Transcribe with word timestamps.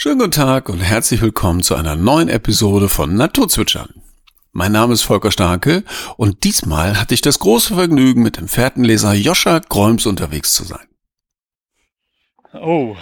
Schönen 0.00 0.20
guten 0.20 0.30
Tag 0.30 0.68
und 0.68 0.78
herzlich 0.78 1.20
willkommen 1.22 1.60
zu 1.60 1.74
einer 1.74 1.96
neuen 1.96 2.28
Episode 2.28 2.88
von 2.88 3.16
Naturzwitschern. 3.16 4.00
Mein 4.52 4.70
Name 4.70 4.94
ist 4.94 5.02
Volker 5.02 5.32
Starke 5.32 5.82
und 6.16 6.44
diesmal 6.44 7.00
hatte 7.00 7.14
ich 7.14 7.20
das 7.20 7.40
große 7.40 7.74
Vergnügen, 7.74 8.22
mit 8.22 8.36
dem 8.36 8.46
Fährtenleser 8.46 9.12
Joscha 9.12 9.58
Gräums 9.58 10.06
unterwegs 10.06 10.54
zu 10.54 10.62
sein. 10.62 10.86
Oh, 12.52 12.94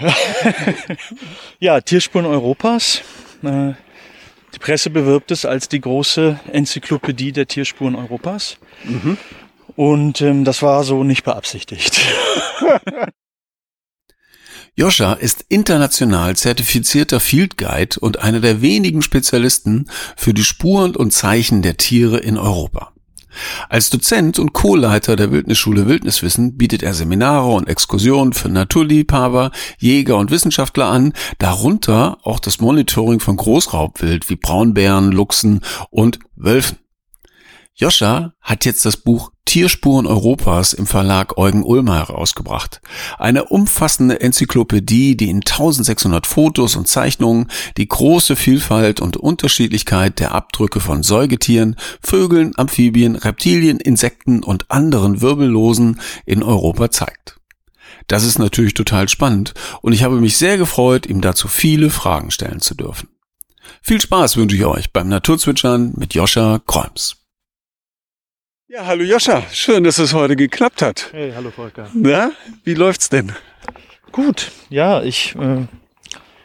ja, 1.58 1.82
Tierspuren 1.82 2.24
Europas. 2.24 3.02
Äh, 3.42 3.74
die 4.54 4.58
Presse 4.58 4.88
bewirbt 4.88 5.30
es 5.30 5.44
als 5.44 5.68
die 5.68 5.82
große 5.82 6.40
Enzyklopädie 6.50 7.32
der 7.32 7.46
Tierspuren 7.46 7.94
Europas. 7.94 8.56
Mhm. 8.84 9.18
Und 9.76 10.22
ähm, 10.22 10.46
das 10.46 10.62
war 10.62 10.82
so 10.82 11.04
nicht 11.04 11.24
beabsichtigt. 11.24 12.00
Joscha 14.78 15.14
ist 15.14 15.46
international 15.48 16.36
zertifizierter 16.36 17.18
Field 17.18 17.56
Guide 17.56 17.98
und 17.98 18.20
einer 18.20 18.40
der 18.40 18.60
wenigen 18.60 19.00
Spezialisten 19.00 19.86
für 20.16 20.34
die 20.34 20.44
Spuren 20.44 20.94
und 20.94 21.14
Zeichen 21.14 21.62
der 21.62 21.78
Tiere 21.78 22.18
in 22.18 22.36
Europa. 22.36 22.92
Als 23.70 23.88
Dozent 23.88 24.38
und 24.38 24.52
Co-Leiter 24.52 25.16
der 25.16 25.32
Wildnisschule 25.32 25.86
Wildniswissen 25.86 26.58
bietet 26.58 26.82
er 26.82 26.92
Seminare 26.92 27.48
und 27.48 27.70
Exkursionen 27.70 28.34
für 28.34 28.50
Naturliebhaber, 28.50 29.50
Jäger 29.78 30.18
und 30.18 30.30
Wissenschaftler 30.30 30.88
an, 30.88 31.14
darunter 31.38 32.18
auch 32.22 32.38
das 32.38 32.60
Monitoring 32.60 33.20
von 33.20 33.38
Großraubwild 33.38 34.28
wie 34.28 34.36
Braunbären, 34.36 35.10
Luchsen 35.10 35.60
und 35.88 36.18
Wölfen. 36.36 36.76
Joscha 37.78 38.32
hat 38.40 38.64
jetzt 38.64 38.86
das 38.86 38.96
Buch 38.96 39.32
Tierspuren 39.44 40.06
Europas 40.06 40.72
im 40.72 40.86
Verlag 40.86 41.36
Eugen 41.36 41.62
Ulmer 41.62 42.08
herausgebracht. 42.08 42.80
Eine 43.18 43.44
umfassende 43.44 44.18
Enzyklopädie, 44.18 45.14
die 45.14 45.28
in 45.28 45.42
1600 45.42 46.26
Fotos 46.26 46.74
und 46.74 46.88
Zeichnungen 46.88 47.48
die 47.76 47.86
große 47.86 48.34
Vielfalt 48.34 49.00
und 49.00 49.18
Unterschiedlichkeit 49.18 50.20
der 50.20 50.32
Abdrücke 50.32 50.80
von 50.80 51.02
Säugetieren, 51.02 51.76
Vögeln, 52.00 52.54
Amphibien, 52.56 53.14
Reptilien, 53.14 53.78
Insekten 53.78 54.42
und 54.42 54.70
anderen 54.70 55.20
Wirbellosen 55.20 56.00
in 56.24 56.42
Europa 56.42 56.90
zeigt. 56.90 57.38
Das 58.06 58.24
ist 58.24 58.38
natürlich 58.38 58.72
total 58.72 59.10
spannend 59.10 59.52
und 59.82 59.92
ich 59.92 60.02
habe 60.02 60.18
mich 60.18 60.38
sehr 60.38 60.56
gefreut, 60.56 61.04
ihm 61.04 61.20
dazu 61.20 61.46
viele 61.46 61.90
Fragen 61.90 62.30
stellen 62.30 62.60
zu 62.60 62.74
dürfen. 62.74 63.10
Viel 63.82 64.00
Spaß 64.00 64.38
wünsche 64.38 64.56
ich 64.56 64.64
euch 64.64 64.94
beim 64.94 65.08
Naturzwitschern 65.08 65.92
mit 65.96 66.14
Joscha 66.14 66.58
Kräums. 66.66 67.25
Ja, 68.68 68.84
hallo 68.84 69.04
Joscha, 69.04 69.44
schön, 69.52 69.84
dass 69.84 69.98
es 69.98 70.12
heute 70.12 70.34
geklappt 70.34 70.82
hat. 70.82 71.10
Hey, 71.12 71.32
hallo 71.36 71.52
Volker. 71.52 71.88
Na, 71.94 72.32
wie 72.64 72.74
läuft's 72.74 73.08
denn? 73.08 73.30
Gut, 74.10 74.50
ja, 74.70 75.04
ich, 75.04 75.36
äh, 75.36 75.66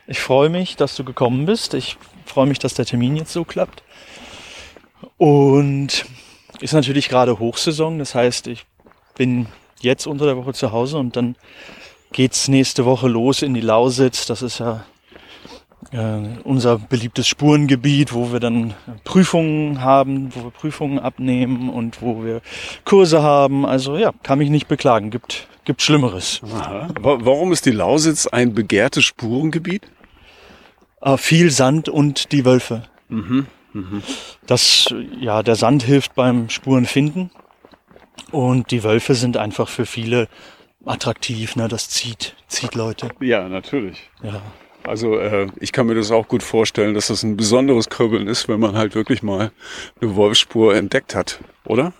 ich 0.05 0.19
freue 0.19 0.49
mich, 0.49 0.75
dass 0.75 0.95
du 0.95 1.03
gekommen 1.03 1.47
bist. 1.47 1.73
Ich 1.73 1.97
freue 2.27 2.45
mich, 2.45 2.59
dass 2.59 2.75
der 2.75 2.85
Termin 2.85 3.15
jetzt 3.15 3.33
so 3.33 3.43
klappt. 3.43 3.81
Und 5.17 6.05
ist 6.59 6.73
natürlich 6.73 7.09
gerade 7.09 7.39
Hochsaison, 7.39 7.97
das 7.97 8.13
heißt, 8.13 8.45
ich 8.45 8.67
bin 9.15 9.47
jetzt 9.79 10.05
unter 10.05 10.25
der 10.27 10.37
Woche 10.37 10.53
zu 10.53 10.71
Hause 10.71 10.99
und 10.99 11.15
dann 11.15 11.35
geht's 12.11 12.47
nächste 12.47 12.85
Woche 12.85 13.07
los 13.07 13.41
in 13.41 13.55
die 13.55 13.61
Lausitz. 13.61 14.27
Das 14.27 14.43
ist 14.43 14.59
ja 14.59 14.85
unser 16.43 16.77
beliebtes 16.77 17.27
Spurengebiet, 17.27 18.13
wo 18.13 18.31
wir 18.31 18.39
dann 18.39 18.75
Prüfungen 19.03 19.81
haben, 19.81 20.33
wo 20.33 20.43
wir 20.45 20.51
Prüfungen 20.51 20.99
abnehmen 20.99 21.69
und 21.69 22.01
wo 22.01 22.23
wir 22.23 22.41
Kurse 22.85 23.21
haben. 23.23 23.65
Also 23.65 23.97
ja, 23.97 24.11
kann 24.23 24.37
mich 24.37 24.49
nicht 24.49 24.67
beklagen. 24.67 25.09
Gibt, 25.09 25.47
gibt 25.65 25.81
Schlimmeres. 25.81 26.41
Aha. 26.43 26.87
Warum 27.01 27.51
ist 27.51 27.65
die 27.65 27.71
Lausitz 27.71 28.27
ein 28.27 28.53
begehrtes 28.53 29.03
Spurengebiet? 29.03 29.83
Äh, 31.01 31.17
viel 31.17 31.51
Sand 31.51 31.89
und 31.89 32.31
die 32.31 32.45
Wölfe. 32.45 32.83
Mhm. 33.09 33.47
Mhm. 33.73 34.03
Das, 34.45 34.93
ja, 35.19 35.43
der 35.43 35.55
Sand 35.55 35.83
hilft 35.83 36.15
beim 36.15 36.49
Spurenfinden 36.49 37.31
und 38.31 38.71
die 38.71 38.83
Wölfe 38.83 39.15
sind 39.15 39.37
einfach 39.37 39.67
für 39.67 39.85
viele 39.85 40.27
attraktiv. 40.85 41.55
Ne? 41.55 41.67
Das 41.67 41.89
zieht, 41.89 42.35
zieht 42.47 42.75
Leute. 42.75 43.09
Ja, 43.19 43.47
natürlich. 43.49 44.09
Ja. 44.23 44.41
Also 44.83 45.17
äh, 45.17 45.47
ich 45.59 45.71
kann 45.71 45.87
mir 45.87 45.95
das 45.95 46.11
auch 46.11 46.27
gut 46.27 46.43
vorstellen, 46.43 46.93
dass 46.93 47.07
das 47.07 47.23
ein 47.23 47.37
besonderes 47.37 47.89
Kribbeln 47.89 48.27
ist, 48.27 48.47
wenn 48.47 48.59
man 48.59 48.75
halt 48.75 48.95
wirklich 48.95 49.21
mal 49.21 49.51
eine 50.01 50.15
Wolfsspur 50.15 50.75
entdeckt 50.75 51.15
hat, 51.15 51.39
oder? 51.65 51.93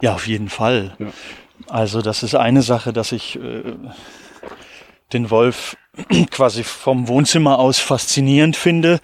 Ja, 0.00 0.14
auf 0.14 0.26
jeden 0.26 0.48
Fall. 0.48 0.96
Ja. 0.98 1.06
Also 1.68 2.02
das 2.02 2.22
ist 2.22 2.34
eine 2.34 2.62
Sache, 2.62 2.92
dass 2.92 3.12
ich 3.12 3.36
äh, 3.36 3.74
den 5.12 5.30
Wolf 5.30 5.76
quasi 6.30 6.64
vom 6.64 7.08
Wohnzimmer 7.08 7.58
aus 7.58 7.78
faszinierend 7.78 8.56
finde. 8.56 9.00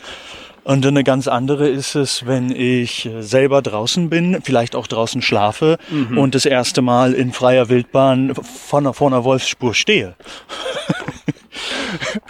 Und 0.62 0.86
eine 0.86 1.04
ganz 1.04 1.28
andere 1.28 1.69
ist 1.69 1.94
es, 1.94 2.25
wenn 2.25 2.50
ich 2.50 3.10
selber 3.21 3.60
draußen 3.60 4.09
bin, 4.09 4.41
vielleicht 4.42 4.75
auch 4.75 4.86
draußen 4.86 5.21
schlafe 5.21 5.76
mhm. 5.91 6.16
und 6.16 6.34
das 6.34 6.47
erste 6.47 6.81
Mal 6.81 7.12
in 7.12 7.32
freier 7.32 7.69
Wildbahn 7.69 8.34
vor 8.34 8.78
einer, 8.78 8.94
vor 8.94 9.09
einer 9.09 9.25
Wolfsspur 9.25 9.75
stehe. 9.75 10.15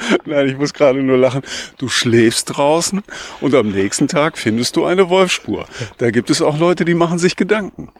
Nein, 0.24 0.48
ich 0.48 0.56
muss 0.56 0.72
gerade 0.72 1.02
nur 1.02 1.16
lachen. 1.16 1.42
Du 1.78 1.88
schläfst 1.88 2.56
draußen 2.56 3.02
und 3.40 3.54
am 3.54 3.70
nächsten 3.70 4.08
Tag 4.08 4.38
findest 4.38 4.76
du 4.76 4.84
eine 4.84 5.08
Wolfspur. 5.08 5.66
Da 5.98 6.10
gibt 6.10 6.30
es 6.30 6.42
auch 6.42 6.58
Leute, 6.58 6.84
die 6.84 6.94
machen 6.94 7.18
sich 7.18 7.36
Gedanken. 7.36 7.90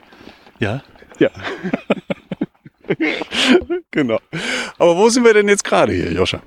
Ja? 0.58 0.82
Ja. 1.18 1.30
genau. 3.90 4.20
Aber 4.78 4.96
wo 4.96 5.08
sind 5.08 5.24
wir 5.24 5.34
denn 5.34 5.48
jetzt 5.48 5.64
gerade 5.64 5.92
hier, 5.92 6.12
Joscha? 6.12 6.40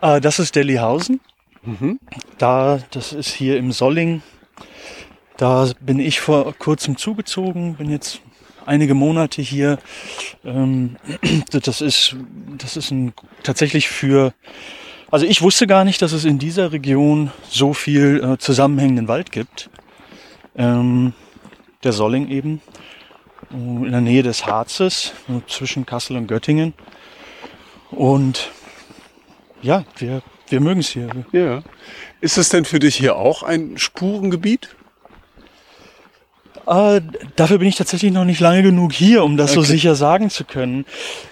Äh, 0.00 0.20
das 0.20 0.38
ist 0.38 0.54
Delihausen. 0.56 1.20
Mhm. 1.62 1.98
Da, 2.38 2.80
das 2.90 3.12
ist 3.12 3.30
hier 3.30 3.56
im 3.58 3.72
Solling. 3.72 4.22
Da 5.36 5.70
bin 5.80 5.98
ich 5.98 6.20
vor 6.20 6.54
kurzem 6.54 6.96
zugezogen, 6.96 7.76
bin 7.76 7.90
jetzt 7.90 8.20
einige 8.66 8.94
Monate 8.94 9.42
hier. 9.42 9.78
Ähm, 10.44 10.96
das 11.50 11.80
ist, 11.80 12.16
das 12.58 12.76
ist 12.76 12.90
ein, 12.90 13.12
tatsächlich 13.42 13.88
für, 13.88 14.34
also 15.10 15.26
ich 15.26 15.42
wusste 15.42 15.66
gar 15.66 15.84
nicht, 15.84 16.02
dass 16.02 16.12
es 16.12 16.24
in 16.24 16.38
dieser 16.38 16.72
Region 16.72 17.30
so 17.48 17.72
viel 17.72 18.22
äh, 18.22 18.38
zusammenhängenden 18.38 19.08
Wald 19.08 19.32
gibt. 19.32 19.70
Ähm, 20.56 21.14
der 21.84 21.92
Solling 21.92 22.28
eben, 22.28 22.60
in 23.50 23.92
der 23.92 24.00
Nähe 24.00 24.22
des 24.22 24.46
Harzes, 24.46 25.12
zwischen 25.46 25.86
Kassel 25.86 26.16
und 26.16 26.26
Göttingen. 26.26 26.74
Und 27.90 28.50
ja, 29.62 29.84
wir, 29.96 30.22
wir 30.48 30.60
mögen 30.60 30.80
es 30.80 30.88
hier. 30.88 31.08
Ja. 31.32 31.62
Ist 32.20 32.38
es 32.38 32.48
denn 32.48 32.64
für 32.64 32.78
dich 32.78 32.96
hier 32.96 33.16
auch 33.16 33.42
ein 33.42 33.78
Spurengebiet? 33.78 34.74
Äh, 36.66 37.00
dafür 37.36 37.58
bin 37.58 37.68
ich 37.68 37.76
tatsächlich 37.76 38.12
noch 38.12 38.24
nicht 38.24 38.40
lange 38.40 38.62
genug 38.62 38.92
hier, 38.92 39.22
um 39.24 39.36
das 39.36 39.52
okay. 39.52 39.60
so 39.60 39.62
sicher 39.62 39.94
sagen 39.94 40.30
zu 40.30 40.44
können. 40.44 40.84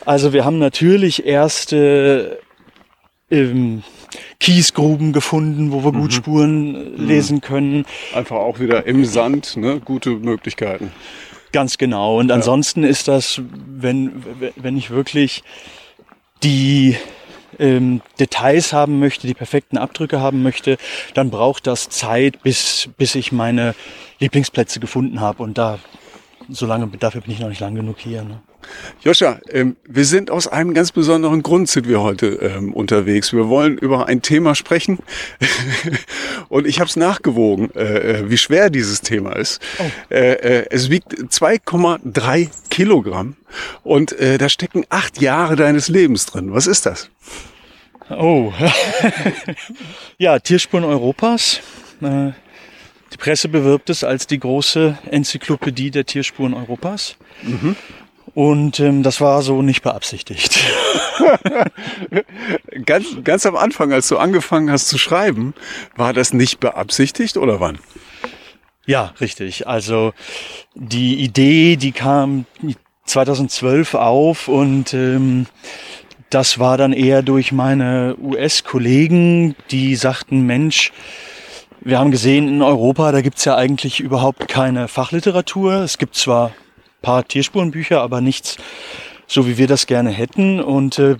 Also 0.04 0.32
wir 0.32 0.44
haben 0.44 0.58
natürlich 0.58 1.26
erste 1.26 2.38
ähm, 3.30 3.82
Kiesgruben 4.38 5.12
gefunden, 5.12 5.72
wo 5.72 5.84
wir 5.84 5.92
mhm. 5.92 6.00
gut 6.00 6.12
Spuren 6.12 6.96
mhm. 6.96 7.06
lesen 7.06 7.40
können. 7.40 7.84
Einfach 8.14 8.36
auch 8.36 8.60
wieder 8.60 8.86
im 8.86 9.04
Sand, 9.04 9.56
ne? 9.56 9.80
gute 9.84 10.10
Möglichkeiten. 10.10 10.92
Ganz 11.52 11.78
genau. 11.78 12.18
Und 12.18 12.28
ja. 12.28 12.34
ansonsten 12.34 12.84
ist 12.84 13.08
das, 13.08 13.40
wenn, 13.66 14.24
wenn 14.56 14.76
ich 14.76 14.90
wirklich 14.90 15.42
die 16.42 16.96
ähm, 17.58 18.02
Details 18.18 18.72
haben 18.72 18.98
möchte, 18.98 19.26
die 19.26 19.34
perfekten 19.34 19.78
Abdrücke 19.78 20.20
haben 20.20 20.42
möchte, 20.42 20.76
dann 21.14 21.30
braucht 21.30 21.66
das 21.66 21.88
Zeit, 21.88 22.42
bis, 22.42 22.88
bis 22.96 23.14
ich 23.14 23.32
meine 23.32 23.74
Lieblingsplätze 24.18 24.80
gefunden 24.80 25.20
habe. 25.20 25.42
Und 25.42 25.58
da, 25.58 25.78
so 26.48 26.66
lange, 26.66 26.86
dafür 26.98 27.20
bin 27.20 27.32
ich 27.32 27.40
noch 27.40 27.48
nicht 27.48 27.60
lang 27.60 27.74
genug 27.74 27.98
hier. 27.98 28.22
Ne? 28.22 28.40
Joscha, 29.02 29.38
ähm, 29.50 29.76
wir 29.86 30.04
sind 30.04 30.30
aus 30.30 30.48
einem 30.48 30.72
ganz 30.72 30.92
besonderen 30.92 31.42
Grund 31.42 31.68
sind 31.68 31.88
wir 31.88 32.00
heute 32.00 32.26
ähm, 32.26 32.72
unterwegs. 32.72 33.32
Wir 33.32 33.48
wollen 33.48 33.76
über 33.76 34.06
ein 34.08 34.22
Thema 34.22 34.54
sprechen 34.54 34.98
und 36.48 36.66
ich 36.66 36.80
habe 36.80 36.88
es 36.88 36.96
nachgewogen, 36.96 37.70
äh, 37.74 38.20
äh, 38.20 38.30
wie 38.30 38.38
schwer 38.38 38.70
dieses 38.70 39.02
Thema 39.02 39.36
ist. 39.36 39.60
Oh. 39.78 40.14
Äh, 40.14 40.32
äh, 40.32 40.66
es 40.70 40.90
wiegt 40.90 41.12
2,3 41.12 42.48
Kilogramm 42.70 43.36
und 43.82 44.12
äh, 44.18 44.38
da 44.38 44.48
stecken 44.48 44.84
acht 44.88 45.20
Jahre 45.20 45.56
deines 45.56 45.88
Lebens 45.88 46.26
drin. 46.26 46.52
Was 46.52 46.66
ist 46.66 46.86
das? 46.86 47.10
Oh, 48.10 48.52
ja, 50.18 50.38
Tierspuren 50.38 50.84
Europas. 50.84 51.60
Die 53.14 53.18
Presse 53.18 53.48
bewirbt 53.48 53.90
es 53.90 54.02
als 54.02 54.26
die 54.26 54.40
große 54.40 54.98
Enzyklopädie 55.08 55.92
der 55.92 56.04
Tierspuren 56.04 56.52
Europas. 56.52 57.14
Mhm. 57.42 57.76
Und 58.34 58.80
ähm, 58.80 59.04
das 59.04 59.20
war 59.20 59.42
so 59.42 59.62
nicht 59.62 59.82
beabsichtigt. 59.82 60.58
ganz, 62.84 63.06
ganz 63.22 63.46
am 63.46 63.54
Anfang, 63.54 63.92
als 63.92 64.08
du 64.08 64.18
angefangen 64.18 64.68
hast 64.68 64.88
zu 64.88 64.98
schreiben, 64.98 65.54
war 65.94 66.12
das 66.12 66.32
nicht 66.32 66.58
beabsichtigt 66.58 67.36
oder 67.36 67.60
wann? 67.60 67.78
Ja, 68.84 69.14
richtig. 69.20 69.68
Also 69.68 70.12
die 70.74 71.14
Idee, 71.20 71.76
die 71.76 71.92
kam 71.92 72.46
2012 73.06 73.94
auf 73.94 74.48
und 74.48 74.92
ähm, 74.92 75.46
das 76.30 76.58
war 76.58 76.76
dann 76.76 76.92
eher 76.92 77.22
durch 77.22 77.52
meine 77.52 78.16
US-Kollegen, 78.20 79.54
die 79.70 79.94
sagten, 79.94 80.42
Mensch, 80.46 80.90
wir 81.84 81.98
haben 81.98 82.10
gesehen, 82.10 82.48
in 82.48 82.62
Europa, 82.62 83.12
da 83.12 83.20
gibt's 83.20 83.44
ja 83.44 83.56
eigentlich 83.56 84.00
überhaupt 84.00 84.48
keine 84.48 84.88
Fachliteratur. 84.88 85.74
Es 85.74 85.98
gibt 85.98 86.16
zwar 86.16 86.52
paar 87.02 87.26
Tierspurenbücher, 87.26 88.00
aber 88.00 88.20
nichts 88.20 88.56
so 89.26 89.46
wie 89.46 89.58
wir 89.58 89.66
das 89.66 89.86
gerne 89.86 90.10
hätten. 90.10 90.60
Und 90.60 90.98
äh, 90.98 91.16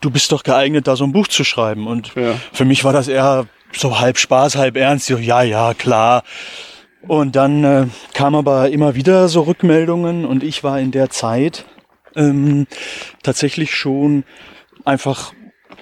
du 0.00 0.10
bist 0.10 0.32
doch 0.32 0.42
geeignet, 0.42 0.86
da 0.86 0.96
so 0.96 1.04
ein 1.04 1.12
Buch 1.12 1.28
zu 1.28 1.44
schreiben. 1.44 1.86
Und 1.86 2.14
ja. 2.14 2.34
für 2.52 2.64
mich 2.64 2.84
war 2.84 2.92
das 2.92 3.08
eher 3.08 3.46
so 3.72 4.00
halb 4.00 4.18
Spaß, 4.18 4.56
halb 4.56 4.76
ernst. 4.76 5.06
So, 5.06 5.16
ja, 5.16 5.42
ja, 5.42 5.74
klar. 5.74 6.22
Und 7.06 7.36
dann 7.36 7.64
äh, 7.64 7.86
kam 8.14 8.34
aber 8.34 8.70
immer 8.70 8.94
wieder 8.94 9.28
so 9.28 9.42
Rückmeldungen 9.42 10.24
und 10.24 10.42
ich 10.42 10.64
war 10.64 10.80
in 10.80 10.90
der 10.90 11.10
Zeit 11.10 11.66
ähm, 12.16 12.66
tatsächlich 13.22 13.74
schon 13.74 14.24
einfach 14.84 15.32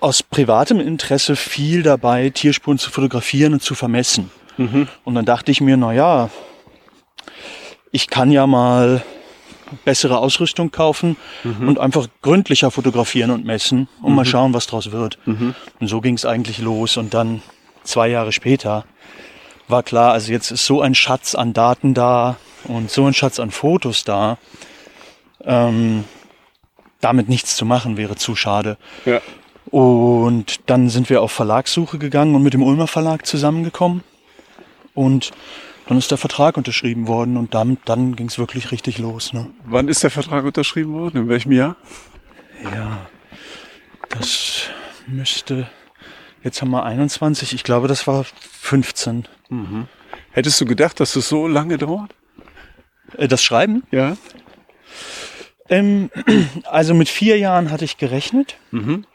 aus 0.02 0.22
privatem 0.22 0.80
Interesse 0.80 1.36
viel 1.36 1.82
dabei, 1.82 2.30
Tierspuren 2.30 2.78
zu 2.78 2.90
fotografieren 2.90 3.52
und 3.52 3.62
zu 3.62 3.74
vermessen. 3.74 4.30
Mhm. 4.56 4.88
Und 5.04 5.14
dann 5.14 5.24
dachte 5.24 5.52
ich 5.52 5.60
mir, 5.60 5.76
na 5.76 5.92
ja, 5.92 6.28
ich 7.92 8.08
kann 8.08 8.32
ja 8.32 8.46
mal 8.46 9.02
bessere 9.84 10.18
Ausrüstung 10.18 10.70
kaufen 10.70 11.16
mhm. 11.44 11.68
und 11.68 11.78
einfach 11.78 12.08
gründlicher 12.20 12.70
fotografieren 12.70 13.30
und 13.30 13.44
messen 13.44 13.88
und 14.02 14.10
mhm. 14.10 14.16
mal 14.16 14.24
schauen, 14.24 14.52
was 14.52 14.66
draus 14.66 14.90
wird. 14.90 15.18
Mhm. 15.24 15.54
Und 15.80 15.86
so 15.86 16.00
ging 16.00 16.14
es 16.14 16.26
eigentlich 16.26 16.58
los. 16.58 16.96
Und 16.96 17.14
dann 17.14 17.40
zwei 17.84 18.08
Jahre 18.08 18.32
später 18.32 18.84
war 19.68 19.82
klar, 19.82 20.12
also 20.12 20.32
jetzt 20.32 20.50
ist 20.50 20.66
so 20.66 20.82
ein 20.82 20.94
Schatz 20.94 21.34
an 21.34 21.52
Daten 21.52 21.94
da 21.94 22.36
und 22.64 22.90
so 22.90 23.06
ein 23.06 23.14
Schatz 23.14 23.38
an 23.38 23.50
Fotos 23.50 24.04
da. 24.04 24.38
Ähm, 25.44 26.04
damit 27.00 27.28
nichts 27.28 27.56
zu 27.56 27.64
machen 27.64 27.96
wäre 27.96 28.16
zu 28.16 28.36
schade. 28.36 28.78
Ja. 29.04 29.20
Und 29.72 30.68
dann 30.68 30.90
sind 30.90 31.08
wir 31.08 31.22
auf 31.22 31.32
Verlagssuche 31.32 31.96
gegangen 31.96 32.34
und 32.34 32.42
mit 32.42 32.52
dem 32.52 32.62
Ulmer 32.62 32.86
Verlag 32.86 33.24
zusammengekommen. 33.26 34.04
Und 34.92 35.30
dann 35.88 35.96
ist 35.96 36.10
der 36.10 36.18
Vertrag 36.18 36.58
unterschrieben 36.58 37.08
worden 37.08 37.38
und 37.38 37.54
damit, 37.54 37.80
dann 37.86 38.14
ging 38.14 38.26
es 38.26 38.38
wirklich 38.38 38.70
richtig 38.70 38.98
los. 38.98 39.32
Ne? 39.32 39.50
Wann 39.64 39.88
ist 39.88 40.02
der 40.02 40.10
Vertrag 40.10 40.44
unterschrieben 40.44 40.92
worden? 40.92 41.22
In 41.22 41.28
welchem 41.30 41.52
Jahr? 41.52 41.76
Ja, 42.62 43.06
das 44.10 44.64
müsste, 45.06 45.70
jetzt 46.44 46.60
haben 46.60 46.70
wir 46.70 46.84
21, 46.84 47.54
ich 47.54 47.64
glaube, 47.64 47.88
das 47.88 48.06
war 48.06 48.26
15. 48.60 49.26
Mhm. 49.48 49.88
Hättest 50.32 50.60
du 50.60 50.66
gedacht, 50.66 51.00
dass 51.00 51.16
es 51.16 51.30
so 51.30 51.48
lange 51.48 51.78
dauert? 51.78 52.14
Äh, 53.16 53.26
das 53.26 53.42
Schreiben? 53.42 53.84
Ja. 53.90 54.18
Ähm, 55.70 56.10
also 56.64 56.92
mit 56.92 57.08
vier 57.08 57.38
Jahren 57.38 57.70
hatte 57.70 57.86
ich 57.86 57.96
gerechnet. 57.96 58.58
Mhm. 58.70 59.06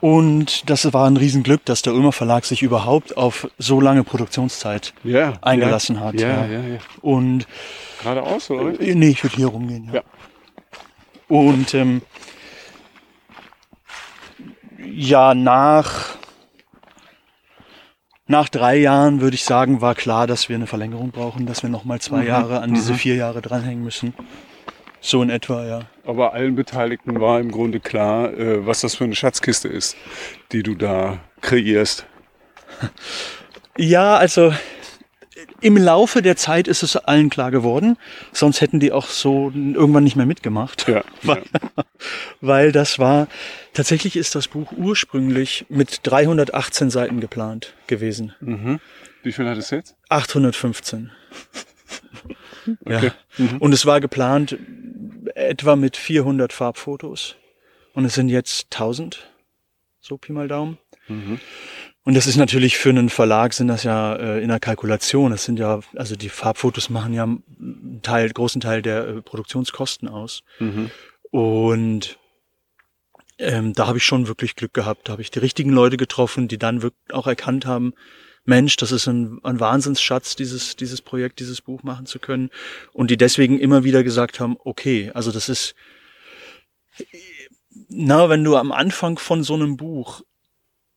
Und 0.00 0.70
das 0.70 0.90
war 0.94 1.06
ein 1.06 1.18
Riesenglück, 1.18 1.64
dass 1.66 1.82
der 1.82 1.92
Ulmer 1.92 2.12
Verlag 2.12 2.46
sich 2.46 2.62
überhaupt 2.62 3.16
auf 3.18 3.48
so 3.58 3.80
lange 3.80 4.02
Produktionszeit 4.02 4.94
ja, 5.04 5.34
eingelassen 5.42 5.96
ja, 5.96 6.02
hat. 6.02 6.14
Ja, 6.14 6.46
ja, 6.46 6.60
ja. 6.60 6.78
Und 7.02 7.46
geradeaus, 8.02 8.50
oder? 8.50 8.80
Äh, 8.80 8.94
nee, 8.94 9.10
ich 9.10 9.22
würde 9.22 9.36
hier 9.36 9.48
rumgehen. 9.48 9.90
Ja. 9.92 10.02
Und 11.28 11.74
ähm, 11.74 12.00
ja, 14.78 15.34
nach 15.34 16.16
nach 18.26 18.48
drei 18.48 18.76
Jahren 18.76 19.20
würde 19.20 19.34
ich 19.34 19.44
sagen, 19.44 19.80
war 19.80 19.94
klar, 19.94 20.26
dass 20.26 20.48
wir 20.48 20.56
eine 20.56 20.68
Verlängerung 20.68 21.10
brauchen, 21.10 21.46
dass 21.46 21.62
wir 21.62 21.68
noch 21.68 21.84
mal 21.84 22.00
zwei 22.00 22.22
mhm. 22.22 22.28
Jahre 22.28 22.60
an 22.60 22.72
diese 22.72 22.92
mhm. 22.92 22.96
vier 22.96 23.16
Jahre 23.16 23.42
dranhängen 23.42 23.82
müssen. 23.82 24.14
So 25.00 25.22
in 25.22 25.30
etwa, 25.30 25.66
ja. 25.66 25.80
Aber 26.04 26.34
allen 26.34 26.54
Beteiligten 26.54 27.20
war 27.20 27.40
im 27.40 27.50
Grunde 27.50 27.80
klar, 27.80 28.32
äh, 28.32 28.66
was 28.66 28.80
das 28.80 28.94
für 28.94 29.04
eine 29.04 29.14
Schatzkiste 29.14 29.68
ist, 29.68 29.96
die 30.52 30.62
du 30.62 30.74
da 30.74 31.18
kreierst. 31.40 32.06
Ja, 33.78 34.16
also 34.16 34.52
im 35.60 35.76
Laufe 35.76 36.22
der 36.22 36.36
Zeit 36.36 36.68
ist 36.68 36.82
es 36.82 36.96
allen 36.96 37.30
klar 37.30 37.50
geworden. 37.50 37.96
Sonst 38.32 38.60
hätten 38.60 38.80
die 38.80 38.92
auch 38.92 39.06
so 39.06 39.50
irgendwann 39.54 40.04
nicht 40.04 40.16
mehr 40.16 40.26
mitgemacht. 40.26 40.88
Ja, 40.88 41.02
weil, 41.22 41.42
ja. 41.52 41.84
weil 42.40 42.72
das 42.72 42.98
war, 42.98 43.28
tatsächlich 43.72 44.16
ist 44.16 44.34
das 44.34 44.48
Buch 44.48 44.72
ursprünglich 44.72 45.66
mit 45.68 46.00
318 46.02 46.90
Seiten 46.90 47.20
geplant 47.20 47.74
gewesen. 47.86 48.34
Mhm. 48.40 48.80
Wie 49.22 49.32
viel 49.32 49.48
hat 49.48 49.58
es 49.58 49.70
jetzt? 49.70 49.96
815. 50.08 51.10
Okay. 52.84 53.12
Ja. 53.38 53.44
Mhm. 53.44 53.58
Und 53.58 53.72
es 53.72 53.86
war 53.86 54.00
geplant 54.00 54.56
etwa 55.34 55.76
mit 55.76 55.96
400 55.96 56.52
Farbfotos. 56.52 57.36
Und 57.92 58.04
es 58.04 58.14
sind 58.14 58.28
jetzt 58.28 58.66
1000. 58.72 59.30
So 60.00 60.16
Pi 60.16 60.32
mal 60.32 60.48
Daumen. 60.48 60.78
Mhm. 61.08 61.40
Und 62.04 62.14
das 62.14 62.26
ist 62.26 62.36
natürlich 62.36 62.78
für 62.78 62.88
einen 62.88 63.10
Verlag 63.10 63.52
sind 63.52 63.68
das 63.68 63.84
ja 63.84 64.14
äh, 64.16 64.42
in 64.42 64.48
der 64.48 64.60
Kalkulation. 64.60 65.32
Das 65.32 65.44
sind 65.44 65.58
ja, 65.58 65.80
also 65.94 66.16
die 66.16 66.30
Farbfotos 66.30 66.88
machen 66.88 67.12
ja 67.12 67.24
einen 67.24 68.00
Teil, 68.02 68.30
großen 68.30 68.60
Teil 68.60 68.80
der 68.82 69.06
äh, 69.06 69.22
Produktionskosten 69.22 70.08
aus. 70.08 70.42
Mhm. 70.58 70.90
Und 71.30 72.18
ähm, 73.38 73.74
da 73.74 73.86
habe 73.86 73.98
ich 73.98 74.04
schon 74.04 74.28
wirklich 74.28 74.56
Glück 74.56 74.72
gehabt. 74.72 75.08
Da 75.08 75.12
habe 75.12 75.22
ich 75.22 75.30
die 75.30 75.38
richtigen 75.38 75.70
Leute 75.70 75.96
getroffen, 75.96 76.48
die 76.48 76.58
dann 76.58 76.82
wirklich 76.82 77.12
auch 77.12 77.26
erkannt 77.26 77.66
haben, 77.66 77.94
Mensch, 78.44 78.76
das 78.76 78.92
ist 78.92 79.06
ein, 79.06 79.38
ein 79.42 79.60
Wahnsinnsschatz, 79.60 80.36
dieses, 80.36 80.76
dieses 80.76 81.02
Projekt, 81.02 81.40
dieses 81.40 81.60
Buch 81.60 81.82
machen 81.82 82.06
zu 82.06 82.18
können. 82.18 82.50
Und 82.92 83.10
die 83.10 83.16
deswegen 83.16 83.58
immer 83.58 83.84
wieder 83.84 84.02
gesagt 84.02 84.40
haben, 84.40 84.56
okay, 84.64 85.10
also 85.14 85.30
das 85.30 85.48
ist, 85.48 85.74
na, 87.88 88.28
wenn 88.28 88.44
du 88.44 88.56
am 88.56 88.72
Anfang 88.72 89.18
von 89.18 89.42
so 89.42 89.54
einem 89.54 89.76
Buch 89.76 90.22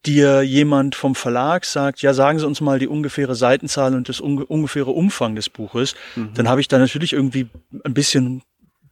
dir 0.06 0.42
jemand 0.42 0.95
vom 0.95 1.16
Verlag 1.16 1.66
sagt, 1.66 2.01
ja, 2.01 2.13
sagen 2.13 2.40
Sie 2.40 2.45
uns 2.45 2.60
mal 2.60 2.80
die 2.80 2.88
ungefähre 2.88 3.36
Seitenzahl 3.36 3.95
und 3.95 4.10
das 4.10 4.19
unge 4.19 4.45
ungefähre 4.45 4.92
Umfang 4.92 5.36
des 5.36 5.50
Buches, 5.50 5.95
mhm. 6.16 6.34
dann 6.34 6.50
habe 6.50 6.62
ich 6.62 6.68
da 6.68 6.78
natürlich 6.78 7.13
irgendwie 7.13 7.48
ein 7.86 7.94
bisschen 7.94 8.44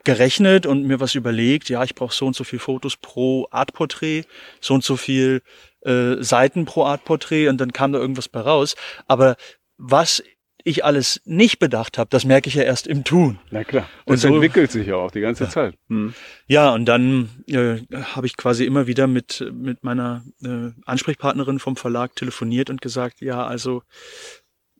gerechnet 0.04 0.66
und 0.66 0.84
mir 0.84 1.00
was 1.00 1.16
überlegt, 1.16 1.70
ja, 1.70 1.84
ich 1.84 1.96
brauche 1.96 2.14
so 2.14 2.26
und 2.26 2.36
so 2.36 2.44
viel 2.44 2.60
Fotos 2.60 2.96
pro 2.96 3.48
Artporträt, 3.52 4.24
so 4.60 4.74
und 4.74 4.84
so 4.84 4.96
viel 4.96 5.42
äh, 5.82 6.22
Seiten 6.22 6.66
pro 6.66 6.86
Art 6.86 7.06
Porträt 7.06 7.48
und 7.48 7.60
dann 7.60 7.74
kam 7.74 7.94
da 7.94 8.00
irgendwas 8.00 8.30
bei 8.30 8.42
raus. 8.42 8.76
Aber 9.08 9.36
was 9.78 10.24
ich 10.64 10.86
alles 10.86 11.22
nicht 11.26 11.60
bedacht 11.60 11.98
habe, 11.98 12.10
das 12.10 12.26
merke 12.26 12.48
ich 12.48 12.56
ja 12.56 12.64
erst 12.64 12.88
im 12.88 13.04
Tun. 13.04 13.40
Na 13.50 13.64
klar. 13.64 13.90
Und 14.06 14.14
das 14.14 14.22
so, 14.22 14.28
entwickelt 14.28 14.72
sich 14.72 14.88
ja 14.88 14.96
auch 14.96 15.12
die 15.12 15.22
ganze 15.22 15.46
ja. 15.46 15.50
Zeit. 15.50 15.76
Hm. 15.90 16.14
Ja, 16.48 16.72
und 16.72 16.86
dann 16.86 17.30
äh, 17.48 17.80
habe 18.14 18.28
ich 18.28 18.38
quasi 18.38 18.66
immer 18.66 18.88
wieder 18.88 19.08
mit, 19.08 19.46
mit 19.54 19.84
meiner 19.84 20.24
äh, 20.44 20.72
Ansprechpartnerin 20.86 21.60
vom 21.60 21.76
Verlag 21.76 22.16
telefoniert 22.16 22.70
und 22.70 22.82
gesagt, 22.82 23.22
ja, 23.22 23.46
also 23.46 23.84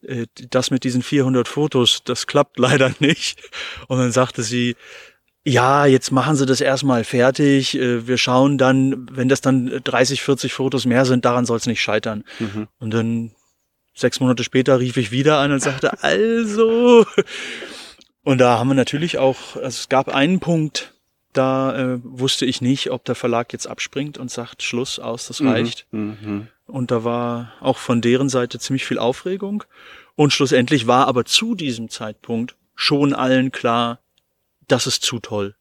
äh, 0.04 0.28
das 0.50 0.72
mit 0.72 0.84
diesen 0.84 1.02
400 1.02 1.48
Fotos, 1.48 2.04
das 2.04 2.28
klappt 2.28 2.60
leider 2.60 2.92
nicht. 3.00 3.42
Und 3.88 4.00
dann 4.00 4.12
sagte 4.12 4.44
sie, 4.44 4.76
ja, 5.44 5.86
jetzt 5.86 6.12
machen 6.12 6.36
Sie 6.36 6.46
das 6.46 6.62
erstmal 6.62 7.04
fertig. 7.04 7.76
Äh, 7.76 8.08
wir 8.08 8.18
schauen 8.18 8.58
dann, 8.58 9.08
wenn 9.12 9.30
das 9.30 9.42
dann 9.42 9.82
30, 9.84 10.22
40 10.22 10.54
Fotos 10.54 10.86
mehr 10.86 11.06
sind, 11.06 11.26
daran 11.26 11.46
soll 11.46 11.58
es 11.58 11.66
nicht 11.66 11.82
scheitern. 11.82 12.24
Mhm. 12.40 12.68
Und 12.80 12.94
dann 12.94 13.32
sechs 13.94 14.20
Monate 14.20 14.44
später 14.44 14.80
rief 14.80 14.98
ich 14.98 15.12
wieder 15.12 15.40
an 15.40 15.52
und 15.52 15.62
sagte, 15.62 16.04
also. 16.04 17.06
Und 18.24 18.38
da 18.38 18.60
haben 18.60 18.68
wir 18.68 18.76
natürlich 18.76 19.18
auch, 19.18 19.56
also 19.56 19.68
es 19.68 19.90
gab 19.90 20.10
einen 20.10 20.40
Punkt, 20.40 20.94
da 21.34 21.76
äh, 21.76 22.00
wusste 22.04 22.46
ich 22.46 22.62
nicht, 22.62 22.92
ob 22.92 23.06
der 23.06 23.16
Verlag 23.16 23.52
jetzt 23.54 23.66
abspringt 23.66 24.18
und 24.18 24.30
sagt, 24.30 24.62
Schluss 24.62 25.00
aus, 25.00 25.28
das 25.28 25.40
mhm. 25.40 25.48
reicht. 25.48 25.88
Mhm. 25.92 26.48
Und 26.68 26.92
da 26.92 27.04
war 27.04 27.54
auch 27.62 27.78
von 27.78 28.02
deren 28.02 28.30
Seite 28.30 28.60
ziemlich 28.60 28.86
viel 28.86 29.00
Aufregung. 29.00 29.64
Und 30.16 30.34
schlussendlich 30.34 30.88
war 30.88 31.08
aber 31.08 31.26
zu 31.26 31.56
diesem 31.56 31.90
Zeitpunkt 31.90 32.56
schon 32.76 33.14
allen 33.14 33.52
klar, 33.52 34.00
das 34.68 34.88
ist 34.88 35.04
zu 35.04 35.20
toll. 35.20 35.56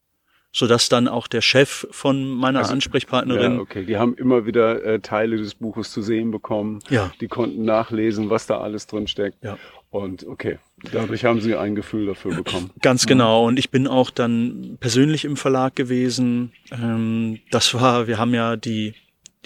Sodass 0.53 0.89
dann 0.89 1.07
auch 1.07 1.29
der 1.29 1.43
Chef 1.43 1.87
von 1.93 2.29
meiner 2.29 2.61
also, 2.61 2.73
Ansprechpartnerin. 2.73 3.55
Ja, 3.55 3.61
okay, 3.61 3.85
die 3.85 3.97
haben 3.97 4.15
immer 4.15 4.47
wieder 4.47 4.85
äh, 4.85 4.99
Teile 4.99 5.37
des 5.37 5.55
Buches 5.55 5.93
zu 5.93 6.03
sehen 6.03 6.33
bekommen. 6.33 6.81
Ja. 6.89 7.13
Die 7.21 7.29
konnten 7.29 7.65
nachlesen, 7.65 8.31
was 8.31 8.49
da 8.49 8.61
alles 8.61 8.89
drin 8.89 9.07
steckt. 9.07 9.45
Ja. 9.45 9.59
Und 9.91 10.27
okay, 10.27 10.59
dadurch 10.93 11.25
haben 11.25 11.41
sie 11.41 11.55
ein 11.55 11.77
Gefühl 11.77 12.07
dafür 12.07 12.35
bekommen. 12.35 12.71
Ganz 12.83 13.07
genau. 13.07 13.47
Und 13.47 13.61
ich 13.61 13.71
bin 13.71 13.87
auch 13.87 14.11
dann 14.11 14.77
persönlich 14.81 15.25
im 15.25 15.37
Verlag 15.37 15.77
gewesen. 15.77 16.53
Ähm, 16.73 17.39
das 17.53 17.75
war, 17.75 18.09
wir 18.09 18.19
haben 18.19 18.35
ja 18.35 18.57
die, 18.57 18.95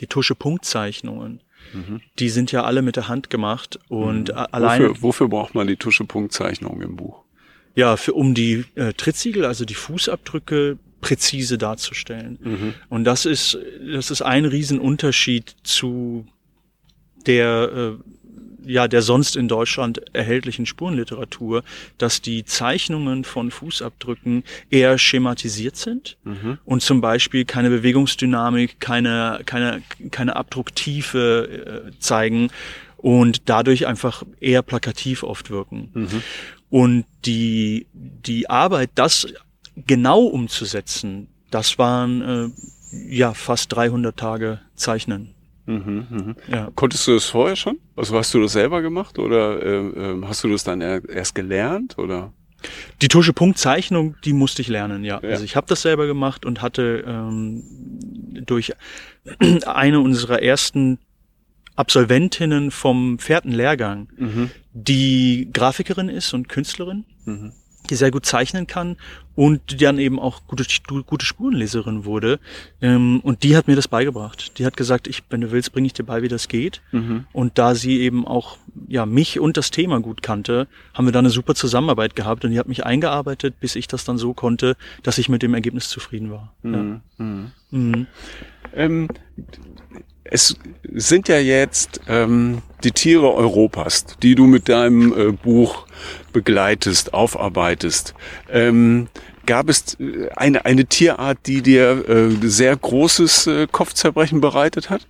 die 0.00 0.06
Tusche-Punktzeichnungen. 0.06 1.42
Mhm. 1.72 2.00
Die 2.18 2.28
sind 2.28 2.52
ja 2.52 2.64
alle 2.64 2.82
mit 2.82 2.96
der 2.96 3.08
Hand 3.08 3.30
gemacht 3.30 3.78
und 3.88 4.28
mhm. 4.28 4.46
allein. 4.52 4.82
Wofür, 4.82 5.02
wofür 5.02 5.28
braucht 5.28 5.54
man 5.54 5.66
die 5.66 5.76
Tusche-Punktzeichnung 5.76 6.80
im 6.82 6.96
Buch? 6.96 7.23
Ja, 7.74 7.96
für, 7.96 8.14
um 8.14 8.34
die 8.34 8.64
äh, 8.74 8.92
Trittsiegel, 8.92 9.44
also 9.44 9.64
die 9.64 9.74
Fußabdrücke 9.74 10.78
präzise 11.00 11.58
darzustellen. 11.58 12.38
Mhm. 12.42 12.74
Und 12.88 13.04
das 13.04 13.26
ist, 13.26 13.58
das 13.92 14.10
ist 14.10 14.22
ein 14.22 14.44
Riesenunterschied 14.46 15.54
zu 15.62 16.26
der, 17.26 17.70
äh, 17.74 18.70
ja 18.70 18.88
der 18.88 19.02
sonst 19.02 19.36
in 19.36 19.46
Deutschland 19.46 20.00
erhältlichen 20.14 20.64
Spurenliteratur, 20.64 21.62
dass 21.98 22.22
die 22.22 22.44
Zeichnungen 22.44 23.24
von 23.24 23.50
Fußabdrücken 23.50 24.44
eher 24.70 24.96
schematisiert 24.96 25.76
sind 25.76 26.16
mhm. 26.24 26.58
und 26.64 26.82
zum 26.82 27.02
Beispiel 27.02 27.44
keine 27.44 27.68
Bewegungsdynamik, 27.68 28.80
keine 28.80 29.40
keine 29.44 29.82
keine 30.10 30.36
Abdrucktiefe 30.36 31.84
äh, 31.86 31.98
zeigen 31.98 32.48
und 32.96 33.42
dadurch 33.50 33.86
einfach 33.86 34.22
eher 34.40 34.62
plakativ 34.62 35.22
oft 35.22 35.50
wirken. 35.50 35.90
Mhm. 35.92 36.22
Und 36.74 37.04
die 37.24 37.86
die 37.94 38.50
Arbeit, 38.50 38.90
das 38.96 39.28
genau 39.76 40.22
umzusetzen, 40.22 41.28
das 41.52 41.78
waren 41.78 42.20
äh, 42.90 43.14
ja 43.14 43.32
fast 43.32 43.72
300 43.72 44.16
Tage 44.16 44.60
Zeichnen. 44.74 45.36
Mhm, 45.66 46.06
mh. 46.10 46.34
ja. 46.48 46.72
Konntest 46.74 47.06
du 47.06 47.12
das 47.12 47.26
vorher 47.26 47.54
schon? 47.54 47.78
Also 47.94 48.18
hast 48.18 48.34
du 48.34 48.42
das 48.42 48.54
selber 48.54 48.82
gemacht 48.82 49.20
oder 49.20 49.62
äh, 49.62 49.86
äh, 49.86 50.22
hast 50.24 50.42
du 50.42 50.48
das 50.48 50.64
dann 50.64 50.80
erst 50.80 51.36
gelernt 51.36 51.96
oder? 51.96 52.32
Die 53.02 53.08
Tusche-Punkt-Zeichnung, 53.08 54.16
die 54.24 54.32
musste 54.32 54.60
ich 54.60 54.66
lernen, 54.66 55.04
ja. 55.04 55.20
ja. 55.22 55.28
Also 55.28 55.44
ich 55.44 55.54
habe 55.54 55.68
das 55.68 55.82
selber 55.82 56.08
gemacht 56.08 56.44
und 56.44 56.60
hatte 56.60 57.04
ähm, 57.06 57.62
durch 58.46 58.72
eine 59.64 60.00
unserer 60.00 60.42
ersten 60.42 60.98
Absolventinnen 61.76 62.70
vom 62.70 63.18
vierten 63.18 63.52
Lehrgang, 63.52 64.08
mhm. 64.16 64.50
die 64.72 65.48
Grafikerin 65.52 66.08
ist 66.08 66.32
und 66.34 66.48
Künstlerin. 66.48 67.04
Mhm 67.24 67.52
die 67.90 67.96
sehr 67.96 68.10
gut 68.10 68.24
zeichnen 68.24 68.66
kann 68.66 68.96
und 69.34 69.72
die 69.72 69.76
dann 69.76 69.98
eben 69.98 70.18
auch 70.18 70.46
gute, 70.46 70.64
gute 71.06 71.26
Spurenleserin 71.26 72.04
wurde. 72.04 72.38
Ähm, 72.80 73.20
und 73.20 73.42
die 73.42 73.56
hat 73.56 73.66
mir 73.66 73.76
das 73.76 73.88
beigebracht. 73.88 74.58
Die 74.58 74.64
hat 74.64 74.76
gesagt, 74.76 75.06
ich, 75.06 75.22
wenn 75.28 75.40
du 75.40 75.50
willst, 75.50 75.72
bringe 75.72 75.86
ich 75.86 75.92
dir 75.92 76.04
bei, 76.04 76.22
wie 76.22 76.28
das 76.28 76.48
geht. 76.48 76.80
Mhm. 76.92 77.26
Und 77.32 77.58
da 77.58 77.74
sie 77.74 78.00
eben 78.00 78.26
auch 78.26 78.58
ja 78.88 79.06
mich 79.06 79.40
und 79.40 79.56
das 79.56 79.70
Thema 79.70 80.00
gut 80.00 80.22
kannte, 80.22 80.66
haben 80.94 81.06
wir 81.06 81.12
da 81.12 81.18
eine 81.18 81.30
super 81.30 81.54
Zusammenarbeit 81.54 82.16
gehabt 82.16 82.44
und 82.44 82.52
die 82.52 82.58
hat 82.58 82.68
mich 82.68 82.86
eingearbeitet, 82.86 83.60
bis 83.60 83.76
ich 83.76 83.88
das 83.88 84.04
dann 84.04 84.18
so 84.18 84.34
konnte, 84.34 84.76
dass 85.02 85.18
ich 85.18 85.28
mit 85.28 85.42
dem 85.42 85.54
Ergebnis 85.54 85.88
zufrieden 85.88 86.30
war. 86.30 86.54
Mhm. 86.62 86.74
Ja. 87.18 87.24
Mhm. 87.24 87.52
mhm. 87.70 88.06
Ähm, 88.72 89.08
es 90.24 90.56
sind 90.92 91.28
ja 91.28 91.38
jetzt 91.38 92.00
ähm, 92.08 92.62
die 92.82 92.92
Tiere 92.92 93.32
Europas, 93.32 94.06
die 94.22 94.34
du 94.34 94.46
mit 94.46 94.68
deinem 94.68 95.12
äh, 95.12 95.32
Buch 95.32 95.86
begleitest, 96.32 97.14
aufarbeitest. 97.14 98.14
Ähm, 98.50 99.08
gab 99.46 99.68
es 99.68 99.98
äh, 100.00 100.28
eine, 100.34 100.64
eine 100.64 100.86
Tierart, 100.86 101.38
die 101.46 101.62
dir 101.62 102.08
äh, 102.08 102.48
sehr 102.48 102.76
großes 102.76 103.46
äh, 103.46 103.66
Kopfzerbrechen 103.70 104.40
bereitet 104.40 104.90
hat? 104.90 105.06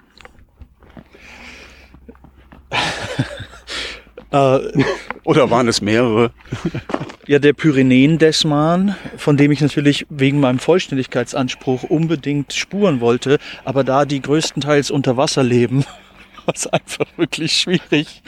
Äh, 4.30 4.84
Oder 5.22 5.50
waren 5.50 5.68
es 5.68 5.80
mehrere? 5.80 6.32
Ja, 7.26 7.38
der 7.38 7.54
Pyrenäen-Desman, 7.54 8.96
von 9.16 9.38
dem 9.38 9.50
ich 9.50 9.62
natürlich 9.62 10.06
wegen 10.10 10.40
meinem 10.40 10.58
Vollständigkeitsanspruch 10.58 11.84
unbedingt 11.84 12.52
spuren 12.52 13.00
wollte, 13.00 13.38
aber 13.64 13.82
da 13.82 14.04
die 14.04 14.20
größtenteils 14.20 14.90
unter 14.90 15.16
Wasser 15.16 15.42
leben, 15.42 15.84
war 16.44 16.54
es 16.54 16.66
einfach 16.66 17.06
wirklich 17.16 17.56
schwierig. 17.56 18.22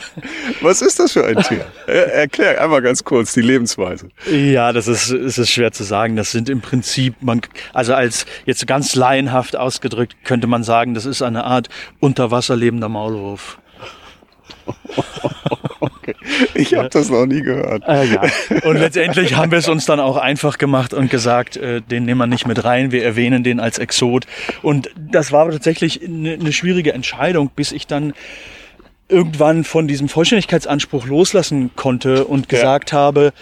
Was 0.60 0.82
ist 0.82 0.98
das 0.98 1.12
für 1.12 1.24
ein 1.24 1.42
Tier? 1.42 1.64
Erklär 1.86 2.62
einmal 2.62 2.82
ganz 2.82 3.02
kurz 3.02 3.32
die 3.32 3.40
Lebensweise. 3.40 4.10
Ja, 4.30 4.74
das 4.74 4.88
ist, 4.88 5.08
es 5.08 5.38
ist 5.38 5.50
schwer 5.50 5.72
zu 5.72 5.84
sagen. 5.84 6.16
Das 6.16 6.30
sind 6.30 6.50
im 6.50 6.60
Prinzip, 6.60 7.14
man, 7.22 7.40
also 7.72 7.94
als 7.94 8.26
jetzt 8.44 8.66
ganz 8.66 8.94
laienhaft 8.94 9.56
ausgedrückt, 9.56 10.16
könnte 10.24 10.46
man 10.46 10.64
sagen, 10.64 10.92
das 10.92 11.06
ist 11.06 11.22
eine 11.22 11.44
Art 11.44 11.70
unter 11.98 12.30
Wasser 12.30 12.56
lebender 12.56 12.90
Maulwurf. 12.90 13.58
Ich 16.54 16.74
habe 16.74 16.88
das 16.88 17.10
noch 17.10 17.26
nie 17.26 17.42
gehört. 17.42 17.82
Äh, 17.86 18.06
ja. 18.06 18.22
Und 18.64 18.76
letztendlich 18.76 19.36
haben 19.36 19.50
wir 19.50 19.58
es 19.58 19.68
uns 19.68 19.86
dann 19.86 20.00
auch 20.00 20.16
einfach 20.16 20.58
gemacht 20.58 20.94
und 20.94 21.10
gesagt, 21.10 21.56
äh, 21.56 21.80
den 21.80 22.04
nehmen 22.04 22.18
wir 22.18 22.26
nicht 22.26 22.46
mit 22.46 22.64
rein, 22.64 22.92
wir 22.92 23.04
erwähnen 23.04 23.44
den 23.44 23.60
als 23.60 23.78
Exot. 23.78 24.26
Und 24.62 24.90
das 24.96 25.32
war 25.32 25.50
tatsächlich 25.50 26.04
eine, 26.04 26.34
eine 26.34 26.52
schwierige 26.52 26.92
Entscheidung, 26.92 27.50
bis 27.54 27.72
ich 27.72 27.86
dann 27.86 28.12
irgendwann 29.08 29.64
von 29.64 29.88
diesem 29.88 30.08
Vollständigkeitsanspruch 30.08 31.06
loslassen 31.06 31.70
konnte 31.76 32.24
und 32.24 32.48
gesagt 32.48 32.92
ja. 32.92 32.98
habe, 32.98 33.32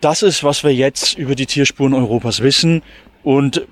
das 0.00 0.22
ist, 0.22 0.44
was 0.44 0.64
wir 0.64 0.74
jetzt 0.74 1.18
über 1.18 1.34
die 1.34 1.46
Tierspuren 1.46 1.94
Europas 1.94 2.42
wissen. 2.42 2.82
Und 3.22 3.66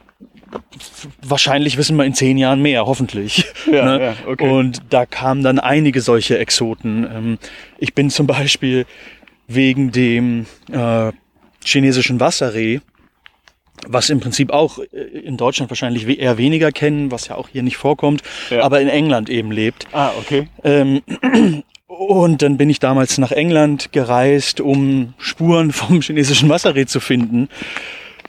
wahrscheinlich 1.23 1.77
wissen 1.77 1.97
wir 1.97 2.05
in 2.05 2.15
zehn 2.15 2.39
Jahren 2.39 2.63
mehr, 2.63 2.87
hoffentlich. 2.87 3.47
Ja, 3.71 3.85
ne? 3.85 4.05
ja, 4.05 4.15
okay. 4.27 4.49
Und 4.49 4.83
da 4.91 5.07
kamen 5.07 5.43
dann 5.43 5.59
einige 5.59 6.01
solche 6.01 6.39
Exoten. 6.39 7.09
Ähm, 7.11 7.39
ich 7.79 7.95
bin 7.95 8.11
zum 8.11 8.27
Beispiel 8.27 8.85
wegen 9.49 9.91
dem 9.91 10.47
äh, 10.71 11.13
chinesischen 11.65 12.21
Wasserreh, 12.21 12.81
was 13.87 14.11
im 14.11 14.21
Prinzip 14.21 14.51
auch 14.51 14.79
äh, 14.79 14.85
in 14.97 15.37
Deutschland 15.37 15.71
wahrscheinlich 15.71 16.07
eher 16.07 16.39
weniger 16.39 16.73
kennen, 16.73 17.11
was 17.11 17.29
ja 17.29 17.37
auch 17.37 17.49
hier 17.49 17.63
nicht 17.63 17.77
vorkommt, 17.77 18.23
ja. 18.51 18.63
aber 18.63 18.81
in 18.81 18.89
England 18.89 19.31
eben 19.31 19.51
lebt. 19.51 19.87
Ah, 19.93 20.13
okay. 20.19 20.49
Ähm, 20.63 21.03
und 21.87 22.43
dann 22.43 22.57
bin 22.57 22.71
ich 22.71 22.81
damals 22.81 23.19
nach 23.19 23.33
England 23.33 23.93
gereist, 23.93 24.61
um 24.61 25.15
Spuren 25.19 25.73
vom 25.73 26.01
chinesischen 26.01 26.49
Wasserreh 26.49 26.87
zu 26.87 27.01
finden. 27.01 27.49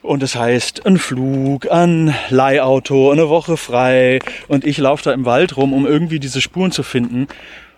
Und 0.06 0.22
das 0.22 0.36
heißt, 0.36 0.86
ein 0.86 0.98
Flug, 0.98 1.72
ein 1.72 2.14
Leihauto, 2.30 3.12
eine 3.12 3.28
Woche 3.28 3.58
frei. 3.58 4.20
Und 4.48 4.64
ich 4.64 4.78
laufe 4.78 5.04
da 5.04 5.12
im 5.14 5.26
Wald 5.26 5.58
rum, 5.58 5.74
um 5.74 5.88
irgendwie 5.88 6.20
diese 6.20 6.42
Spuren 6.42 6.72
zu 6.72 6.84
finden. 6.84 7.28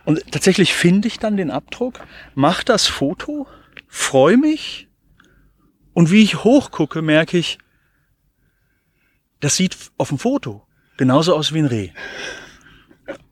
Und 0.04 0.22
tatsächlich 0.32 0.74
finde 0.74 1.08
ich 1.08 1.20
dann 1.20 1.38
den 1.38 1.52
Abdruck, 1.52 2.00
mach 2.36 2.64
das 2.64 2.88
Foto, 2.88 3.48
freue 3.88 4.38
mich. 4.38 4.88
Und 5.94 6.12
wie 6.12 6.22
ich 6.22 6.44
hochgucke, 6.44 7.02
merke 7.02 7.38
ich, 7.38 7.58
das 9.40 9.56
sieht 9.56 9.78
auf 9.98 10.10
dem 10.10 10.20
Foto 10.20 10.68
genauso 10.98 11.36
aus 11.36 11.54
wie 11.54 11.60
ein 11.60 11.66
Reh. 11.66 11.90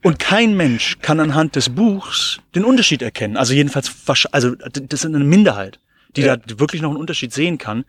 Und 0.04 0.20
kein 0.20 0.56
Mensch 0.56 1.00
kann 1.02 1.20
anhand 1.20 1.56
des 1.56 1.70
Buchs 1.70 2.40
den 2.54 2.64
Unterschied 2.64 3.02
erkennen. 3.02 3.36
Also 3.36 3.54
jedenfalls, 3.54 3.92
also 4.32 4.56
das 4.56 5.02
ist 5.02 5.06
eine 5.06 5.20
Minderheit, 5.20 5.80
die 6.16 6.22
ja. 6.22 6.38
da 6.38 6.60
wirklich 6.60 6.82
noch 6.82 6.92
einen 6.92 7.00
Unterschied 7.00 7.34
sehen 7.34 7.58
kann. 7.58 7.84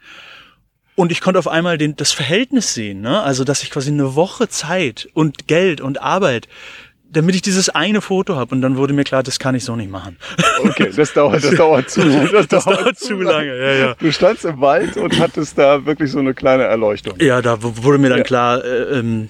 Und 0.97 1.13
ich 1.13 1.21
konnte 1.21 1.39
auf 1.39 1.47
einmal 1.47 1.79
den, 1.79 1.95
das 1.95 2.11
Verhältnis 2.13 2.75
sehen, 2.75 3.03
ne? 3.03 3.23
Also, 3.23 3.45
dass 3.45 3.63
ich 3.63 3.71
quasi 3.71 3.91
eine 3.91 4.17
Woche 4.17 4.49
Zeit 4.49 5.09
und 5.15 5.47
Geld 5.47 5.81
und 5.81 6.01
Arbeit 6.03 6.49
damit 7.17 7.35
ich 7.35 7.43
dieses 7.43 7.69
eine 7.69 8.01
Foto 8.01 8.37
habe 8.37 8.55
und 8.55 8.61
dann 8.61 8.77
wurde 8.77 8.93
mir 8.93 9.05
klar, 9.05 9.23
das 9.23 9.39
kann 9.39 9.55
ich 9.55 9.65
so 9.65 9.77
nicht 9.77 9.91
machen. 9.91 10.19
Okay, 10.59 10.91
das 10.95 11.13
dauert, 11.13 11.43
das 11.43 11.55
dauert 11.55 11.89
zu, 11.89 12.01
das, 12.33 12.49
das 12.49 12.65
dauert, 12.65 12.81
dauert, 12.81 12.99
zu 12.99 13.15
lange. 13.15 13.49
lange. 13.49 13.59
Ja, 13.59 13.73
ja. 13.87 13.95
Du 13.95 14.13
standst 14.13 14.45
im 14.45 14.61
Wald 14.61 14.97
und 14.97 15.19
hattest 15.19 15.57
da 15.57 15.87
wirklich 15.87 16.11
so 16.11 16.19
eine 16.19 16.35
kleine 16.35 16.65
Erleuchtung. 16.65 17.19
Ja, 17.21 17.41
da 17.41 17.59
wurde 17.61 17.99
mir 17.99 18.11
dann 18.11 18.19
ja. 18.19 18.25
klar, 18.25 18.65
äh, 18.65 18.99
ähm, 18.99 19.29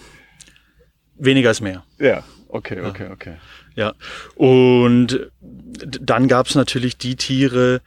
weniger 1.17 1.51
ist 1.51 1.61
mehr. 1.61 1.85
Ja, 1.99 2.25
okay, 2.49 2.81
okay, 2.81 3.09
okay. 3.13 3.35
Ja, 3.75 3.93
und 4.35 5.31
dann 5.41 6.29
gab 6.29 6.47
es 6.47 6.55
natürlich 6.55 6.97
die 6.97 7.17
Tiere, 7.17 7.83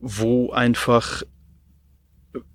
wo 0.00 0.52
einfach 0.52 1.22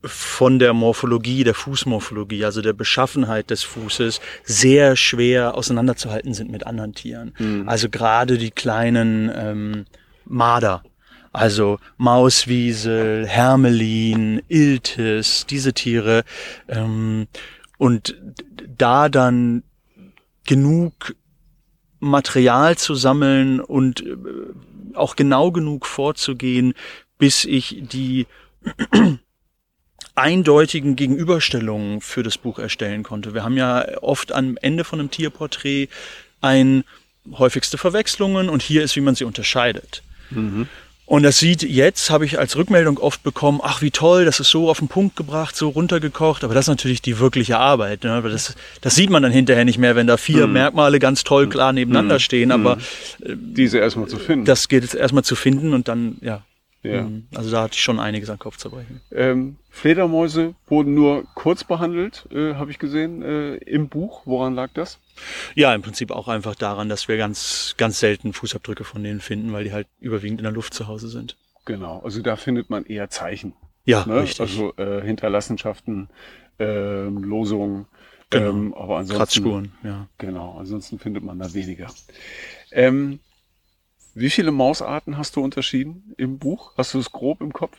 von 0.03 0.60
der 0.60 0.74
Morphologie, 0.74 1.44
der 1.44 1.53
Fußmorphologie, 1.53 2.46
also 2.46 2.62
der 2.62 2.74
Beschaffenheit 2.74 3.50
des 3.50 3.63
Fußes, 3.63 4.22
sehr 4.44 4.96
schwer 4.96 5.55
auseinanderzuhalten 5.55 6.34
sind 6.34 6.50
mit 6.50 6.65
anderen 6.65 6.94
Tieren. 6.94 7.34
Mhm. 7.38 7.67
Also 7.67 7.89
gerade 7.89 8.38
die 8.38 8.51
kleinen 8.51 9.32
ähm, 9.36 9.86
Marder, 10.25 10.84
also 11.34 11.79
Mauswiesel, 11.98 13.27
Hermelin, 13.27 14.41
Iltis, 14.48 15.46
diese 15.46 15.74
Tiere. 15.74 16.24
Ähm, 16.70 17.27
und 17.77 18.15
da 18.77 19.10
dann 19.10 19.63
genug 20.46 21.15
Material 22.00 22.77
zu 22.77 22.96
sammeln 22.96 23.60
und 23.60 24.05
äh, 24.05 24.15
auch 24.94 25.17
genau 25.17 25.51
genug 25.51 25.86
vorzugehen, 25.86 26.74
bis 27.17 27.44
ich 27.44 27.82
die 27.82 28.27
eindeutigen 30.15 30.95
Gegenüberstellungen 30.95 32.01
für 32.01 32.24
das 32.24 32.38
Buch 32.38 32.60
erstellen 32.60 33.03
konnte. 33.03 33.34
Wir 33.34 33.43
haben 33.43 33.57
ja 33.57 33.86
oft 34.01 34.31
am 34.31 34.57
Ende 34.62 34.84
von 34.84 35.00
einem 35.00 35.12
Tierporträt 35.12 35.89
ein 36.41 36.84
häufigste 37.34 37.77
Verwechslungen 37.77 38.50
und 38.50 38.62
hier 38.62 38.84
ist, 38.84 38.95
wie 38.95 39.01
man 39.01 39.15
sie 39.15 39.25
unterscheidet. 39.25 40.03
Mhm. 40.29 40.67
Und 41.07 41.22
das 41.22 41.38
sieht 41.38 41.62
jetzt, 41.62 42.10
habe 42.10 42.25
ich 42.25 42.39
als 42.39 42.55
Rückmeldung 42.55 42.98
oft 42.98 43.22
bekommen, 43.22 43.60
ach 43.62 43.84
wie 43.84 43.91
toll, 43.91 44.25
das 44.25 44.39
ist 44.39 44.50
so 44.50 44.72
auf 44.72 44.79
den 44.79 44.88
Punkt 44.88 45.15
gebracht, 45.15 45.55
so 45.55 45.69
runtergekocht. 45.69 46.43
Aber 46.43 46.55
das 46.55 46.65
ist 46.65 46.69
natürlich 46.69 47.01
die 47.01 47.19
wirkliche 47.19 47.60
Arbeit. 47.60 48.03
Ne? 48.03 48.24
Das, 48.24 48.55
das 48.81 48.95
sieht 48.95 49.12
man 49.12 49.22
dann 49.22 49.31
hinterher 49.31 49.65
nicht 49.65 49.77
mehr, 49.77 49.95
wenn 49.95 50.07
da 50.07 50.17
vier 50.17 50.48
mhm. 50.48 50.53
Merkmale 50.53 50.98
ganz 50.98 51.24
toll 51.24 51.48
klar 51.48 51.74
nebeneinander 51.74 52.15
mhm. 52.15 52.19
stehen. 52.19 52.51
Aber 52.51 52.77
äh, 53.24 53.36
diese 53.36 53.77
erstmal 53.77 54.07
zu 54.07 54.17
finden. 54.17 54.45
Das 54.45 54.67
geht 54.67 54.81
jetzt 54.81 54.95
erstmal 54.95 55.24
zu 55.24 55.36
finden 55.36 55.75
und 55.75 55.88
dann, 55.88 56.17
ja, 56.22 56.41
Ja. 56.86 57.04
Mhm. 57.04 57.27
Also 57.34 57.51
da 57.51 57.63
hatte 57.63 57.74
ich 57.74 57.82
schon 57.82 58.00
einiges 58.00 58.30
an 58.30 58.39
Kopfzerbrechen. 58.39 59.01
Ähm, 59.12 59.58
Fledermäuse 59.70 60.56
wurden 60.68 60.94
nur 60.94 61.25
kurz 61.34 61.63
behandelt, 61.63 62.27
äh, 62.32 62.54
habe 62.56 62.72
ich 62.72 62.80
gesehen, 62.80 63.22
äh, 63.22 63.56
im 63.56 63.89
Buch. 63.89 64.22
Woran 64.25 64.54
lag 64.54 64.70
das? 64.74 65.00
Ja, 65.56 65.74
im 65.74 65.82
Prinzip 65.82 66.12
auch 66.12 66.27
einfach 66.27 66.56
daran, 66.56 66.89
dass 66.89 67.08
wir 67.08 67.18
ganz, 67.18 67.75
ganz 67.77 68.00
selten 68.00 68.34
Fußabdrücke 68.34 68.84
von 68.84 69.04
denen 69.04 69.20
finden, 69.20 69.54
weil 69.54 69.63
die 69.63 69.74
halt 69.74 69.88
überwiegend 70.00 70.39
in 70.39 70.44
der 70.44 70.54
Luft 70.54 70.74
zu 70.74 70.88
Hause 70.88 71.08
sind. 71.08 71.38
Genau, 71.65 72.00
also 72.04 72.22
da 72.22 72.36
findet 72.36 72.70
man 72.70 72.86
eher 72.86 73.10
Zeichen. 73.10 73.54
Ja, 73.86 74.06
ne? 74.06 74.22
richtig. 74.22 74.42
Also 74.42 74.74
äh, 74.77 75.01
Hinterlassenschaften, 75.01 76.10
äh, 76.60 77.06
Losungen, 77.06 77.86
genau. 78.30 78.50
ähm, 78.50 78.74
aber 78.74 78.98
ansonsten. 78.98 79.18
Kratzspuren, 79.18 79.72
ja. 79.84 80.08
Genau, 80.18 80.58
ansonsten 80.60 81.00
findet 81.00 81.24
man 81.24 81.39
da 81.39 81.54
weniger. 81.54 81.88
Ähm, 82.72 83.20
wie 84.15 84.29
viele 84.29 84.51
Mausarten 84.51 85.17
hast 85.17 85.36
du 85.36 85.41
unterschieden 85.41 86.13
im 86.17 86.39
Buch? 86.39 86.74
Hast 86.77 86.93
du 86.93 87.00
es 87.00 87.12
grob 87.12 87.41
im 87.41 87.53
Kopf? 87.53 87.77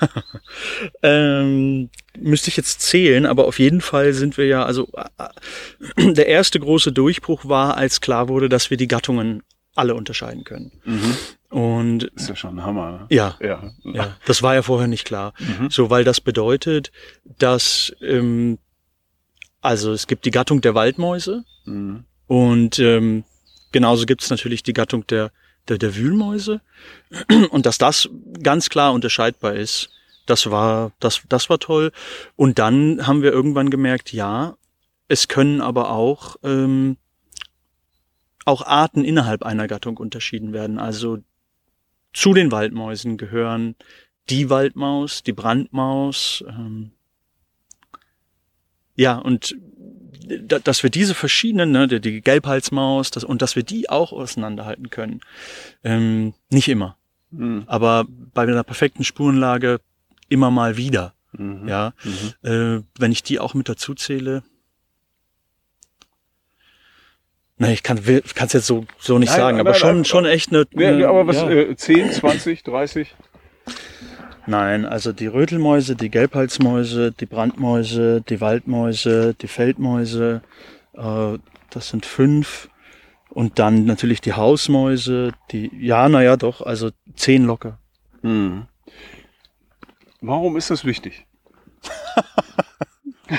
ähm, 1.02 1.90
müsste 2.18 2.48
ich 2.48 2.56
jetzt 2.56 2.80
zählen, 2.80 3.26
aber 3.26 3.46
auf 3.46 3.58
jeden 3.58 3.82
Fall 3.82 4.14
sind 4.14 4.38
wir 4.38 4.46
ja, 4.46 4.64
also 4.64 4.88
äh, 4.94 6.12
der 6.12 6.26
erste 6.26 6.58
große 6.58 6.90
Durchbruch 6.90 7.44
war, 7.44 7.76
als 7.76 8.00
klar 8.00 8.28
wurde, 8.28 8.48
dass 8.48 8.70
wir 8.70 8.78
die 8.78 8.88
Gattungen 8.88 9.42
alle 9.74 9.94
unterscheiden 9.94 10.44
können. 10.44 10.72
Mhm. 10.84 11.16
Und 11.50 12.04
ist 12.04 12.28
ja 12.28 12.36
schon 12.36 12.58
ein 12.58 12.64
Hammer. 12.64 12.92
Ne? 12.92 13.06
Ja, 13.10 13.36
ja, 13.40 13.70
ja, 13.84 14.16
das 14.26 14.42
war 14.42 14.54
ja 14.54 14.62
vorher 14.62 14.88
nicht 14.88 15.04
klar. 15.04 15.34
Mhm. 15.38 15.70
So, 15.70 15.90
weil 15.90 16.04
das 16.04 16.20
bedeutet, 16.20 16.90
dass 17.24 17.94
ähm, 18.00 18.58
also 19.60 19.92
es 19.92 20.06
gibt 20.06 20.24
die 20.24 20.30
Gattung 20.30 20.60
der 20.60 20.74
Waldmäuse 20.74 21.44
mhm. 21.64 22.04
und 22.26 22.78
ähm, 22.78 23.24
genauso 23.72 24.06
gibt 24.06 24.22
es 24.22 24.30
natürlich 24.30 24.62
die 24.62 24.72
Gattung 24.72 25.06
der 25.06 25.30
der, 25.68 25.78
der 25.78 25.96
Wühlmäuse. 25.96 26.60
Und 27.50 27.66
dass 27.66 27.78
das 27.78 28.08
ganz 28.42 28.68
klar 28.68 28.92
unterscheidbar 28.92 29.54
ist, 29.54 29.90
das 30.26 30.50
war, 30.50 30.92
das, 31.00 31.22
das 31.28 31.48
war 31.48 31.58
toll. 31.58 31.92
Und 32.36 32.58
dann 32.58 33.06
haben 33.06 33.22
wir 33.22 33.32
irgendwann 33.32 33.70
gemerkt, 33.70 34.12
ja, 34.12 34.56
es 35.08 35.28
können 35.28 35.60
aber 35.60 35.90
auch, 35.90 36.36
ähm, 36.42 36.98
auch 38.44 38.62
Arten 38.62 39.04
innerhalb 39.04 39.42
einer 39.42 39.66
Gattung 39.68 39.96
unterschieden 39.96 40.52
werden. 40.52 40.78
Also 40.78 41.18
zu 42.12 42.34
den 42.34 42.52
Waldmäusen 42.52 43.16
gehören 43.16 43.74
die 44.28 44.50
Waldmaus, 44.50 45.22
die 45.22 45.32
Brandmaus, 45.32 46.44
ähm, 46.46 46.92
ja, 48.98 49.16
und 49.16 49.56
dass 50.46 50.82
wir 50.82 50.90
diese 50.90 51.14
verschiedenen, 51.14 51.70
ne, 51.70 51.86
die 51.86 52.20
Gelbhalsmaus, 52.20 53.10
das, 53.10 53.24
und 53.24 53.40
dass 53.40 53.54
wir 53.56 53.62
die 53.62 53.88
auch 53.88 54.12
auseinanderhalten 54.12 54.90
können. 54.90 55.20
Ähm, 55.84 56.34
nicht 56.50 56.68
immer. 56.68 56.96
Mhm. 57.30 57.62
Aber 57.66 58.06
bei 58.08 58.42
einer 58.42 58.64
perfekten 58.64 59.04
Spurenlage 59.04 59.80
immer 60.28 60.50
mal 60.50 60.76
wieder. 60.76 61.14
Mhm. 61.32 61.68
Ja, 61.68 61.94
mhm. 62.02 62.48
Äh, 62.50 62.82
wenn 62.98 63.12
ich 63.12 63.22
die 63.22 63.38
auch 63.38 63.54
mit 63.54 63.68
dazu 63.68 63.94
zähle. 63.94 64.42
Na, 67.56 67.70
ich 67.70 67.82
kann 67.82 67.98
es 67.98 68.52
jetzt 68.52 68.66
so, 68.66 68.84
so 68.98 69.18
nicht 69.18 69.30
nein, 69.30 69.38
sagen, 69.38 69.56
nein, 69.58 69.66
aber 69.66 69.70
nein, 69.70 69.80
schon, 69.80 70.04
schon 70.04 70.24
echt 70.26 70.50
eine. 70.50 70.66
eine 70.76 71.00
ja, 71.00 71.08
aber 71.08 71.26
was, 71.26 71.36
ja. 71.36 71.50
äh, 71.50 71.76
10, 71.76 72.12
20, 72.12 72.64
30? 72.64 73.14
Nein, 74.48 74.86
also 74.86 75.12
die 75.12 75.26
Rötelmäuse, 75.26 75.94
die 75.94 76.08
Gelbhalsmäuse, 76.08 77.12
die 77.12 77.26
Brandmäuse, 77.26 78.22
die 78.22 78.40
Waldmäuse, 78.40 79.34
die 79.34 79.46
Feldmäuse, 79.46 80.40
äh, 80.94 81.38
das 81.68 81.88
sind 81.90 82.06
fünf. 82.06 82.70
Und 83.28 83.58
dann 83.58 83.84
natürlich 83.84 84.22
die 84.22 84.32
Hausmäuse, 84.32 85.32
die, 85.50 85.70
ja, 85.78 86.08
naja, 86.08 86.38
doch, 86.38 86.62
also 86.62 86.90
zehn 87.14 87.44
locker. 87.44 87.78
Hm. 88.22 88.66
Warum 90.22 90.56
ist 90.56 90.70
das 90.70 90.86
wichtig? 90.86 91.26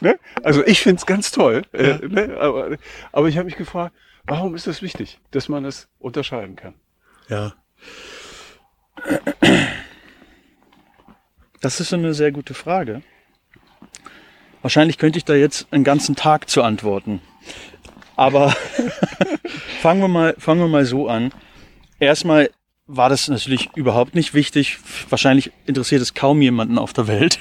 ne? 0.00 0.16
Also 0.44 0.64
ich 0.64 0.80
finde 0.80 1.00
es 1.00 1.06
ganz 1.06 1.32
toll, 1.32 1.64
äh, 1.72 1.88
ja. 1.88 1.96
äh, 1.96 2.08
ne? 2.08 2.36
aber, 2.38 2.76
aber 3.10 3.28
ich 3.28 3.36
habe 3.36 3.46
mich 3.46 3.56
gefragt, 3.56 3.96
warum 4.22 4.54
ist 4.54 4.68
das 4.68 4.80
wichtig, 4.80 5.18
dass 5.32 5.48
man 5.48 5.64
das 5.64 5.88
unterscheiden 5.98 6.54
kann? 6.54 6.74
Ja. 7.28 7.54
Das 11.60 11.80
ist 11.80 11.92
eine 11.92 12.14
sehr 12.14 12.32
gute 12.32 12.54
Frage. 12.54 13.02
Wahrscheinlich 14.62 14.98
könnte 14.98 15.18
ich 15.18 15.24
da 15.24 15.34
jetzt 15.34 15.66
einen 15.70 15.84
ganzen 15.84 16.16
Tag 16.16 16.48
zu 16.48 16.62
antworten. 16.62 17.20
Aber 18.16 18.54
fangen 19.80 20.00
wir 20.00 20.08
mal, 20.08 20.34
fangen 20.38 20.60
wir 20.60 20.68
mal 20.68 20.84
so 20.84 21.08
an. 21.08 21.32
Erstmal 21.98 22.50
war 22.86 23.08
das 23.08 23.28
natürlich 23.28 23.70
überhaupt 23.76 24.14
nicht 24.14 24.34
wichtig. 24.34 24.78
Wahrscheinlich 25.08 25.52
interessiert 25.66 26.02
es 26.02 26.14
kaum 26.14 26.42
jemanden 26.42 26.78
auf 26.78 26.92
der 26.92 27.06
Welt. 27.06 27.38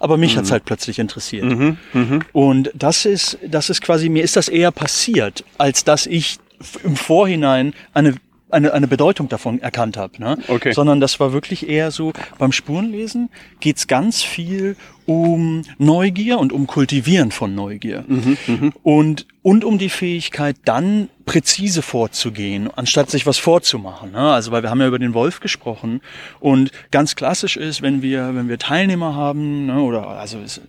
Aber 0.00 0.16
mich 0.16 0.34
mhm. 0.34 0.38
hat 0.38 0.44
es 0.44 0.52
halt 0.52 0.64
plötzlich 0.64 0.98
interessiert. 0.98 1.44
Mhm, 1.44 1.78
mh. 1.92 2.20
Und 2.32 2.70
das 2.74 3.06
ist, 3.06 3.38
das 3.46 3.70
ist 3.70 3.80
quasi, 3.80 4.08
mir 4.08 4.22
ist 4.22 4.36
das 4.36 4.48
eher 4.48 4.70
passiert, 4.70 5.44
als 5.56 5.84
dass 5.84 6.06
ich 6.06 6.38
im 6.84 6.96
Vorhinein 6.96 7.74
eine 7.94 8.14
eine, 8.52 8.72
eine 8.72 8.86
Bedeutung 8.88 9.28
davon 9.28 9.60
erkannt 9.60 9.96
habe. 9.96 10.20
Ne? 10.20 10.38
Okay. 10.48 10.72
Sondern 10.72 11.00
das 11.00 11.18
war 11.20 11.32
wirklich 11.32 11.68
eher 11.68 11.90
so, 11.90 12.12
beim 12.38 12.52
Spurenlesen 12.52 13.30
geht's 13.60 13.86
ganz 13.86 14.22
viel 14.22 14.76
um 15.06 15.62
Neugier 15.78 16.38
und 16.38 16.52
um 16.52 16.66
Kultivieren 16.66 17.32
von 17.32 17.54
Neugier. 17.54 18.04
Mhm, 18.06 18.36
mh. 18.46 18.70
Und, 18.82 19.26
und 19.42 19.64
um 19.64 19.78
die 19.78 19.88
Fähigkeit, 19.88 20.56
dann 20.64 21.08
präzise 21.24 21.82
vorzugehen, 21.82 22.70
anstatt 22.74 23.10
sich 23.10 23.26
was 23.26 23.38
vorzumachen. 23.38 24.12
Ne? 24.12 24.32
Also, 24.32 24.52
weil 24.52 24.62
wir 24.62 24.70
haben 24.70 24.80
ja 24.80 24.86
über 24.86 24.98
den 24.98 25.14
Wolf 25.14 25.40
gesprochen. 25.40 26.00
Und 26.38 26.70
ganz 26.90 27.16
klassisch 27.16 27.56
ist, 27.56 27.82
wenn 27.82 28.02
wir, 28.02 28.34
wenn 28.34 28.48
wir 28.48 28.58
Teilnehmer 28.58 29.14
haben, 29.14 29.66
ne, 29.66 29.80
oder 29.80 30.06
also 30.06 30.38
ist 30.38 30.60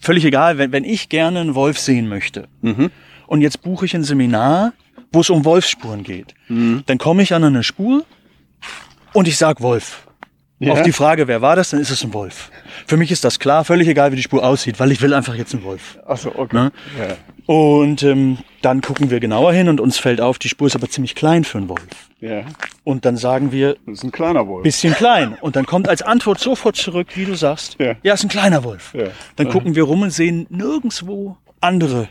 völlig 0.00 0.24
egal, 0.24 0.58
wenn, 0.58 0.72
wenn 0.72 0.84
ich 0.84 1.08
gerne 1.08 1.40
einen 1.40 1.54
Wolf 1.54 1.78
sehen 1.78 2.08
möchte. 2.08 2.48
Mhm. 2.62 2.90
Und 3.26 3.40
jetzt 3.40 3.62
buche 3.62 3.86
ich 3.86 3.94
ein 3.94 4.04
Seminar 4.04 4.72
wo 5.12 5.20
es 5.20 5.30
um 5.30 5.44
Wolfsspuren 5.44 6.02
geht. 6.02 6.34
Mhm. 6.48 6.82
Dann 6.86 6.98
komme 6.98 7.22
ich 7.22 7.34
an 7.34 7.44
eine 7.44 7.62
Spur 7.62 8.04
und 9.12 9.28
ich 9.28 9.36
sag 9.36 9.60
Wolf. 9.60 10.06
Ja. 10.58 10.74
Auf 10.74 10.82
die 10.82 10.92
Frage, 10.92 11.26
wer 11.26 11.42
war 11.42 11.56
das, 11.56 11.70
dann 11.70 11.80
ist 11.80 11.90
es 11.90 12.04
ein 12.04 12.14
Wolf. 12.14 12.52
Für 12.86 12.96
mich 12.96 13.10
ist 13.10 13.24
das 13.24 13.40
klar, 13.40 13.64
völlig 13.64 13.88
egal, 13.88 14.12
wie 14.12 14.16
die 14.16 14.22
Spur 14.22 14.44
aussieht, 14.44 14.78
weil 14.78 14.92
ich 14.92 15.02
will 15.02 15.12
einfach 15.12 15.34
jetzt 15.34 15.52
einen 15.54 15.64
Wolf. 15.64 15.98
Ach 16.06 16.16
so, 16.16 16.32
okay. 16.36 16.54
Ne? 16.54 16.72
Ja. 16.96 17.16
Und 17.52 18.04
ähm, 18.04 18.38
dann 18.60 18.80
gucken 18.80 19.10
wir 19.10 19.18
genauer 19.18 19.52
hin 19.52 19.68
und 19.68 19.80
uns 19.80 19.98
fällt 19.98 20.20
auf, 20.20 20.38
die 20.38 20.48
Spur 20.48 20.68
ist 20.68 20.76
aber 20.76 20.88
ziemlich 20.88 21.16
klein 21.16 21.42
für 21.42 21.58
einen 21.58 21.68
Wolf. 21.68 21.82
Ja. 22.20 22.44
Und 22.84 23.04
dann 23.04 23.16
sagen 23.16 23.50
wir, 23.50 23.74
das 23.86 23.98
ist 23.98 24.04
ein 24.04 24.12
kleiner 24.12 24.46
Wolf. 24.46 24.62
Bisschen 24.62 24.94
klein. 24.94 25.36
Und 25.40 25.56
dann 25.56 25.66
kommt 25.66 25.88
als 25.88 26.02
Antwort 26.02 26.38
sofort 26.38 26.76
zurück, 26.76 27.08
wie 27.16 27.24
du 27.24 27.34
sagst, 27.34 27.76
ja, 27.80 27.96
ja 28.04 28.14
ist 28.14 28.22
ein 28.22 28.28
kleiner 28.28 28.62
Wolf. 28.62 28.94
Ja. 28.94 29.08
Dann 29.34 29.48
gucken 29.48 29.74
wir 29.74 29.82
rum 29.82 30.02
und 30.02 30.10
sehen 30.10 30.46
nirgendwo 30.48 31.36
andere 31.60 32.08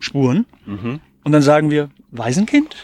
Spuren. 0.00 0.46
Mhm. 0.66 0.98
Und 1.28 1.32
dann 1.32 1.42
sagen 1.42 1.70
wir, 1.70 1.90
Waisenkind? 2.10 2.74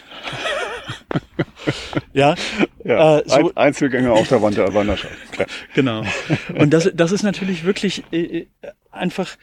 ja, 2.13 2.35
ja 2.83 3.17
äh, 3.17 3.23
so, 3.25 3.51
Einzelgänger 3.55 4.13
auf 4.13 4.27
der 4.27 4.39
Wand 4.39 4.55
der 4.55 4.71
Wanderschaft. 4.71 5.15
Genau. 5.73 6.03
Und 6.53 6.69
das, 6.69 6.91
das 6.93 7.11
ist 7.11 7.23
natürlich 7.23 7.63
wirklich 7.63 8.03
äh, 8.11 8.21
äh, 8.21 8.47
einfach, 8.91 9.35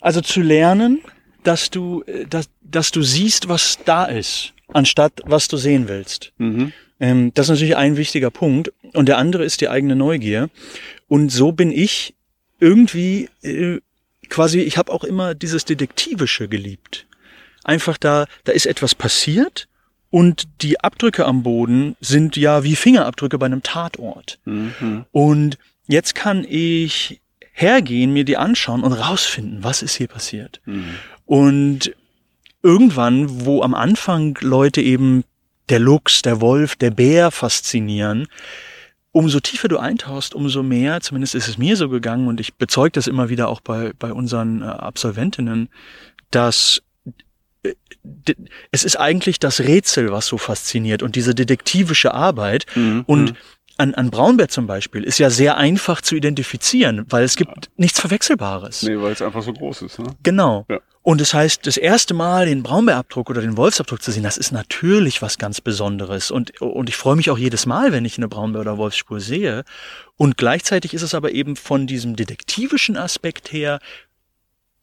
also 0.00 0.22
zu 0.22 0.40
lernen, 0.40 1.02
dass 1.42 1.68
du, 1.68 2.02
äh, 2.06 2.24
dass, 2.24 2.48
dass 2.62 2.90
du 2.90 3.02
siehst, 3.02 3.50
was 3.50 3.80
da 3.84 4.06
ist, 4.06 4.54
anstatt 4.72 5.20
was 5.26 5.48
du 5.48 5.58
sehen 5.58 5.86
willst. 5.86 6.32
Mhm. 6.38 6.72
Ähm, 7.00 7.34
das 7.34 7.48
ist 7.48 7.50
natürlich 7.50 7.76
ein 7.76 7.98
wichtiger 7.98 8.30
Punkt. 8.30 8.72
Und 8.94 9.10
der 9.10 9.18
andere 9.18 9.44
ist 9.44 9.60
die 9.60 9.68
eigene 9.68 9.94
Neugier. 9.94 10.48
Und 11.06 11.28
so 11.28 11.52
bin 11.52 11.70
ich 11.70 12.14
irgendwie 12.60 13.28
äh, 13.42 13.80
quasi, 14.30 14.60
ich 14.60 14.78
habe 14.78 14.90
auch 14.90 15.04
immer 15.04 15.34
dieses 15.34 15.66
Detektivische 15.66 16.48
geliebt 16.48 17.06
einfach 17.64 17.98
da, 17.98 18.26
da 18.44 18.52
ist 18.52 18.66
etwas 18.66 18.94
passiert 18.94 19.68
und 20.10 20.48
die 20.62 20.80
Abdrücke 20.80 21.24
am 21.24 21.42
Boden 21.42 21.96
sind 22.00 22.36
ja 22.36 22.64
wie 22.64 22.76
Fingerabdrücke 22.76 23.38
bei 23.38 23.46
einem 23.46 23.62
Tatort. 23.62 24.38
Mhm. 24.44 25.04
Und 25.12 25.58
jetzt 25.86 26.14
kann 26.14 26.44
ich 26.48 27.20
hergehen, 27.52 28.12
mir 28.12 28.24
die 28.24 28.36
anschauen 28.36 28.82
und 28.82 28.92
rausfinden, 28.92 29.62
was 29.62 29.82
ist 29.82 29.94
hier 29.94 30.08
passiert. 30.08 30.60
Mhm. 30.64 30.94
Und 31.26 31.94
irgendwann, 32.62 33.44
wo 33.44 33.62
am 33.62 33.74
Anfang 33.74 34.36
Leute 34.40 34.80
eben 34.80 35.24
der 35.68 35.78
Luchs, 35.78 36.22
der 36.22 36.40
Wolf, 36.40 36.74
der 36.76 36.90
Bär 36.90 37.30
faszinieren, 37.30 38.26
umso 39.12 39.40
tiefer 39.40 39.68
du 39.68 39.78
eintauchst, 39.78 40.34
umso 40.34 40.62
mehr, 40.62 41.00
zumindest 41.00 41.34
ist 41.34 41.48
es 41.48 41.58
mir 41.58 41.76
so 41.76 41.88
gegangen 41.88 42.28
und 42.28 42.40
ich 42.40 42.54
bezeuge 42.54 42.92
das 42.92 43.06
immer 43.06 43.28
wieder 43.28 43.48
auch 43.48 43.60
bei, 43.60 43.92
bei 43.98 44.12
unseren 44.12 44.62
äh, 44.62 44.66
Absolventinnen, 44.66 45.68
dass 46.30 46.82
es 48.70 48.84
ist 48.84 48.96
eigentlich 48.96 49.38
das 49.38 49.60
Rätsel, 49.60 50.10
was 50.12 50.26
so 50.26 50.38
fasziniert 50.38 51.02
und 51.02 51.16
diese 51.16 51.34
detektivische 51.34 52.14
Arbeit. 52.14 52.66
Mhm. 52.74 53.04
Und 53.06 53.32
mhm. 53.32 53.36
an, 53.76 53.94
an 53.94 54.10
Braunbär 54.10 54.48
zum 54.48 54.66
Beispiel 54.66 55.04
ist 55.04 55.18
ja 55.18 55.30
sehr 55.30 55.56
einfach 55.56 56.00
zu 56.00 56.16
identifizieren, 56.16 57.04
weil 57.08 57.24
es 57.24 57.36
gibt 57.36 57.70
nichts 57.76 58.00
Verwechselbares. 58.00 58.82
Nee, 58.82 58.98
weil 58.98 59.12
es 59.12 59.22
einfach 59.22 59.42
so 59.42 59.52
groß 59.52 59.82
ist. 59.82 59.98
Ne? 59.98 60.06
Genau. 60.22 60.66
Ja. 60.68 60.80
Und 61.02 61.20
das 61.20 61.32
heißt, 61.32 61.66
das 61.66 61.78
erste 61.78 62.12
Mal 62.12 62.44
den 62.44 62.62
Braunbärabdruck 62.62 63.30
oder 63.30 63.40
den 63.40 63.56
Wolfsabdruck 63.56 64.02
zu 64.02 64.12
sehen, 64.12 64.22
das 64.22 64.36
ist 64.36 64.52
natürlich 64.52 65.22
was 65.22 65.38
ganz 65.38 65.62
Besonderes. 65.62 66.30
Und, 66.30 66.60
und 66.60 66.90
ich 66.90 66.96
freue 66.96 67.16
mich 67.16 67.30
auch 67.30 67.38
jedes 67.38 67.64
Mal, 67.64 67.90
wenn 67.92 68.04
ich 68.04 68.18
eine 68.18 68.28
Braunbär- 68.28 68.60
oder 68.60 68.76
Wolfsspur 68.76 69.18
sehe. 69.18 69.64
Und 70.18 70.36
gleichzeitig 70.36 70.92
ist 70.92 71.00
es 71.00 71.14
aber 71.14 71.32
eben 71.32 71.56
von 71.56 71.86
diesem 71.86 72.16
detektivischen 72.16 72.98
Aspekt 72.98 73.50
her, 73.50 73.80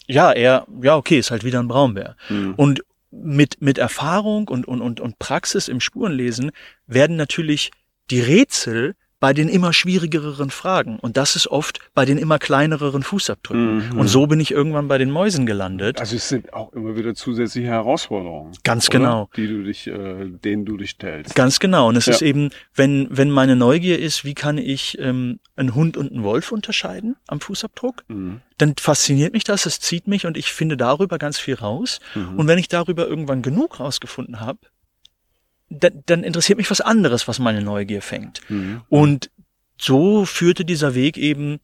ja, 0.07 0.31
er, 0.31 0.65
ja, 0.81 0.95
okay, 0.95 1.19
ist 1.19 1.31
halt 1.31 1.43
wieder 1.43 1.59
ein 1.59 1.67
Braunbär. 1.67 2.15
Mhm. 2.29 2.53
Und 2.55 2.83
mit, 3.11 3.61
mit 3.61 3.77
Erfahrung 3.77 4.47
und, 4.47 4.67
und, 4.67 4.81
und, 4.81 4.99
und 4.99 5.19
Praxis 5.19 5.67
im 5.67 5.79
Spurenlesen 5.79 6.51
werden 6.87 7.15
natürlich 7.15 7.71
die 8.09 8.21
Rätsel 8.21 8.95
bei 9.19 9.33
den 9.33 9.49
immer 9.49 9.73
schwierigeren 9.73 10.51
Fragen. 10.51 10.99
Und 10.99 11.17
das 11.17 11.35
ist 11.35 11.47
oft 11.47 11.79
bei 11.95 12.05
den 12.05 12.17
immer 12.17 12.37
kleineren 12.37 13.01
Fußabdrücken. 13.01 13.89
Mhm. 13.89 13.99
Und 13.99 14.07
so 14.07 14.27
bin 14.27 14.39
ich 14.39 14.51
irgendwann 14.51 14.87
bei 14.87 14.99
den 14.99 15.09
Mäusen 15.09 15.45
gelandet. 15.45 15.99
Also 15.99 16.15
es 16.15 16.29
sind 16.29 16.53
auch 16.53 16.71
immer 16.73 16.95
wieder 16.95 17.15
zusätzliche 17.15 17.67
Herausforderungen. 17.67 18.51
Ganz 18.63 18.89
oder? 18.89 18.97
genau. 18.99 19.29
Die 19.35 19.47
du 19.47 19.63
dich, 19.63 19.87
äh, 19.87 20.25
denen 20.29 20.65
du 20.65 20.77
dich 20.77 20.91
stellst. 20.91 21.33
Ganz 21.33 21.59
genau. 21.59 21.87
Und 21.87 21.95
es 21.95 22.05
ja. 22.05 22.13
ist 22.13 22.21
eben, 22.21 22.51
wenn, 22.75 23.07
wenn 23.09 23.31
meine 23.31 23.55
Neugier 23.55 23.97
ist, 23.99 24.23
wie 24.23 24.35
kann 24.35 24.59
ich 24.59 24.97
ähm, 24.99 25.39
einen 25.55 25.73
Hund 25.73 25.97
und 25.97 26.11
einen 26.11 26.23
Wolf 26.23 26.51
unterscheiden 26.51 27.15
am 27.27 27.39
Fußabdruck, 27.39 28.03
mhm. 28.09 28.41
dann 28.59 28.75
fasziniert 28.79 29.33
mich 29.33 29.43
das, 29.43 29.65
es 29.65 29.79
zieht 29.79 30.07
mich 30.07 30.27
und 30.27 30.37
ich 30.37 30.51
finde 30.51 30.77
darüber 30.77 31.17
ganz 31.17 31.39
viel 31.39 31.55
raus. 31.55 31.99
Mhm. 32.13 32.37
Und 32.37 32.47
wenn 32.47 32.59
ich 32.59 32.67
darüber 32.67 33.07
irgendwann 33.07 33.41
genug 33.41 33.79
rausgefunden 33.79 34.39
habe, 34.39 34.59
dann, 35.69 36.03
dann 36.05 36.23
interessiert 36.23 36.57
mich 36.57 36.71
was 36.71 36.81
anderes, 36.81 37.27
was 37.27 37.39
meine 37.39 37.61
Neugier 37.61 38.01
fängt. 38.01 38.41
Mhm. 38.49 38.81
Und 38.89 39.29
so 39.77 40.25
führte 40.25 40.65
dieser 40.65 40.95
Weg 40.95 41.17
eben 41.17 41.59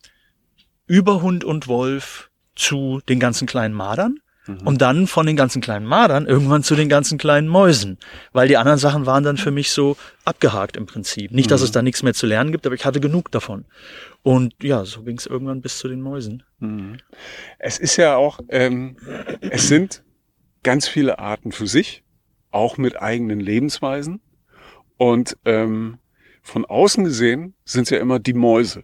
über 0.86 1.22
Hund 1.22 1.44
und 1.44 1.68
Wolf 1.68 2.30
zu 2.56 3.02
den 3.10 3.20
ganzen 3.20 3.48
kleinen 3.48 3.74
Madern 3.74 4.20
mhm. 4.46 4.60
und 4.68 4.82
dann 4.82 5.08
von 5.08 5.26
den 5.26 5.36
ganzen 5.36 5.62
kleinen 5.62 5.86
Madern 5.86 6.28
irgendwann 6.28 6.64
zu 6.64 6.76
den 6.76 6.90
ganzen 6.90 7.18
kleinen 7.18 7.48
Mäusen, 7.48 7.98
weil 8.32 8.48
die 8.48 8.58
anderen 8.58 8.78
Sachen 8.78 9.06
waren 9.06 9.24
dann 9.24 9.38
für 9.38 9.52
mich 9.52 9.72
so 9.72 9.98
abgehakt 10.26 10.78
im 10.78 10.86
Prinzip. 10.86 11.32
Nicht, 11.32 11.50
dass 11.50 11.62
mhm. 11.62 11.66
es 11.66 11.72
da 11.72 11.82
nichts 11.82 12.04
mehr 12.04 12.14
zu 12.14 12.28
lernen 12.28 12.52
gibt, 12.52 12.66
aber 12.66 12.76
ich 12.76 12.86
hatte 12.86 13.00
genug 13.00 13.32
davon. 13.32 13.66
Und 14.22 14.54
ja, 14.62 14.86
so 14.86 15.04
ging 15.04 15.18
es 15.18 15.26
irgendwann 15.26 15.62
bis 15.62 15.80
zu 15.80 15.88
den 15.88 16.02
Mäusen. 16.02 16.44
Mhm. 16.60 16.98
Es 17.58 17.80
ist 17.80 17.98
ja 17.98 18.16
auch, 18.16 18.40
ähm, 18.50 18.98
es 19.42 19.68
sind 19.68 20.04
ganz 20.62 20.88
viele 20.88 21.20
Arten 21.20 21.52
für 21.52 21.68
sich 21.68 22.04
auch 22.54 22.78
mit 22.78 23.02
eigenen 23.02 23.40
Lebensweisen. 23.40 24.22
Und 24.98 25.38
ähm, 25.46 26.00
von 26.42 26.66
außen 26.66 27.04
gesehen 27.04 27.56
sind 27.66 27.84
es 27.84 27.90
ja 27.90 28.00
immer 28.00 28.20
die 28.20 28.34
Mäuse. 28.34 28.84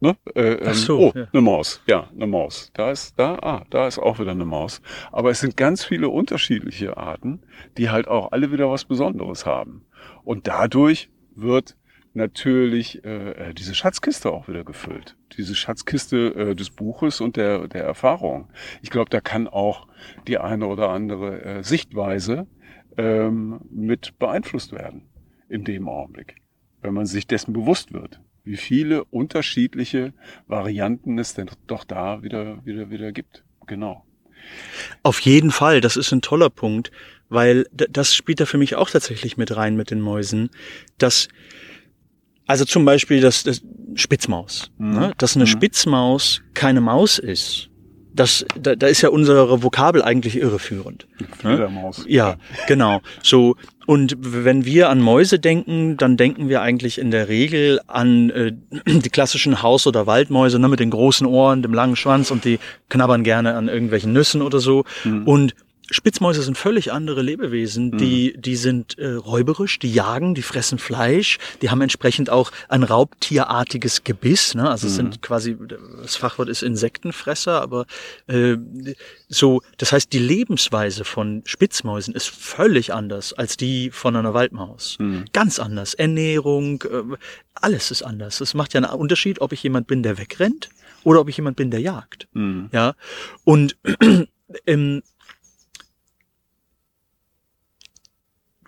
Ne? 0.00 0.16
Äh, 0.34 0.52
ähm, 0.52 0.66
Ach 0.66 0.74
so, 0.74 0.98
oh, 0.98 1.12
ja. 1.14 1.26
eine 1.32 1.42
Maus. 1.42 1.82
Ja, 1.86 2.08
eine 2.14 2.26
Maus. 2.26 2.70
Da 2.74 2.90
ist, 2.90 3.18
da, 3.18 3.36
ah, 3.42 3.64
da 3.70 3.88
ist 3.88 3.98
auch 3.98 4.20
wieder 4.20 4.30
eine 4.30 4.44
Maus. 4.44 4.80
Aber 5.10 5.30
es 5.30 5.40
sind 5.40 5.56
ganz 5.56 5.84
viele 5.84 6.08
unterschiedliche 6.08 6.96
Arten, 6.96 7.40
die 7.76 7.90
halt 7.90 8.06
auch 8.06 8.30
alle 8.30 8.52
wieder 8.52 8.70
was 8.70 8.84
Besonderes 8.84 9.44
haben. 9.44 9.86
Und 10.22 10.46
dadurch 10.46 11.10
wird 11.34 11.76
natürlich 12.14 13.04
äh, 13.04 13.30
äh 13.50 13.54
diese 13.54 13.74
Schatzkiste 13.74 14.30
auch 14.30 14.48
wieder 14.48 14.64
gefüllt. 14.64 15.16
Diese 15.36 15.54
Schatzkiste 15.54 16.34
äh, 16.34 16.54
des 16.54 16.70
Buches 16.70 17.20
und 17.20 17.36
der, 17.36 17.66
der 17.66 17.84
Erfahrung. 17.84 18.48
Ich 18.82 18.90
glaube, 18.90 19.10
da 19.10 19.20
kann 19.20 19.48
auch 19.48 19.88
die 20.26 20.38
eine 20.38 20.66
oder 20.66 20.90
andere 20.90 21.42
äh, 21.42 21.62
Sichtweise 21.64 22.46
ähm, 22.98 23.60
mit 23.70 24.18
beeinflusst 24.18 24.72
werden 24.72 25.02
in 25.48 25.64
dem 25.64 25.88
Augenblick, 25.88 26.36
wenn 26.82 26.92
man 26.92 27.06
sich 27.06 27.26
dessen 27.26 27.54
bewusst 27.54 27.94
wird, 27.94 28.20
wie 28.44 28.56
viele 28.56 29.04
unterschiedliche 29.04 30.12
Varianten 30.46 31.18
es 31.18 31.34
denn 31.34 31.50
doch 31.66 31.84
da 31.84 32.22
wieder, 32.22 32.64
wieder, 32.66 32.90
wieder 32.90 33.12
gibt. 33.12 33.44
Genau. 33.66 34.04
Auf 35.02 35.20
jeden 35.20 35.50
Fall, 35.50 35.80
das 35.80 35.96
ist 35.96 36.12
ein 36.12 36.22
toller 36.22 36.50
Punkt, 36.50 36.90
weil 37.28 37.66
das 37.72 38.14
spielt 38.14 38.40
da 38.40 38.46
für 38.46 38.58
mich 38.58 38.76
auch 38.76 38.90
tatsächlich 38.90 39.36
mit 39.36 39.54
rein 39.56 39.76
mit 39.76 39.90
den 39.90 40.00
Mäusen, 40.00 40.50
dass 40.96 41.28
also 42.46 42.64
zum 42.64 42.86
Beispiel 42.86 43.20
das, 43.20 43.44
das 43.44 43.62
Spitzmaus, 43.94 44.70
mhm. 44.78 44.94
ne? 44.94 45.12
dass 45.18 45.36
eine 45.36 45.44
mhm. 45.44 45.48
Spitzmaus 45.48 46.42
keine 46.54 46.80
Maus 46.80 47.18
ist, 47.18 47.68
das, 48.14 48.44
da, 48.60 48.74
da 48.74 48.86
ist 48.86 49.02
ja 49.02 49.10
unsere 49.10 49.62
Vokabel 49.62 50.02
eigentlich 50.02 50.36
irreführend. 50.36 51.06
Fledermaus. 51.38 52.04
Ne? 52.04 52.12
Ja, 52.12 52.36
genau. 52.66 53.00
So 53.22 53.56
und 53.88 54.16
wenn 54.18 54.66
wir 54.66 54.90
an 54.90 55.00
Mäuse 55.00 55.38
denken, 55.38 55.96
dann 55.96 56.18
denken 56.18 56.50
wir 56.50 56.60
eigentlich 56.60 56.98
in 56.98 57.10
der 57.10 57.30
Regel 57.30 57.80
an 57.86 58.28
äh, 58.28 58.52
die 58.86 59.08
klassischen 59.08 59.62
Haus- 59.62 59.86
oder 59.86 60.06
Waldmäuse 60.06 60.58
ne, 60.58 60.68
mit 60.68 60.78
den 60.78 60.90
großen 60.90 61.26
Ohren, 61.26 61.62
dem 61.62 61.72
langen 61.72 61.96
Schwanz 61.96 62.30
und 62.30 62.44
die 62.44 62.58
knabbern 62.90 63.24
gerne 63.24 63.54
an 63.54 63.68
irgendwelchen 63.68 64.12
Nüssen 64.12 64.42
oder 64.42 64.60
so. 64.60 64.84
Mhm. 65.04 65.26
Und 65.26 65.54
Spitzmäuse 65.90 66.42
sind 66.42 66.58
völlig 66.58 66.92
andere 66.92 67.22
Lebewesen. 67.22 67.90
Mhm. 67.90 67.98
Die, 67.98 68.34
die 68.36 68.56
sind 68.56 68.98
äh, 68.98 69.12
räuberisch, 69.12 69.78
die 69.78 69.92
jagen, 69.92 70.34
die 70.34 70.42
fressen 70.42 70.78
Fleisch, 70.78 71.38
die 71.62 71.70
haben 71.70 71.80
entsprechend 71.80 72.30
auch 72.30 72.52
ein 72.68 72.82
raubtierartiges 72.82 74.04
Gebiss. 74.04 74.54
Ne? 74.54 74.68
Also 74.68 74.86
mhm. 74.86 74.90
es 74.90 74.96
sind 74.96 75.22
quasi, 75.22 75.56
das 76.02 76.16
Fachwort 76.16 76.48
ist 76.48 76.62
Insektenfresser, 76.62 77.60
aber 77.60 77.86
äh, 78.26 78.56
so, 79.28 79.62
das 79.78 79.92
heißt, 79.92 80.12
die 80.12 80.18
Lebensweise 80.18 81.04
von 81.04 81.42
Spitzmäusen 81.46 82.14
ist 82.14 82.28
völlig 82.28 82.92
anders 82.92 83.32
als 83.32 83.56
die 83.56 83.90
von 83.90 84.16
einer 84.16 84.34
Waldmaus. 84.34 84.96
Mhm. 84.98 85.24
Ganz 85.32 85.58
anders. 85.58 85.94
Ernährung, 85.94 86.82
äh, 86.82 87.16
alles 87.54 87.90
ist 87.90 88.02
anders. 88.02 88.40
Es 88.40 88.54
macht 88.54 88.74
ja 88.74 88.82
einen 88.82 88.90
Unterschied, 88.90 89.40
ob 89.40 89.52
ich 89.52 89.62
jemand 89.62 89.86
bin, 89.86 90.02
der 90.02 90.18
wegrennt 90.18 90.68
oder 91.04 91.20
ob 91.20 91.28
ich 91.28 91.36
jemand 91.36 91.56
bin, 91.56 91.70
der 91.70 91.80
jagt. 91.80 92.28
Mhm. 92.32 92.68
Ja. 92.72 92.94
Und 93.44 93.76
ähm, 94.66 95.02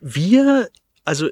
wir, 0.01 0.69
also 1.05 1.29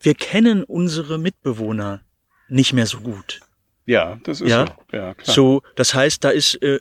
wir 0.00 0.14
kennen 0.14 0.64
unsere 0.64 1.18
Mitbewohner 1.18 2.00
nicht 2.48 2.72
mehr 2.72 2.86
so 2.86 3.00
gut. 3.00 3.40
Ja, 3.86 4.18
das 4.24 4.40
ist 4.40 4.50
ja? 4.50 4.66
so. 4.66 4.96
Ja, 4.96 5.14
klar. 5.14 5.34
So, 5.34 5.62
das 5.76 5.94
heißt, 5.94 6.24
da 6.24 6.30
ist 6.30 6.54
äh, 6.62 6.80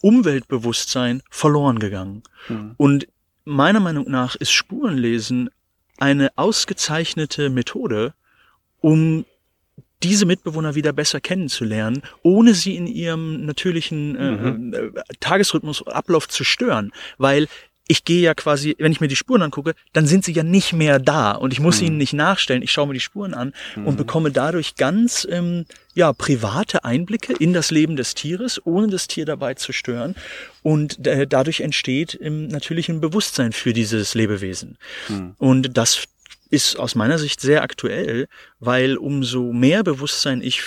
Umweltbewusstsein 0.00 1.22
verloren 1.30 1.78
gegangen. 1.78 2.22
Mhm. 2.48 2.74
Und 2.76 3.08
meiner 3.44 3.80
Meinung 3.80 4.08
nach 4.10 4.36
ist 4.36 4.52
Spurenlesen 4.52 5.50
eine 5.98 6.30
ausgezeichnete 6.36 7.50
Methode, 7.50 8.14
um 8.80 9.24
diese 10.02 10.26
Mitbewohner 10.26 10.74
wieder 10.74 10.92
besser 10.92 11.20
kennenzulernen, 11.20 12.02
ohne 12.22 12.54
sie 12.54 12.76
in 12.76 12.86
ihrem 12.86 13.46
natürlichen 13.46 14.16
äh, 14.16 14.30
mhm. 14.30 14.74
äh, 14.74 14.90
Tagesrhythmus, 15.20 15.86
Ablauf 15.86 16.28
zu 16.28 16.44
stören. 16.44 16.92
Weil 17.16 17.48
ich 17.86 18.04
gehe 18.04 18.22
ja 18.22 18.34
quasi, 18.34 18.74
wenn 18.78 18.92
ich 18.92 19.00
mir 19.00 19.08
die 19.08 19.16
Spuren 19.16 19.42
angucke, 19.42 19.74
dann 19.92 20.06
sind 20.06 20.24
sie 20.24 20.32
ja 20.32 20.42
nicht 20.42 20.72
mehr 20.72 20.98
da 20.98 21.32
und 21.32 21.52
ich 21.52 21.60
muss 21.60 21.80
mhm. 21.80 21.88
ihnen 21.88 21.96
nicht 21.98 22.14
nachstellen. 22.14 22.62
Ich 22.62 22.72
schaue 22.72 22.86
mir 22.86 22.94
die 22.94 23.00
Spuren 23.00 23.34
an 23.34 23.52
mhm. 23.76 23.86
und 23.86 23.96
bekomme 23.96 24.30
dadurch 24.30 24.76
ganz 24.76 25.26
ähm, 25.30 25.66
ja 25.94 26.12
private 26.12 26.84
Einblicke 26.84 27.34
in 27.34 27.52
das 27.52 27.70
Leben 27.70 27.96
des 27.96 28.14
Tieres, 28.14 28.64
ohne 28.64 28.88
das 28.88 29.06
Tier 29.06 29.26
dabei 29.26 29.54
zu 29.54 29.72
stören. 29.72 30.14
Und 30.62 31.06
äh, 31.06 31.26
dadurch 31.26 31.60
entsteht 31.60 32.18
ähm, 32.22 32.48
natürlich 32.48 32.88
ein 32.88 33.00
Bewusstsein 33.00 33.52
für 33.52 33.74
dieses 33.74 34.14
Lebewesen. 34.14 34.78
Mhm. 35.08 35.34
Und 35.38 35.76
das 35.76 36.04
ist 36.48 36.78
aus 36.78 36.94
meiner 36.94 37.18
Sicht 37.18 37.40
sehr 37.40 37.62
aktuell, 37.62 38.28
weil 38.60 38.96
umso 38.96 39.52
mehr 39.52 39.82
Bewusstsein 39.82 40.40
ich 40.40 40.62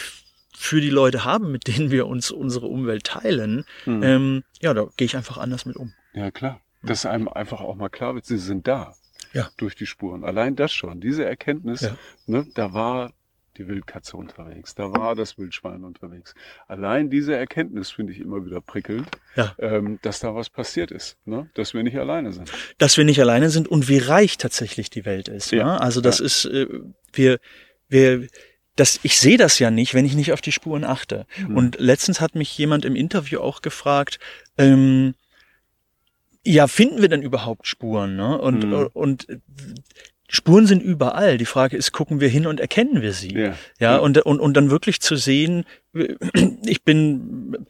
für 0.56 0.82
die 0.82 0.90
Leute 0.90 1.24
habe, 1.24 1.48
mit 1.48 1.68
denen 1.68 1.90
wir 1.90 2.08
uns 2.08 2.30
unsere 2.30 2.68
Umwelt 2.68 3.06
teilen, 3.06 3.64
mhm. 3.86 4.04
ähm, 4.04 4.44
ja, 4.62 4.74
da 4.76 4.88
gehe 4.98 5.06
ich 5.06 5.16
einfach 5.16 5.38
anders 5.38 5.66
mit 5.66 5.78
um. 5.78 5.94
Ja, 6.14 6.30
klar 6.30 6.62
dass 6.84 7.06
einem 7.06 7.28
einfach 7.28 7.62
auch 7.62 7.76
mal 7.76 7.90
klar 7.90 8.16
wird, 8.16 8.26
sie 8.26 8.38
sind 8.38 8.68
da. 8.68 8.94
Ja. 9.34 9.50
Durch 9.58 9.76
die 9.76 9.86
Spuren. 9.86 10.24
Allein 10.24 10.56
das 10.56 10.72
schon, 10.72 11.02
diese 11.02 11.26
Erkenntnis, 11.26 11.82
ja. 11.82 11.98
ne, 12.28 12.48
da 12.56 12.74
war 12.74 13.12
die 13.58 13.68
Wildkatze 13.68 14.16
unterwegs, 14.18 14.76
da 14.76 14.92
war 14.94 15.16
das 15.16 15.38
Wildschwein 15.38 15.84
unterwegs. 15.84 16.34
Allein 16.68 17.10
diese 17.10 17.36
Erkenntnis 17.36 17.90
finde 17.90 18.14
ich 18.14 18.20
immer 18.20 18.46
wieder 18.46 18.62
prickelnd, 18.62 19.08
ja. 19.36 19.54
ähm, 19.60 20.00
dass 20.02 20.20
da 20.20 20.36
was 20.36 20.50
passiert 20.50 20.92
ist, 20.92 21.18
ne? 21.26 21.50
dass 21.56 21.74
wir 21.74 21.84
nicht 21.84 21.98
alleine 21.98 22.32
sind. 22.32 22.52
Dass 22.78 22.98
wir 22.98 23.04
nicht 23.04 23.20
alleine 23.20 23.50
sind 23.50 23.68
und 23.68 23.90
wie 23.90 23.98
reich 23.98 24.38
tatsächlich 24.38 24.90
die 24.90 25.06
Welt 25.06 25.28
ist. 25.28 25.52
Ja. 25.52 25.66
Ne? 25.66 25.82
Also 25.82 26.02
das 26.02 26.20
ja. 26.20 26.26
ist, 26.26 26.46
äh, 26.46 26.68
wir, 27.14 27.40
wir, 27.90 28.28
das, 28.76 29.00
ich 29.04 29.20
sehe 29.20 29.38
das 29.38 29.60
ja 29.60 29.72
nicht, 29.72 29.94
wenn 29.94 30.06
ich 30.06 30.16
nicht 30.16 30.32
auf 30.32 30.42
die 30.42 30.52
Spuren 30.52 30.84
achte. 30.84 31.26
Mhm. 31.38 31.58
Und 31.58 31.80
letztens 31.80 32.22
hat 32.22 32.36
mich 32.36 32.56
jemand 32.58 32.86
im 32.86 32.96
Interview 32.96 33.40
auch 33.40 33.62
gefragt, 33.62 34.20
ähm, 34.58 35.16
ja, 36.48 36.68
finden 36.68 37.02
wir 37.02 37.10
denn 37.10 37.22
überhaupt 37.22 37.68
Spuren? 37.68 38.16
Ne? 38.16 38.40
Und, 38.40 38.64
mhm. 38.64 38.90
und 38.94 39.28
Spuren 40.30 40.66
sind 40.66 40.82
überall. 40.82 41.38
Die 41.38 41.46
Frage 41.46 41.76
ist, 41.76 41.92
gucken 41.92 42.20
wir 42.20 42.30
hin 42.30 42.48
und 42.48 42.60
erkennen 42.60 43.02
wir 43.02 43.14
sie? 43.14 43.34
Ja, 43.34 43.56
ja, 43.80 43.98
Und, 43.98 44.18
und, 44.20 44.40
und 44.40 44.56
dann 44.56 44.70
wirklich 44.70 45.02
zu 45.02 45.16
sehen, 45.18 45.66
ich 46.66 46.84
bin 46.84 47.68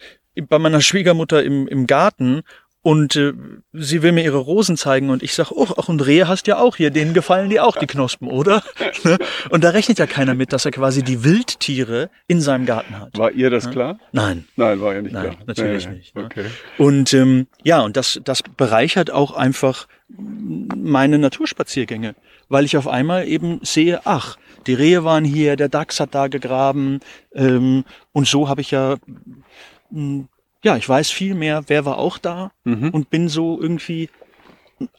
bei 0.48 0.60
meiner 0.60 0.82
Schwiegermutter 0.82 1.44
im, 1.44 1.68
im 1.68 1.88
Garten 1.88 2.44
Und 2.84 3.16
äh, 3.16 3.34
sie 3.74 4.02
will 4.02 4.13
mir 4.13 4.24
ihre 4.24 4.38
Rosen 4.38 4.78
zeigen 4.78 5.10
und 5.10 5.22
ich 5.22 5.34
sag, 5.34 5.52
oh, 5.52 5.68
ach, 5.78 5.90
und 5.90 6.06
Rehe 6.06 6.28
hast 6.28 6.48
ja 6.48 6.58
auch 6.58 6.78
hier, 6.78 6.90
denen 6.90 7.13
gefallen 7.13 7.50
dir 7.50 7.66
auch 7.66 7.76
die 7.76 7.88
Knospen, 7.88 8.30
oder? 8.30 8.63
Ne? 9.04 9.18
und 9.50 9.63
da 9.63 9.70
rechnet 9.70 10.00
ja 10.00 10.08
keiner 10.08 10.34
mit, 10.34 10.54
dass 10.54 10.66
er 10.66 10.72
quasi 10.72 11.04
die 11.04 11.24
Wildtiere 11.24 12.10
in 12.28 12.42
seinem 12.42 12.66
Garten 12.66 13.00
hat. 13.00 13.18
War 13.18 13.32
ihr 13.32 13.50
das 13.50 13.66
ja? 13.66 13.72
klar? 13.72 14.00
Nein. 14.12 14.46
Nein, 14.56 14.82
war 14.82 14.96
ja 14.96 15.02
nicht 15.02 15.13
Nein, 15.13 15.32
klar. 15.32 15.38
Natürlich 15.46 15.88
nee, 15.88 15.96
nicht. 15.96 16.16
Ne? 16.16 16.26
Okay. 16.26 16.46
Und 16.78 17.13
ähm, 17.13 17.48
ja, 17.63 17.82
und 17.82 17.96
das, 17.96 18.20
das 18.24 18.42
bereichert 18.42 19.12
auch 19.12 19.34
einfach 19.34 19.88
meine 20.10 21.20
Naturspaziergänge, 21.20 22.16
weil 22.50 22.66
ich 22.66 22.78
auf 22.78 22.88
einmal 22.88 23.28
eben 23.28 23.60
sehe, 23.62 24.02
ach, 24.06 24.38
die 24.66 24.74
Rehe 24.74 25.04
waren 25.04 25.26
hier, 25.26 25.56
der 25.56 25.70
Dachs 25.70 26.00
hat 26.00 26.16
da 26.16 26.28
gegraben 26.28 27.00
ähm, 27.34 27.84
und 28.13 28.28
so 28.28 28.50
habe 28.50 28.62
ich 28.62 28.72
ja 28.72 28.96
mh, 29.92 30.26
ja, 30.68 30.76
ich 30.76 30.90
weiß 30.90 31.10
viel 31.12 31.34
mehr, 31.34 31.64
wer 31.68 31.86
war 31.86 31.98
auch 31.98 32.18
da 32.18 32.52
mhm. 32.66 32.90
und 32.90 33.10
bin 33.10 33.30
so 33.30 33.58
irgendwie 33.62 34.10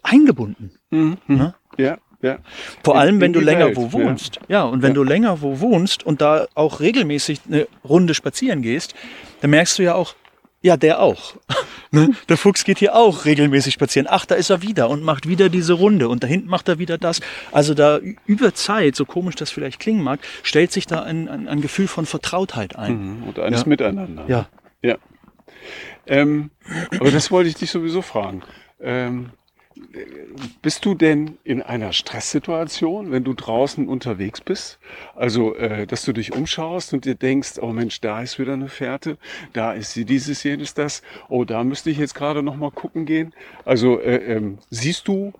eingebunden. 0.02 0.70
Mhm. 0.88 1.18
Ne? 1.26 1.54
Ja, 1.76 1.98
ja. 2.22 2.38
Vor 2.82 2.94
in, 2.94 3.00
allem, 3.00 3.20
wenn 3.20 3.34
du 3.34 3.40
länger 3.40 3.66
Welt, 3.66 3.76
wo 3.76 3.92
wohnst. 3.92 4.36
Ja, 4.48 4.60
ja 4.60 4.62
und 4.62 4.80
wenn 4.80 4.92
ja. 4.92 4.94
du 4.94 5.04
länger 5.04 5.42
wo 5.42 5.60
wohnst 5.60 6.06
und 6.06 6.22
da 6.22 6.46
auch 6.54 6.80
regelmäßig 6.80 7.40
eine 7.46 7.68
Runde 7.86 8.14
spazieren 8.14 8.62
gehst, 8.62 8.94
dann 9.42 9.50
merkst 9.50 9.78
du 9.78 9.82
ja 9.82 9.94
auch, 9.94 10.14
ja, 10.62 10.78
der 10.78 11.02
auch. 11.02 11.36
ne? 11.90 12.12
Der 12.30 12.38
Fuchs 12.38 12.64
geht 12.64 12.78
hier 12.78 12.96
auch 12.96 13.26
regelmäßig 13.26 13.74
spazieren. 13.74 14.08
Ach, 14.10 14.24
da 14.24 14.36
ist 14.36 14.48
er 14.48 14.62
wieder 14.62 14.88
und 14.88 15.02
macht 15.02 15.28
wieder 15.28 15.50
diese 15.50 15.74
Runde 15.74 16.08
und 16.08 16.24
da 16.24 16.26
hinten 16.28 16.48
macht 16.48 16.66
er 16.70 16.78
wieder 16.78 16.96
das. 16.96 17.20
Also 17.52 17.74
da 17.74 18.00
über 18.24 18.54
Zeit, 18.54 18.96
so 18.96 19.04
komisch 19.04 19.34
das 19.34 19.50
vielleicht 19.50 19.80
klingen 19.80 20.02
mag, 20.02 20.20
stellt 20.42 20.72
sich 20.72 20.86
da 20.86 21.02
ein, 21.02 21.28
ein, 21.28 21.46
ein 21.46 21.60
Gefühl 21.60 21.88
von 21.88 22.06
Vertrautheit 22.06 22.74
ein. 22.74 23.18
Mhm. 23.18 23.22
Und 23.24 23.38
eines 23.38 23.60
ja. 23.60 23.68
Miteinander. 23.68 24.24
Ja. 24.28 24.48
Ja. 24.80 24.96
Ähm, 26.06 26.50
aber 26.98 27.10
das 27.10 27.30
wollte 27.30 27.48
ich 27.48 27.56
dich 27.56 27.70
sowieso 27.70 28.02
fragen. 28.02 28.42
Ähm, 28.80 29.30
bist 30.62 30.84
du 30.84 30.94
denn 30.94 31.38
in 31.44 31.62
einer 31.62 31.92
Stresssituation, 31.92 33.10
wenn 33.10 33.24
du 33.24 33.34
draußen 33.34 33.88
unterwegs 33.88 34.40
bist? 34.40 34.78
Also, 35.14 35.54
äh, 35.54 35.86
dass 35.86 36.04
du 36.04 36.12
dich 36.12 36.32
umschaust 36.32 36.92
und 36.92 37.04
dir 37.04 37.14
denkst, 37.14 37.58
oh 37.60 37.72
Mensch, 37.72 38.00
da 38.00 38.22
ist 38.22 38.38
wieder 38.38 38.54
eine 38.54 38.68
Fährte, 38.68 39.18
da 39.52 39.72
ist 39.72 39.92
sie 39.92 40.04
dieses, 40.04 40.42
jenes, 40.42 40.74
das, 40.74 41.02
oh, 41.28 41.44
da 41.44 41.64
müsste 41.64 41.90
ich 41.90 41.98
jetzt 41.98 42.14
gerade 42.14 42.42
noch 42.42 42.56
mal 42.56 42.70
gucken 42.70 43.06
gehen. 43.06 43.34
Also, 43.64 44.00
äh, 44.00 44.16
ähm, 44.16 44.58
siehst 44.70 45.08
du 45.08 45.32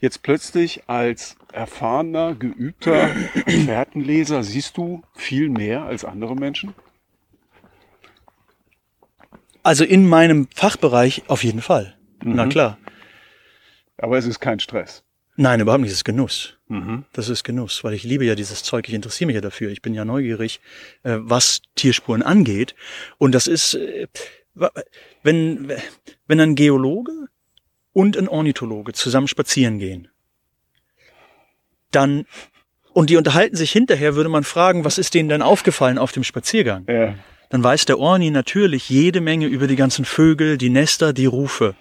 jetzt 0.00 0.22
plötzlich 0.22 0.82
als 0.88 1.36
erfahrener, 1.52 2.34
geübter 2.34 3.08
Fährtenleser, 3.46 4.42
siehst 4.42 4.76
du 4.76 5.02
viel 5.14 5.48
mehr 5.48 5.84
als 5.84 6.04
andere 6.04 6.34
Menschen? 6.34 6.74
Also 9.62 9.84
in 9.84 10.08
meinem 10.08 10.48
Fachbereich 10.54 11.22
auf 11.28 11.44
jeden 11.44 11.62
Fall. 11.62 11.96
Mhm. 12.22 12.34
Na 12.34 12.46
klar. 12.46 12.78
Aber 13.96 14.18
es 14.18 14.26
ist 14.26 14.40
kein 14.40 14.58
Stress. 14.58 15.04
Nein, 15.36 15.60
überhaupt 15.60 15.82
nicht. 15.82 15.90
Es 15.90 15.98
ist 15.98 16.04
Genuss. 16.04 16.58
Mhm. 16.68 17.04
Das 17.12 17.28
ist 17.28 17.44
Genuss, 17.44 17.84
weil 17.84 17.94
ich 17.94 18.02
liebe 18.02 18.24
ja 18.24 18.34
dieses 18.34 18.62
Zeug. 18.64 18.88
Ich 18.88 18.94
interessiere 18.94 19.26
mich 19.26 19.34
ja 19.34 19.40
dafür. 19.40 19.70
Ich 19.70 19.80
bin 19.80 19.94
ja 19.94 20.04
neugierig, 20.04 20.60
äh, 21.04 21.16
was 21.18 21.62
Tierspuren 21.74 22.22
angeht. 22.22 22.74
Und 23.18 23.32
das 23.32 23.46
ist, 23.46 23.74
äh, 23.74 24.08
wenn, 25.22 25.72
wenn 26.26 26.40
ein 26.40 26.54
Geologe 26.54 27.12
und 27.92 28.18
ein 28.18 28.28
Ornithologe 28.28 28.92
zusammen 28.92 29.28
spazieren 29.28 29.78
gehen, 29.78 30.08
dann, 31.90 32.26
und 32.92 33.08
die 33.08 33.16
unterhalten 33.16 33.56
sich 33.56 33.70
hinterher, 33.70 34.14
würde 34.14 34.28
man 34.28 34.44
fragen, 34.44 34.84
was 34.84 34.98
ist 34.98 35.14
denen 35.14 35.28
denn 35.28 35.42
aufgefallen 35.42 35.98
auf 35.98 36.12
dem 36.12 36.24
Spaziergang? 36.24 36.84
Ja 36.88 37.14
dann 37.52 37.62
weiß 37.62 37.84
der 37.84 37.98
Orni 37.98 38.30
natürlich 38.30 38.88
jede 38.88 39.20
Menge 39.20 39.44
über 39.44 39.66
die 39.66 39.76
ganzen 39.76 40.06
Vögel, 40.06 40.56
die 40.56 40.70
Nester, 40.70 41.12
die 41.12 41.26
Rufe 41.26 41.74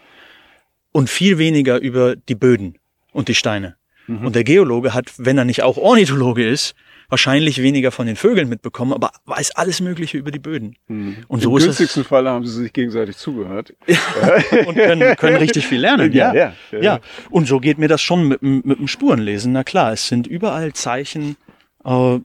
und 0.91 1.09
viel 1.09 1.37
weniger 1.37 1.79
über 1.79 2.17
die 2.17 2.35
Böden 2.35 2.77
und 3.13 3.29
die 3.29 3.35
Steine. 3.35 3.77
Mhm. 4.05 4.25
Und 4.25 4.35
der 4.35 4.43
Geologe 4.43 4.93
hat, 4.93 5.13
wenn 5.17 5.37
er 5.37 5.45
nicht 5.45 5.63
auch 5.63 5.77
Ornithologe 5.77 6.45
ist, 6.45 6.75
wahrscheinlich 7.07 7.61
weniger 7.61 7.91
von 7.91 8.05
den 8.05 8.17
Vögeln 8.17 8.49
mitbekommen, 8.49 8.91
aber 8.91 9.11
weiß 9.23 9.51
alles 9.51 9.79
Mögliche 9.79 10.17
über 10.17 10.31
die 10.31 10.39
Böden. 10.39 10.75
Mhm. 10.89 11.19
Und 11.29 11.41
so 11.41 11.51
Im 11.51 11.57
ist 11.59 11.63
günstigsten 11.63 12.01
es, 12.01 12.07
Fall 12.09 12.27
haben 12.27 12.45
sie 12.45 12.63
sich 12.63 12.73
gegenseitig 12.73 13.15
zugehört. 13.15 13.73
und 14.65 14.75
können, 14.75 15.15
können 15.15 15.37
richtig 15.37 15.67
viel 15.67 15.79
lernen. 15.79 16.11
Ja, 16.11 16.33
ja, 16.33 16.53
ja, 16.73 16.81
ja. 16.81 16.99
Und 17.29 17.47
so 17.47 17.61
geht 17.61 17.77
mir 17.77 17.87
das 17.87 18.01
schon 18.01 18.27
mit, 18.27 18.41
mit 18.41 18.77
dem 18.77 18.89
Spurenlesen. 18.89 19.53
Na 19.53 19.63
klar, 19.63 19.93
es 19.93 20.09
sind 20.09 20.27
überall 20.27 20.73
Zeichen, 20.73 21.37
äh, 21.85 22.19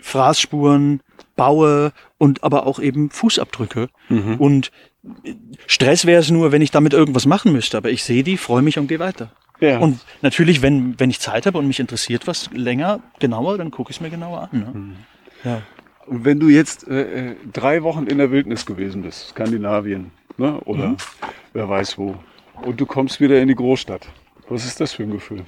Fraßspuren, 0.00 1.00
Baue 1.36 1.92
und 2.18 2.44
aber 2.44 2.66
auch 2.66 2.78
eben 2.78 3.10
Fußabdrücke. 3.10 3.88
Mhm. 4.08 4.36
Und 4.36 4.72
Stress 5.66 6.06
wäre 6.06 6.20
es 6.20 6.30
nur, 6.30 6.52
wenn 6.52 6.62
ich 6.62 6.70
damit 6.70 6.92
irgendwas 6.92 7.26
machen 7.26 7.52
müsste. 7.52 7.76
Aber 7.76 7.90
ich 7.90 8.04
sehe 8.04 8.22
die, 8.22 8.36
freue 8.36 8.62
mich 8.62 8.78
und 8.78 8.86
gehe 8.86 8.98
weiter. 8.98 9.32
Ja. 9.60 9.78
Und 9.78 10.00
natürlich, 10.22 10.62
wenn, 10.62 10.98
wenn 10.98 11.10
ich 11.10 11.20
Zeit 11.20 11.46
habe 11.46 11.58
und 11.58 11.66
mich 11.66 11.80
interessiert 11.80 12.26
was 12.26 12.50
länger, 12.52 13.00
genauer, 13.20 13.58
dann 13.58 13.70
gucke 13.70 13.90
ich 13.90 13.96
es 13.96 14.00
mir 14.00 14.10
genauer 14.10 14.48
an. 14.50 14.58
Ne? 14.58 14.70
Mhm. 14.74 14.96
Ja. 15.44 15.62
Und 16.06 16.24
wenn 16.24 16.40
du 16.40 16.48
jetzt 16.48 16.88
äh, 16.88 17.30
äh, 17.30 17.36
drei 17.52 17.82
Wochen 17.84 18.06
in 18.06 18.18
der 18.18 18.32
Wildnis 18.32 18.66
gewesen 18.66 19.02
bist, 19.02 19.28
Skandinavien, 19.28 20.10
ne? 20.36 20.58
oder 20.64 20.88
mhm. 20.88 20.96
wer 21.52 21.68
weiß 21.68 21.96
wo, 21.96 22.16
und 22.62 22.80
du 22.80 22.86
kommst 22.86 23.20
wieder 23.20 23.40
in 23.40 23.48
die 23.48 23.54
Großstadt, 23.54 24.08
was 24.48 24.64
ist 24.64 24.80
das 24.80 24.92
für 24.92 25.04
ein 25.04 25.12
Gefühl? 25.12 25.44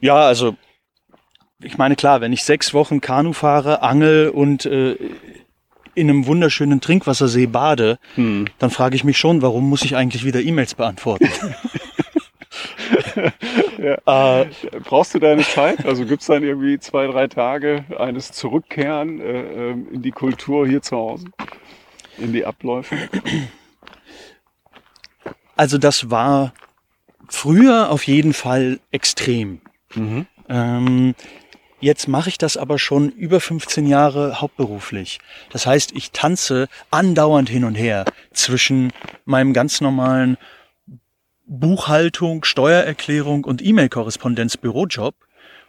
Ja, 0.00 0.26
also 0.26 0.56
ich 1.64 1.78
meine, 1.78 1.96
klar, 1.96 2.20
wenn 2.20 2.32
ich 2.32 2.44
sechs 2.44 2.74
Wochen 2.74 3.00
Kanu 3.00 3.32
fahre, 3.32 3.82
angel 3.82 4.28
und 4.28 4.66
äh, 4.66 4.96
in 5.94 6.10
einem 6.10 6.26
wunderschönen 6.26 6.80
Trinkwassersee 6.80 7.46
bade, 7.46 7.98
hm. 8.16 8.46
dann 8.58 8.70
frage 8.70 8.96
ich 8.96 9.04
mich 9.04 9.18
schon, 9.18 9.42
warum 9.42 9.68
muss 9.68 9.82
ich 9.82 9.96
eigentlich 9.96 10.24
wieder 10.24 10.40
E-Mails 10.40 10.74
beantworten? 10.74 11.28
ja. 13.78 14.42
äh, 14.42 14.46
Brauchst 14.84 15.14
du 15.14 15.18
deine 15.18 15.42
Zeit? 15.42 15.84
Also 15.84 16.04
gibt 16.04 16.22
es 16.22 16.26
dann 16.26 16.42
irgendwie 16.42 16.78
zwei, 16.78 17.06
drei 17.06 17.26
Tage 17.26 17.84
eines 17.98 18.32
Zurückkehren 18.32 19.20
äh, 19.20 19.70
ähm, 19.70 19.88
in 19.92 20.02
die 20.02 20.10
Kultur 20.10 20.66
hier 20.66 20.82
zu 20.82 20.96
Hause? 20.96 21.26
In 22.18 22.32
die 22.32 22.44
Abläufe? 22.44 22.96
Also 25.56 25.78
das 25.78 26.10
war 26.10 26.52
früher 27.28 27.90
auf 27.90 28.04
jeden 28.04 28.32
Fall 28.32 28.80
extrem. 28.90 29.60
Mhm. 29.94 30.26
Ähm, 30.48 31.14
Jetzt 31.84 32.08
mache 32.08 32.30
ich 32.30 32.38
das 32.38 32.56
aber 32.56 32.78
schon 32.78 33.10
über 33.10 33.40
15 33.40 33.86
Jahre 33.86 34.40
hauptberuflich. 34.40 35.18
Das 35.50 35.66
heißt, 35.66 35.92
ich 35.94 36.12
tanze 36.12 36.68
andauernd 36.90 37.50
hin 37.50 37.62
und 37.62 37.74
her 37.74 38.06
zwischen 38.32 38.90
meinem 39.26 39.52
ganz 39.52 39.82
normalen 39.82 40.38
Buchhaltung, 41.44 42.42
Steuererklärung 42.44 43.44
und 43.44 43.62
E-Mail-Korrespondenz 43.62 44.56
Bürojob 44.56 45.14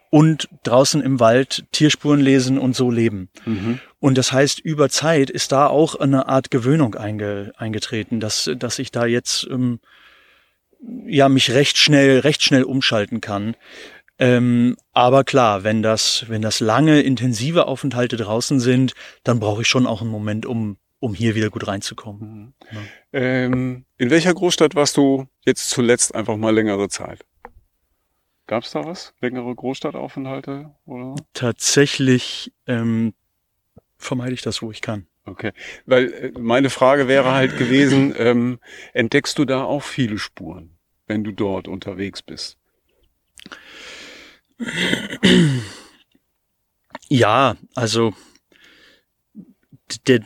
und 0.09 0.47
draußen 0.63 1.01
im 1.01 1.19
Wald 1.19 1.65
Tierspuren 1.73 2.21
lesen 2.21 2.59
und 2.59 2.77
so 2.77 2.89
leben. 2.89 3.27
Mhm. 3.43 3.81
Und 3.99 4.17
das 4.17 4.31
heißt, 4.31 4.61
über 4.61 4.87
Zeit 4.87 5.29
ist 5.29 5.51
da 5.51 5.67
auch 5.67 5.95
eine 5.95 6.29
Art 6.29 6.49
Gewöhnung 6.49 6.95
einge, 6.95 7.51
eingetreten, 7.57 8.21
dass, 8.21 8.49
dass 8.55 8.79
ich 8.79 8.89
da 8.89 9.05
jetzt 9.05 9.45
ähm, 9.51 9.81
ja 11.07 11.27
mich 11.27 11.51
recht 11.51 11.77
schnell, 11.77 12.19
recht 12.19 12.41
schnell 12.41 12.63
umschalten 12.63 13.19
kann. 13.19 13.57
Ähm, 14.17 14.77
aber 14.93 15.23
klar, 15.23 15.63
wenn 15.63 15.81
das, 15.81 16.25
wenn 16.29 16.41
das 16.41 16.59
lange, 16.59 17.01
intensive 17.01 17.67
Aufenthalte 17.67 18.15
draußen 18.17 18.59
sind, 18.59 18.93
dann 19.23 19.39
brauche 19.39 19.61
ich 19.61 19.67
schon 19.67 19.85
auch 19.85 20.01
einen 20.01 20.09
Moment, 20.09 20.45
um, 20.45 20.77
um 20.99 21.13
hier 21.13 21.35
wieder 21.35 21.49
gut 21.49 21.67
reinzukommen. 21.67 22.29
Mhm. 22.29 22.53
Ja. 22.71 22.79
Ähm, 23.19 23.85
in 23.97 24.09
welcher 24.09 24.33
Großstadt 24.33 24.75
warst 24.75 24.97
du 24.97 25.27
jetzt 25.45 25.69
zuletzt 25.69 26.15
einfach 26.15 26.37
mal 26.37 26.53
längere 26.53 26.87
Zeit? 26.87 27.25
Gab 28.47 28.63
es 28.63 28.71
da 28.71 28.85
was? 28.85 29.13
Längere 29.21 29.53
Großstadtaufenthalte? 29.53 30.71
Oder? 30.85 31.15
Tatsächlich 31.33 32.53
ähm, 32.67 33.13
vermeide 33.97 34.33
ich 34.33 34.41
das, 34.41 34.61
wo 34.61 34.71
ich 34.71 34.81
kann. 34.81 35.07
Okay, 35.25 35.51
weil 35.87 36.13
äh, 36.13 36.31
meine 36.39 36.69
Frage 36.69 37.07
wäre 37.07 37.33
halt 37.33 37.57
gewesen, 37.57 38.13
ähm, 38.17 38.59
entdeckst 38.93 39.37
du 39.39 39.45
da 39.45 39.63
auch 39.63 39.81
viele 39.81 40.19
Spuren, 40.19 40.77
wenn 41.07 41.23
du 41.23 41.31
dort 41.31 41.67
unterwegs 41.67 42.21
bist? 42.21 42.59
Ja, 47.09 47.55
also 47.75 48.13
der, 50.07 50.21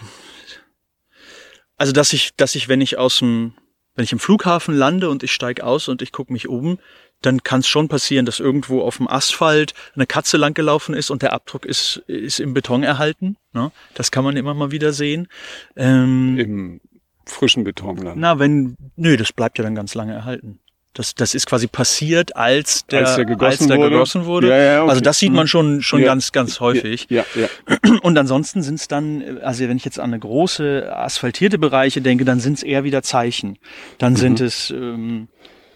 also 1.77 1.91
dass 1.91 2.13
ich, 2.13 2.35
dass 2.35 2.55
ich, 2.55 2.69
wenn 2.69 2.81
ich 2.81 2.97
aus 2.97 3.19
dem, 3.19 3.53
wenn 3.95 4.05
ich 4.05 4.11
im 4.11 4.19
Flughafen 4.19 4.73
lande 4.73 5.09
und 5.09 5.23
ich 5.23 5.33
steige 5.33 5.65
aus 5.65 5.87
und 5.87 6.01
ich 6.01 6.11
gucke 6.11 6.31
mich 6.31 6.47
um, 6.47 6.79
dann 7.21 7.43
kann 7.43 7.59
es 7.59 7.67
schon 7.67 7.89
passieren, 7.89 8.25
dass 8.25 8.39
irgendwo 8.39 8.81
auf 8.81 8.97
dem 8.97 9.09
Asphalt 9.09 9.73
eine 9.93 10.07
Katze 10.07 10.37
langgelaufen 10.37 10.95
ist 10.95 11.09
und 11.09 11.21
der 11.21 11.33
Abdruck 11.33 11.65
ist, 11.65 11.97
ist 12.07 12.39
im 12.39 12.53
Beton 12.53 12.83
erhalten. 12.83 13.35
Ne? 13.51 13.71
Das 13.93 14.09
kann 14.09 14.23
man 14.23 14.37
immer 14.37 14.53
mal 14.53 14.71
wieder 14.71 14.93
sehen. 14.93 15.27
Ähm, 15.75 16.37
Im 16.39 16.81
frischen 17.25 17.65
Beton 17.65 17.97
dann. 17.97 18.19
Na, 18.19 18.39
wenn, 18.39 18.77
nö, 18.95 19.17
das 19.17 19.33
bleibt 19.33 19.57
ja 19.57 19.65
dann 19.65 19.75
ganz 19.75 19.95
lange 19.95 20.13
erhalten. 20.13 20.59
Das, 20.93 21.13
das 21.13 21.35
ist 21.35 21.45
quasi 21.45 21.67
passiert, 21.67 22.35
als 22.35 22.85
der, 22.87 23.01
Als 23.01 23.15
der 23.15 23.25
gegossen 23.25 23.45
als 23.63 23.67
der 23.67 23.77
wurde? 23.77 23.89
gegossen 23.91 24.25
wurde. 24.25 24.49
Ja, 24.49 24.57
ja, 24.57 24.81
okay. 24.81 24.89
Also 24.89 25.01
das 25.01 25.19
sieht 25.19 25.31
man 25.31 25.47
schon, 25.47 25.81
schon 25.83 25.99
Ja. 26.01 26.07
ganz, 26.07 26.31
ganz 26.31 26.59
häufig. 26.59 27.05
Ja, 27.09 27.23
ja. 27.35 27.47
Und 28.01 28.17
ansonsten 28.17 28.63
sind 28.63 28.75
es 28.75 28.87
dann, 28.87 29.37
also 29.43 29.67
wenn 29.69 29.77
ich 29.77 29.85
jetzt 29.85 29.99
an 29.99 30.11
eine 30.11 30.19
große 30.19 30.91
asphaltierte 30.91 31.59
Bereiche 31.59 32.01
denke, 32.01 32.25
dann 32.25 32.39
sind 32.39 32.53
es 32.57 32.63
eher 32.63 32.83
wieder 32.83 33.03
Zeichen. 33.03 33.59
Dann 33.99 34.15
sind 34.15 34.41
es 34.41 34.71
ähm, 34.71 35.27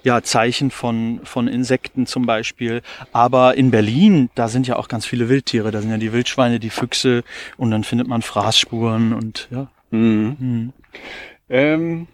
ja 0.04 0.24
Zeichen 0.24 0.72
von, 0.72 1.22
von 1.24 1.48
Insekten 1.48 2.08
zum 2.08 2.26
Beispiel. 2.26 2.82
Aber 3.12 3.56
in 3.56 3.70
Berlin, 3.70 4.32
da 4.34 4.48
sind 4.48 4.66
ja 4.68 4.78
auch 4.78 4.88
ganz 4.88 5.06
viele 5.06 5.30
Wildtiere. 5.30 5.70
Da 5.70 5.82
sind 5.82 5.92
ja 5.92 5.98
die 5.98 6.12
Wildschweine, 6.12 6.60
die 6.60 6.72
Füchse 6.72 7.24
und 7.58 7.70
dann 7.70 7.84
findet 7.84 8.08
man 8.08 8.24
Fraßspuren 8.24 9.14
und 9.14 9.48
ja. 9.52 9.68
Mhm. 9.92 10.74
Ähm, 11.50 12.08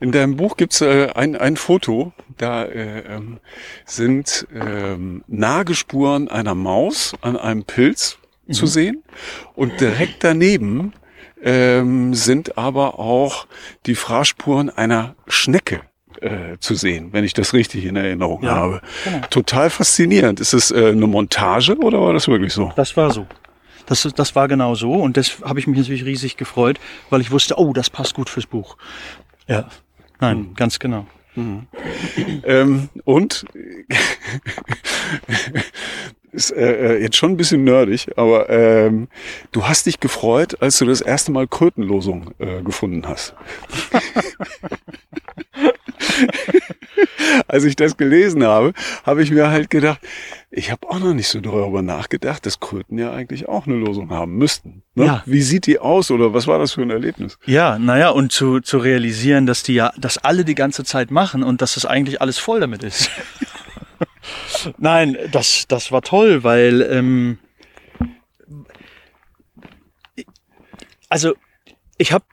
in 0.00 0.12
deinem 0.12 0.36
Buch 0.36 0.56
gibt's 0.56 0.80
äh, 0.80 1.08
ein, 1.14 1.36
ein 1.36 1.56
Foto, 1.56 2.12
da 2.36 2.64
äh, 2.64 3.00
ähm, 3.00 3.38
sind 3.84 4.46
ähm, 4.54 5.24
Nagespuren 5.26 6.28
einer 6.28 6.54
Maus 6.54 7.14
an 7.20 7.36
einem 7.36 7.64
Pilz 7.64 8.18
zu 8.50 8.66
sehen 8.66 9.02
und 9.54 9.78
direkt 9.80 10.24
daneben 10.24 10.94
ähm, 11.42 12.14
sind 12.14 12.56
aber 12.56 12.98
auch 12.98 13.46
die 13.86 13.94
Fraßspuren 13.94 14.70
einer 14.70 15.16
Schnecke 15.26 15.82
äh, 16.22 16.56
zu 16.58 16.74
sehen, 16.74 17.12
wenn 17.12 17.24
ich 17.24 17.34
das 17.34 17.52
richtig 17.52 17.84
in 17.84 17.96
Erinnerung 17.96 18.42
Ja, 18.42 18.54
habe. 18.56 18.80
genau. 19.04 19.26
Total 19.28 19.68
faszinierend. 19.70 20.40
Ist 20.40 20.54
es 20.54 20.70
äh, 20.70 20.86
eine 20.92 21.06
Montage 21.06 21.76
oder 21.76 22.00
war 22.00 22.12
das 22.14 22.26
wirklich 22.26 22.52
so? 22.54 22.72
Das 22.74 22.96
war 22.96 23.10
so. 23.12 23.26
Das, 23.86 24.02
das 24.16 24.34
war 24.34 24.48
genau 24.48 24.74
so 24.74 24.94
und 24.94 25.16
das 25.16 25.40
habe 25.44 25.60
ich 25.60 25.66
mich 25.66 25.78
natürlich 25.78 26.04
riesig 26.04 26.36
gefreut, 26.36 26.78
weil 27.10 27.20
ich 27.20 27.30
wusste, 27.30 27.58
oh, 27.58 27.72
das 27.72 27.90
passt 27.90 28.14
gut 28.14 28.30
fürs 28.30 28.46
Buch. 28.46 28.76
Ja, 29.46 29.68
nein, 30.20 30.54
ganz 30.54 30.78
genau. 30.78 31.06
Ähm, 32.44 32.88
und 33.04 33.44
ist 36.32 36.50
äh, 36.50 36.96
äh, 36.96 37.02
jetzt 37.02 37.16
schon 37.16 37.32
ein 37.32 37.36
bisschen 37.36 37.64
nerdig, 37.64 38.08
aber 38.16 38.48
ähm, 38.50 39.08
du 39.52 39.68
hast 39.68 39.86
dich 39.86 40.00
gefreut, 40.00 40.60
als 40.60 40.78
du 40.78 40.84
das 40.84 41.00
erste 41.00 41.30
Mal 41.30 41.46
Krötenlosung 41.46 42.32
äh, 42.38 42.62
gefunden 42.62 43.06
hast. 43.06 43.34
als 47.48 47.64
ich 47.64 47.76
das 47.76 47.96
gelesen 47.96 48.44
habe, 48.44 48.72
habe 49.04 49.22
ich 49.22 49.30
mir 49.30 49.50
halt 49.50 49.70
gedacht, 49.70 50.00
ich 50.50 50.70
habe 50.70 50.88
auch 50.88 50.98
noch 50.98 51.14
nicht 51.14 51.28
so 51.28 51.40
darüber 51.40 51.82
nachgedacht, 51.82 52.46
dass 52.46 52.60
Kröten 52.60 52.98
ja 52.98 53.12
eigentlich 53.12 53.48
auch 53.48 53.66
eine 53.66 53.76
Losung 53.76 54.10
haben 54.10 54.36
müssten. 54.36 54.82
Ne? 54.94 55.04
Ja. 55.04 55.22
Wie 55.26 55.42
sieht 55.42 55.66
die 55.66 55.78
aus 55.78 56.10
oder 56.10 56.32
was 56.32 56.46
war 56.46 56.58
das 56.58 56.72
für 56.72 56.82
ein 56.82 56.90
Erlebnis? 56.90 57.38
Ja, 57.44 57.78
naja, 57.78 58.10
und 58.10 58.32
zu, 58.32 58.60
zu 58.60 58.78
realisieren, 58.78 59.46
dass 59.46 59.62
die 59.62 59.74
ja, 59.74 59.92
das 59.98 60.18
alle 60.18 60.44
die 60.44 60.54
ganze 60.54 60.84
Zeit 60.84 61.10
machen 61.10 61.42
und 61.42 61.60
dass 61.60 61.74
das 61.74 61.84
eigentlich 61.84 62.22
alles 62.22 62.38
voll 62.38 62.60
damit 62.60 62.82
ist. 62.82 63.10
Nein, 64.78 65.16
das, 65.32 65.66
das 65.68 65.92
war 65.92 66.02
toll, 66.02 66.44
weil, 66.44 66.82
ähm, 66.82 67.38
also 71.08 71.34
ich 71.98 72.12
habe 72.12 72.24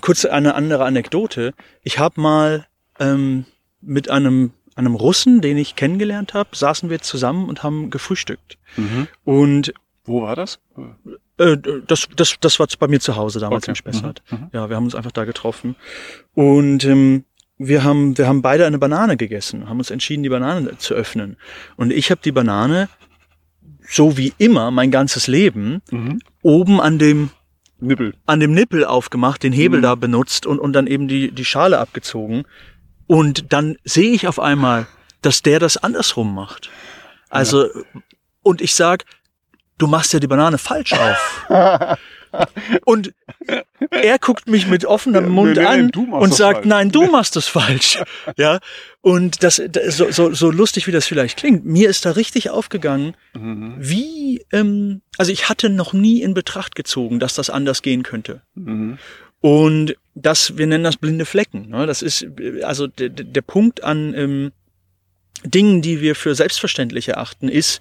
kurz 0.00 0.24
eine 0.24 0.54
andere 0.54 0.84
Anekdote. 0.84 1.52
Ich 1.82 1.98
habe 1.98 2.20
mal 2.20 2.67
ähm, 2.98 3.44
mit 3.80 4.10
einem 4.10 4.52
einem 4.74 4.94
Russen, 4.94 5.40
den 5.40 5.56
ich 5.58 5.74
kennengelernt 5.74 6.34
habe, 6.34 6.50
saßen 6.54 6.88
wir 6.88 7.00
zusammen 7.00 7.48
und 7.48 7.64
haben 7.64 7.90
gefrühstückt. 7.90 8.58
Und 9.24 9.74
Wo 10.04 10.22
war 10.22 10.36
das? 10.36 10.60
äh, 11.38 11.56
das, 11.84 12.08
das, 12.14 12.36
das 12.40 12.60
war 12.60 12.68
bei 12.78 12.86
mir 12.86 13.00
zu 13.00 13.16
Hause 13.16 13.40
damals 13.40 13.64
Okay. 13.64 13.72
in 13.72 13.74
Spessart. 13.74 14.22
Ja, 14.52 14.68
wir 14.70 14.76
haben 14.76 14.84
uns 14.84 14.94
einfach 14.94 15.10
da 15.10 15.24
getroffen. 15.24 15.74
Und 16.34 16.84
ähm, 16.84 17.24
wir 17.58 17.82
haben, 17.82 18.16
wir 18.16 18.28
haben 18.28 18.40
beide 18.40 18.66
eine 18.66 18.78
Banane 18.78 19.16
gegessen, 19.16 19.68
haben 19.68 19.78
uns 19.78 19.90
entschieden, 19.90 20.22
die 20.22 20.28
Banane 20.28 20.78
zu 20.78 20.94
öffnen. 20.94 21.38
Und 21.76 21.92
ich 21.92 22.12
habe 22.12 22.20
die 22.24 22.30
Banane, 22.30 22.88
so 23.88 24.16
wie 24.16 24.32
immer, 24.38 24.70
mein 24.70 24.92
ganzes 24.92 25.26
Leben, 25.26 25.82
oben 26.42 26.80
an 26.80 27.00
dem, 27.00 27.30
Nippel. 27.80 28.14
an 28.26 28.38
dem 28.38 28.52
Nippel 28.52 28.84
aufgemacht, 28.84 29.42
den 29.42 29.52
Hebel 29.52 29.80
da 29.80 29.96
benutzt 29.96 30.46
und, 30.46 30.60
und 30.60 30.72
dann 30.72 30.86
eben 30.86 31.08
die, 31.08 31.32
die 31.32 31.44
Schale 31.44 31.80
abgezogen. 31.80 32.44
Und 33.08 33.52
dann 33.52 33.76
sehe 33.84 34.12
ich 34.12 34.28
auf 34.28 34.38
einmal, 34.38 34.86
dass 35.22 35.42
der 35.42 35.58
das 35.58 35.76
andersrum 35.78 36.32
macht. 36.34 36.70
Also, 37.30 37.66
und 38.42 38.60
ich 38.60 38.74
sag, 38.74 39.04
du 39.78 39.88
machst 39.88 40.12
ja 40.12 40.20
die 40.20 40.26
Banane 40.28 40.58
falsch 40.58 40.92
auf. 40.92 41.98
und 42.84 43.12
er 43.90 44.18
guckt 44.18 44.48
mich 44.48 44.66
mit 44.66 44.84
offenem 44.84 45.30
Mund 45.30 45.56
nee, 45.56 45.62
nee, 45.62 45.66
an 45.66 45.88
du 45.90 46.02
machst 46.06 46.22
und 46.22 46.34
sagt, 46.34 46.54
falsch. 46.58 46.66
nein, 46.68 46.90
du 46.90 47.06
machst 47.06 47.34
das 47.36 47.46
falsch. 47.48 47.98
ja. 48.36 48.60
Und 49.00 49.42
das, 49.42 49.62
das 49.68 49.96
so, 49.96 50.10
so, 50.10 50.32
so 50.34 50.50
lustig, 50.50 50.86
wie 50.86 50.92
das 50.92 51.06
vielleicht 51.06 51.38
klingt, 51.38 51.64
mir 51.64 51.88
ist 51.88 52.04
da 52.04 52.10
richtig 52.12 52.50
aufgegangen, 52.50 53.14
Mhm. 53.34 53.76
wie, 53.78 54.44
ähm, 54.52 55.00
also 55.16 55.32
ich 55.32 55.48
hatte 55.48 55.70
noch 55.70 55.92
nie 55.92 56.22
in 56.22 56.34
Betracht 56.34 56.74
gezogen, 56.74 57.20
dass 57.20 57.34
das 57.34 57.50
anders 57.50 57.82
gehen 57.82 58.02
könnte. 58.02 58.42
Mhm. 58.54 58.98
Und 59.40 59.96
das, 60.14 60.56
wir 60.56 60.66
nennen 60.66 60.84
das 60.84 60.96
blinde 60.96 61.24
Flecken. 61.24 61.68
Ne? 61.68 61.86
Das 61.86 62.02
ist 62.02 62.26
also 62.62 62.86
der, 62.86 63.08
der 63.08 63.24
der 63.24 63.42
Punkt 63.42 63.84
an 63.84 64.14
ähm, 64.14 64.52
Dingen, 65.44 65.82
die 65.82 66.00
wir 66.00 66.14
für 66.16 66.34
selbstverständlich 66.34 67.08
erachten, 67.08 67.48
ist, 67.48 67.80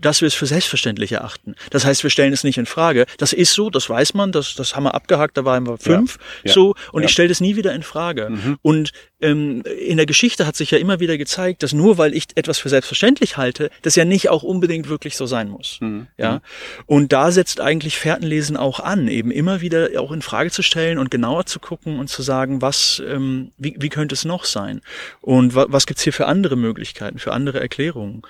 dass 0.00 0.20
wir 0.20 0.26
es 0.26 0.34
für 0.34 0.46
selbstverständlich 0.46 1.12
erachten. 1.12 1.54
Das 1.70 1.84
heißt, 1.84 2.02
wir 2.02 2.10
stellen 2.10 2.32
es 2.32 2.44
nicht 2.44 2.58
in 2.58 2.66
Frage. 2.66 3.06
Das 3.18 3.32
ist 3.32 3.52
so, 3.52 3.70
das 3.70 3.88
weiß 3.88 4.14
man, 4.14 4.32
das, 4.32 4.54
das 4.54 4.74
haben 4.74 4.84
wir 4.84 4.94
abgehakt, 4.94 5.36
da 5.36 5.44
waren 5.44 5.66
wir 5.66 5.78
fünf. 5.78 6.18
ja, 6.44 6.52
so, 6.52 6.74
und 6.92 7.02
ja. 7.02 7.06
ich 7.06 7.12
stelle 7.12 7.28
das 7.28 7.40
nie 7.40 7.56
wieder 7.56 7.74
in 7.74 7.82
Frage. 7.82 8.56
Und 8.62 8.92
ähm, 9.20 9.62
in 9.62 9.96
der 9.96 10.06
Geschichte 10.06 10.46
hat 10.46 10.56
sich 10.56 10.70
ja 10.70 10.78
immer 10.78 11.00
wieder 11.00 11.16
gezeigt, 11.16 11.62
dass 11.62 11.72
nur 11.72 11.98
weil 11.98 12.14
ich 12.14 12.26
etwas 12.34 12.58
für 12.58 12.68
selbstverständlich 12.68 13.36
halte, 13.36 13.70
das 13.82 13.94
ja 13.94 14.04
nicht 14.04 14.28
auch 14.28 14.42
unbedingt 14.42 14.88
wirklich 14.88 15.16
so 15.16 15.26
sein 15.26 15.48
muss. 15.48 15.78
Ja. 16.18 16.40
Und 16.86 17.12
da 17.12 17.30
setzt 17.30 17.60
eigentlich 17.60 17.96
Fährtenlesen 17.98 18.56
auch 18.56 18.80
an, 18.80 19.08
eben 19.08 19.30
immer 19.30 19.60
wieder 19.60 19.90
auch 19.98 20.12
in 20.12 20.22
Frage 20.22 20.50
zu 20.50 20.62
stellen 20.62 20.98
und 20.98 21.10
genauer 21.10 21.46
zu 21.46 21.60
gucken 21.60 21.98
und 21.98 22.08
zu 22.08 22.22
sagen, 22.22 22.62
was, 22.62 23.02
ähm, 23.06 23.52
wie, 23.58 23.76
wie 23.78 23.88
könnte 23.88 24.14
es 24.14 24.24
noch 24.24 24.44
sein? 24.44 24.80
Und 25.20 25.54
wa 25.54 25.66
was 25.68 25.86
gibt's 25.86 26.02
hier 26.02 26.12
für 26.12 26.26
andere 26.26 26.56
Möglichkeiten, 26.56 27.18
für 27.18 27.32
andere 27.32 27.60
Erklärungen? 27.60 28.22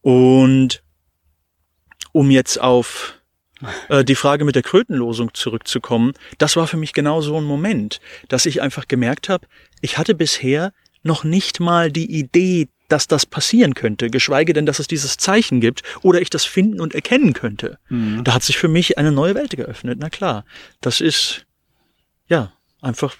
Und 0.00 0.82
um 2.12 2.30
jetzt 2.30 2.60
auf 2.60 3.18
äh, 3.88 4.04
die 4.04 4.14
Frage 4.14 4.44
mit 4.44 4.54
der 4.54 4.62
Krötenlosung 4.62 5.34
zurückzukommen, 5.34 6.12
das 6.38 6.56
war 6.56 6.66
für 6.66 6.76
mich 6.76 6.92
genau 6.92 7.20
so 7.20 7.36
ein 7.36 7.44
Moment, 7.44 8.00
dass 8.28 8.46
ich 8.46 8.62
einfach 8.62 8.88
gemerkt 8.88 9.28
habe, 9.28 9.46
ich 9.80 9.98
hatte 9.98 10.14
bisher 10.14 10.72
noch 11.02 11.24
nicht 11.24 11.60
mal 11.60 11.90
die 11.92 12.10
Idee, 12.10 12.68
dass 12.88 13.06
das 13.06 13.26
passieren 13.26 13.74
könnte, 13.74 14.08
geschweige 14.10 14.54
denn, 14.54 14.64
dass 14.64 14.78
es 14.78 14.86
dieses 14.86 15.18
Zeichen 15.18 15.60
gibt 15.60 15.82
oder 16.02 16.22
ich 16.22 16.30
das 16.30 16.44
finden 16.46 16.80
und 16.80 16.94
erkennen 16.94 17.34
könnte. 17.34 17.78
Da 18.24 18.32
hat 18.32 18.42
sich 18.42 18.56
für 18.56 18.68
mich 18.68 18.96
eine 18.96 19.12
neue 19.12 19.34
Welt 19.34 19.54
geöffnet. 19.54 19.98
Na 20.00 20.08
klar, 20.08 20.46
das 20.80 21.02
ist 21.02 21.44
ja 22.28 22.50
einfach, 22.80 23.14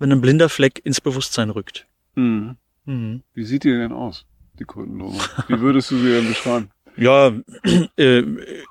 wenn 0.00 0.10
ein 0.10 0.20
blinder 0.20 0.48
Fleck 0.48 0.80
ins 0.84 1.00
Bewusstsein 1.00 1.50
rückt. 1.50 1.86
Mhm. 2.16 2.56
Mhm. 2.84 3.22
Wie 3.32 3.44
sieht 3.44 3.62
die 3.62 3.70
denn 3.70 3.92
aus, 3.92 4.26
die 4.58 4.64
Krötenlosung? 4.64 5.20
Wie 5.46 5.60
würdest 5.60 5.92
du 5.92 5.98
sie 5.98 6.10
denn 6.10 6.26
beschreiben? 6.26 6.70
Ja, 6.96 7.32
äh, 7.96 8.22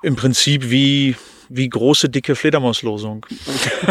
im 0.02 0.16
Prinzip 0.16 0.70
wie, 0.70 1.16
wie 1.48 1.68
große, 1.68 2.08
dicke 2.08 2.34
Fledermauslosung. 2.36 3.26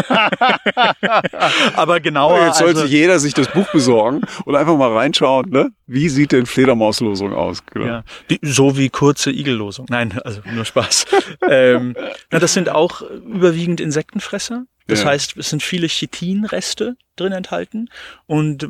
Aber 1.74 2.00
genauer. 2.00 2.46
Jetzt 2.46 2.58
sollte 2.58 2.80
also, 2.82 2.92
jeder 2.92 3.18
sich 3.18 3.34
das 3.34 3.48
Buch 3.48 3.70
besorgen 3.72 4.22
und 4.44 4.56
einfach 4.56 4.76
mal 4.76 4.92
reinschauen, 4.92 5.50
ne? 5.50 5.70
Wie 5.86 6.08
sieht 6.08 6.32
denn 6.32 6.46
Fledermauslosung 6.46 7.32
aus? 7.32 7.64
Genau. 7.66 7.86
ja, 7.86 8.04
die, 8.30 8.38
so 8.42 8.76
wie 8.78 8.88
kurze 8.88 9.30
Igellosung. 9.30 9.86
Nein, 9.88 10.18
also 10.24 10.40
nur 10.52 10.64
Spaß. 10.64 11.06
ähm, 11.50 11.94
na, 12.30 12.38
das 12.38 12.54
sind 12.54 12.68
auch 12.68 13.02
überwiegend 13.02 13.80
Insektenfresser. 13.80 14.64
Das 14.88 15.02
Ja. 15.02 15.10
heißt, 15.10 15.36
es 15.36 15.50
sind 15.50 15.62
viele 15.62 15.86
Chitinreste 15.86 16.96
drin 17.16 17.32
enthalten 17.32 17.88
und 18.26 18.64
äh, 18.64 18.68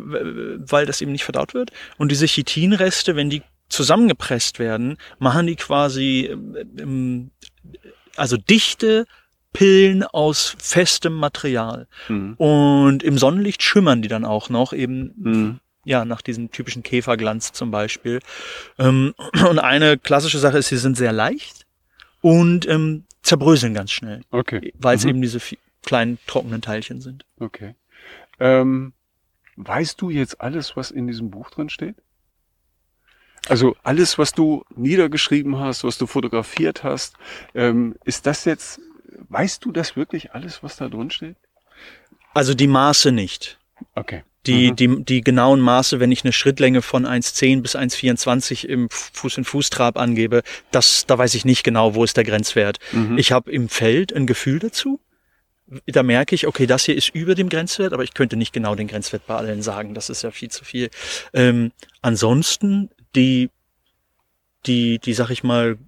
weil 0.59 0.85
das 0.85 1.01
eben 1.01 1.13
nicht 1.13 1.25
verdaut 1.25 1.55
wird. 1.55 1.71
Und 1.97 2.13
diese 2.13 2.27
Chitinreste, 2.27 3.17
wenn 3.17 3.31
die 3.31 3.43
zusammengepresst 3.73 4.59
werden, 4.59 4.97
machen 5.19 5.47
die 5.47 5.57
quasi 5.57 6.29
ähm, 6.31 6.57
ähm, 6.79 7.31
also 8.17 8.37
dichte 8.37 9.07
Pillen 9.53 10.03
aus 10.05 10.55
festem 10.59 11.15
Material. 11.15 11.87
Mhm. 12.09 12.35
Und 12.35 13.03
im 13.03 13.19
Sonnenlicht 13.19 13.63
schimmern 13.63 14.03
die 14.03 14.09
dann 14.09 14.25
auch 14.25 14.49
noch, 14.51 14.73
eben 14.73 15.13
Mhm. 15.17 15.61
ja, 15.85 16.05
nach 16.05 16.23
diesem 16.23 16.51
typischen 16.51 16.83
Käferglanz 16.83 17.53
zum 17.53 17.71
Beispiel. 17.71 18.21
Ähm, 18.79 19.15
und 19.51 19.59
eine 19.59 19.99
klassische 19.99 20.39
Sache 20.39 20.59
ist, 20.59 20.69
sie 20.69 20.77
sind 20.79 20.97
sehr 20.97 21.13
leicht 21.13 21.67
und 22.21 22.67
ähm, 22.69 23.05
zerbröseln 23.23 23.75
ganz 23.75 23.91
schnell, 23.93 24.21
Okay. 24.31 24.73
weil 24.79 24.97
es 24.97 25.05
Mhm. 25.05 25.11
eben 25.11 25.23
diese 25.23 25.41
kleinen 25.83 26.19
trockenen 26.27 26.63
Teilchen 26.63 27.01
sind. 27.01 27.25
Okay. 27.39 27.75
Ähm, 28.41 28.93
weißt 29.57 30.01
du 30.01 30.11
jetzt 30.11 30.41
alles, 30.41 30.77
was 30.77 30.91
in 30.91 31.07
diesem 31.07 31.31
Buch 31.31 31.51
drin 31.51 31.69
steht? 31.69 31.97
Also 33.49 33.77
alles, 33.83 34.19
was 34.19 34.33
du 34.33 34.65
niedergeschrieben 34.77 35.59
hast, 35.59 35.85
was 35.85 35.99
du 35.99 36.07
fotografiert 36.07 36.85
hast, 36.85 37.17
ähm, 37.55 37.97
ist 38.05 38.27
das 38.27 38.45
jetzt, 38.45 38.81
weißt 39.29 39.65
du 39.65 39.73
das 39.73 39.97
wirklich 39.97 40.33
alles, 40.33 40.63
was 40.63 40.77
da 40.77 40.89
drin 40.89 41.11
steht? 41.11 41.37
Also 42.35 42.55
die 42.55 42.69
Maße 42.69 43.13
nicht. 43.13 43.59
Okay. 43.95 44.23
Die, 44.47 44.71
mhm. 44.71 44.77
die, 44.77 45.05
die 45.05 45.21
genauen 45.21 45.61
Maße, 45.61 46.01
wenn 46.01 46.11
ich 46.11 46.25
eine 46.25 46.33
Schrittlänge 46.33 46.83
von 46.83 47.07
1,10 47.07 47.63
bis 47.63 47.77
1,24 47.77 48.67
im 48.67 48.89
Fuß-in-Fuß-Trab 48.91 49.97
angebe, 49.97 50.43
das, 50.73 51.07
da 51.07 51.17
weiß 51.17 51.35
ich 51.35 51.45
nicht 51.45 51.63
genau, 51.63 51.95
wo 51.95 52.03
ist 52.03 52.17
der 52.17 52.25
Grenzwert. 52.25 52.79
Mhm. 52.91 53.19
Ich 53.19 53.31
habe 53.31 53.53
im 53.53 53.69
Feld 53.69 54.13
ein 54.13 54.27
Gefühl 54.27 54.59
dazu. 54.59 55.01
Da 55.87 56.03
merke 56.03 56.35
ich, 56.35 56.47
okay, 56.47 56.67
das 56.67 56.85
hier 56.85 56.97
ist 56.97 57.11
über 57.11 57.35
dem 57.35 57.49
Grenzwert, 57.49 57.93
aber 57.93 58.03
ich 58.03 58.15
könnte 58.15 58.37
nicht 58.37 58.53
genau 58.53 58.75
den 58.75 58.89
Grenzwert 58.89 59.27
bei 59.27 59.37
allen 59.37 59.63
sagen. 59.63 59.95
Das 59.95 60.11
ist 60.11 60.23
ja 60.23 60.31
viel 60.33 60.51
zu 60.51 60.65
viel. 60.65 60.91
Ähm, 61.33 61.71
ansonsten 62.03 62.91
die, 63.15 63.51
die, 64.67 64.99
die, 64.99 65.15
sag 65.15 65.31
ich 65.31 65.43
mal, 65.43 65.79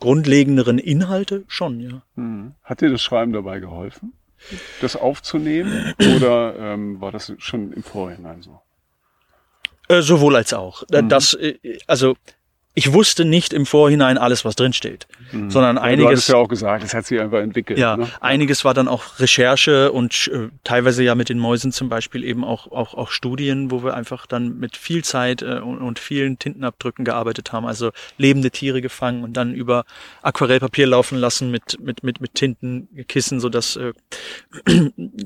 grundlegenderen 0.00 0.78
Inhalte 0.78 1.44
schon, 1.46 1.80
ja. 1.80 2.02
Mhm. 2.16 2.54
Hat 2.62 2.80
dir 2.80 2.90
das 2.90 3.02
Schreiben 3.02 3.32
dabei 3.32 3.60
geholfen? 3.60 4.14
das 4.80 4.96
aufzunehmen 4.96 5.94
oder 6.16 6.56
ähm, 6.58 7.00
war 7.00 7.12
das 7.12 7.32
schon 7.38 7.72
im 7.72 7.82
Vorhinein 7.82 8.42
so? 8.42 8.60
Äh, 9.88 10.02
sowohl 10.02 10.36
als 10.36 10.52
auch. 10.52 10.82
Mhm. 10.90 11.08
Das, 11.08 11.34
äh, 11.34 11.58
also 11.86 12.16
ich 12.74 12.92
wusste 12.92 13.26
nicht 13.26 13.52
im 13.52 13.66
Vorhinein 13.66 14.16
alles, 14.16 14.46
was 14.46 14.56
drin 14.56 14.72
steht, 14.72 15.06
mhm. 15.30 15.50
sondern 15.50 15.76
einiges. 15.76 16.10
Du 16.10 16.16
hast 16.16 16.28
ja 16.28 16.36
auch 16.36 16.48
gesagt, 16.48 16.82
es 16.82 16.94
hat 16.94 17.04
sich 17.04 17.20
einfach 17.20 17.40
entwickelt. 17.40 17.78
Ja, 17.78 17.98
ne? 17.98 18.08
einiges 18.20 18.64
war 18.64 18.72
dann 18.72 18.88
auch 18.88 19.18
Recherche 19.18 19.92
und 19.92 20.30
äh, 20.32 20.48
teilweise 20.64 21.04
ja 21.04 21.14
mit 21.14 21.28
den 21.28 21.38
Mäusen 21.38 21.72
zum 21.72 21.90
Beispiel 21.90 22.24
eben 22.24 22.44
auch 22.44 22.72
auch 22.72 22.94
auch 22.94 23.10
Studien, 23.10 23.70
wo 23.70 23.84
wir 23.84 23.94
einfach 23.94 24.26
dann 24.26 24.58
mit 24.58 24.78
viel 24.78 25.04
Zeit 25.04 25.42
äh, 25.42 25.58
und, 25.58 25.78
und 25.78 25.98
vielen 25.98 26.38
Tintenabdrücken 26.38 27.04
gearbeitet 27.04 27.52
haben, 27.52 27.66
also 27.66 27.90
lebende 28.16 28.50
Tiere 28.50 28.80
gefangen 28.80 29.22
und 29.22 29.34
dann 29.34 29.54
über 29.54 29.84
Aquarellpapier 30.22 30.86
laufen 30.86 31.18
lassen 31.18 31.50
mit 31.50 31.78
mit 31.78 32.02
mit 32.02 32.22
mit 32.22 32.34
Tintenkissen, 32.34 33.38
so 33.40 33.50
dass 33.50 33.76
äh, 33.76 33.92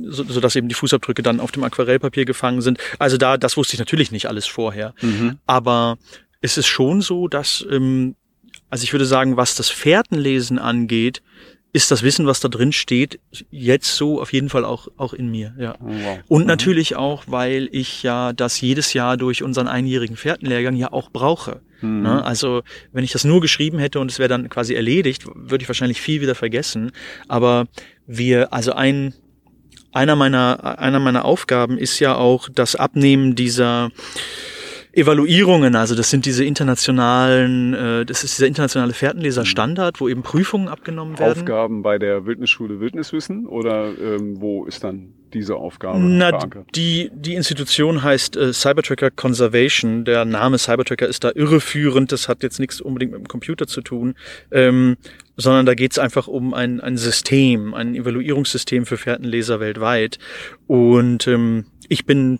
so, 0.02 0.24
so 0.24 0.40
dass 0.40 0.56
eben 0.56 0.68
die 0.68 0.74
Fußabdrücke 0.74 1.22
dann 1.22 1.38
auf 1.38 1.52
dem 1.52 1.62
Aquarellpapier 1.62 2.24
gefangen 2.24 2.60
sind. 2.60 2.78
Also 2.98 3.18
da, 3.18 3.36
das 3.36 3.56
wusste 3.56 3.74
ich 3.74 3.78
natürlich 3.78 4.10
nicht 4.10 4.26
alles 4.26 4.46
vorher, 4.46 4.94
mhm. 5.00 5.38
aber 5.46 5.96
ist 6.40 6.58
es 6.58 6.66
schon 6.66 7.00
so, 7.00 7.28
dass, 7.28 7.66
ähm, 7.70 8.16
also 8.70 8.84
ich 8.84 8.92
würde 8.92 9.06
sagen, 9.06 9.36
was 9.36 9.54
das 9.54 9.68
Fährtenlesen 9.68 10.58
angeht, 10.58 11.22
ist 11.76 11.90
das 11.90 12.02
Wissen, 12.02 12.26
was 12.26 12.40
da 12.40 12.48
drin 12.48 12.72
steht, 12.72 13.20
jetzt 13.50 13.96
so 13.96 14.18
auf 14.22 14.32
jeden 14.32 14.48
Fall 14.48 14.64
auch, 14.64 14.88
auch 14.96 15.12
in 15.12 15.30
mir, 15.30 15.54
ja. 15.58 15.74
Oh, 15.78 15.88
wow. 15.88 16.18
Und 16.26 16.42
mhm. 16.42 16.46
natürlich 16.46 16.96
auch, 16.96 17.24
weil 17.26 17.68
ich 17.70 18.02
ja 18.02 18.32
das 18.32 18.58
jedes 18.62 18.94
Jahr 18.94 19.18
durch 19.18 19.42
unseren 19.42 19.68
einjährigen 19.68 20.16
Fährtenlehrgang 20.16 20.74
ja 20.74 20.90
auch 20.90 21.10
brauche. 21.10 21.60
Mhm. 21.82 22.00
Ne? 22.00 22.24
Also, 22.24 22.62
wenn 22.92 23.04
ich 23.04 23.12
das 23.12 23.24
nur 23.24 23.42
geschrieben 23.42 23.78
hätte 23.78 24.00
und 24.00 24.10
es 24.10 24.18
wäre 24.18 24.30
dann 24.30 24.48
quasi 24.48 24.74
erledigt, 24.74 25.26
würde 25.34 25.62
ich 25.62 25.68
wahrscheinlich 25.68 26.00
viel 26.00 26.22
wieder 26.22 26.34
vergessen. 26.34 26.92
Aber 27.28 27.66
wir, 28.06 28.54
also 28.54 28.72
ein, 28.72 29.12
einer 29.92 30.16
meiner, 30.16 30.78
einer 30.78 30.98
meiner 30.98 31.26
Aufgaben 31.26 31.76
ist 31.76 31.98
ja 32.00 32.16
auch 32.16 32.48
das 32.48 32.74
Abnehmen 32.74 33.34
dieser, 33.34 33.90
Evaluierungen, 34.96 35.76
also 35.76 35.94
das 35.94 36.08
sind 36.08 36.24
diese 36.24 36.42
internationalen, 36.42 37.74
äh, 37.74 38.06
das 38.06 38.24
ist 38.24 38.38
dieser 38.38 38.46
internationale 38.46 38.94
Fährtenleser-Standard, 38.94 40.00
wo 40.00 40.08
eben 40.08 40.22
Prüfungen 40.22 40.68
abgenommen 40.68 41.18
werden. 41.18 41.40
Aufgaben 41.40 41.82
bei 41.82 41.98
der 41.98 42.24
Wildnisschule 42.24 42.80
Wildniswissen 42.80 43.46
oder 43.46 43.92
ähm, 44.00 44.40
wo 44.40 44.64
ist 44.64 44.82
dann 44.82 45.12
diese 45.34 45.56
Aufgabe 45.56 45.98
Na, 45.98 46.30
verankert? 46.30 46.68
Die, 46.74 47.10
die 47.14 47.34
Institution 47.34 48.02
heißt 48.02 48.38
äh, 48.38 48.54
Cybertracker 48.54 49.10
Conservation. 49.10 50.06
Der 50.06 50.24
Name 50.24 50.56
Cybertracker 50.56 51.06
ist 51.06 51.24
da 51.24 51.32
irreführend, 51.34 52.10
das 52.10 52.26
hat 52.26 52.42
jetzt 52.42 52.58
nichts 52.58 52.80
unbedingt 52.80 53.12
mit 53.12 53.20
dem 53.20 53.28
Computer 53.28 53.66
zu 53.66 53.82
tun. 53.82 54.14
Ähm, 54.50 54.96
sondern 55.36 55.66
da 55.66 55.74
geht 55.74 55.92
es 55.92 55.98
einfach 55.98 56.26
um 56.26 56.54
ein, 56.54 56.80
ein 56.80 56.96
System, 56.96 57.74
ein 57.74 57.94
Evaluierungssystem 57.94 58.86
für 58.86 58.96
Fährtenleser 58.96 59.60
weltweit. 59.60 60.18
Und 60.66 61.26
ähm, 61.28 61.66
ich 61.88 62.06
bin 62.06 62.38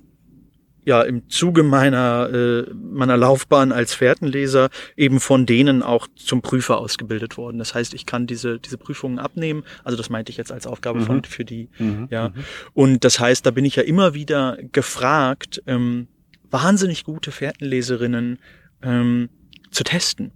ja 0.87 1.03
im 1.03 1.28
Zuge 1.28 1.64
meiner, 1.64 2.30
äh, 2.32 2.72
meiner 2.72 3.16
Laufbahn 3.16 3.72
als 3.72 3.93
Fährtenleser 3.93 4.70
eben 4.97 5.18
von 5.18 5.45
denen 5.45 5.82
auch 5.82 6.07
zum 6.14 6.43
Prüfer 6.43 6.78
ausgebildet 6.78 7.37
worden. 7.37 7.59
Das 7.59 7.74
heißt, 7.74 7.93
ich 7.93 8.07
kann 8.07 8.28
diese, 8.28 8.61
diese 8.61 8.78
Prüfungen 8.78 9.18
abnehmen. 9.18 9.64
Also 9.82 9.99
das 9.99 10.11
meinte 10.11 10.30
ich 10.30 10.39
jetzt 10.39 10.53
als 10.53 10.66
Aufgabe 10.66 11.01
mhm. 11.01 11.05
von, 11.05 11.24
für 11.24 11.45
die. 11.45 11.68
Mhm. 11.78 12.07
Ja. 12.11 12.28
Mhm. 12.28 12.45
Und 12.72 13.05
das 13.05 13.18
heißt, 13.18 13.45
da 13.45 13.51
bin 13.51 13.64
ich 13.64 13.74
ja 13.74 13.82
immer 13.82 14.14
wieder 14.14 14.59
gefragt, 14.70 15.61
ähm, 15.66 16.07
wahnsinnig 16.51 17.03
gute 17.03 17.32
Fährtenleserinnen 17.32 18.39
ähm, 18.82 19.28
zu 19.72 19.82
testen. 19.82 20.30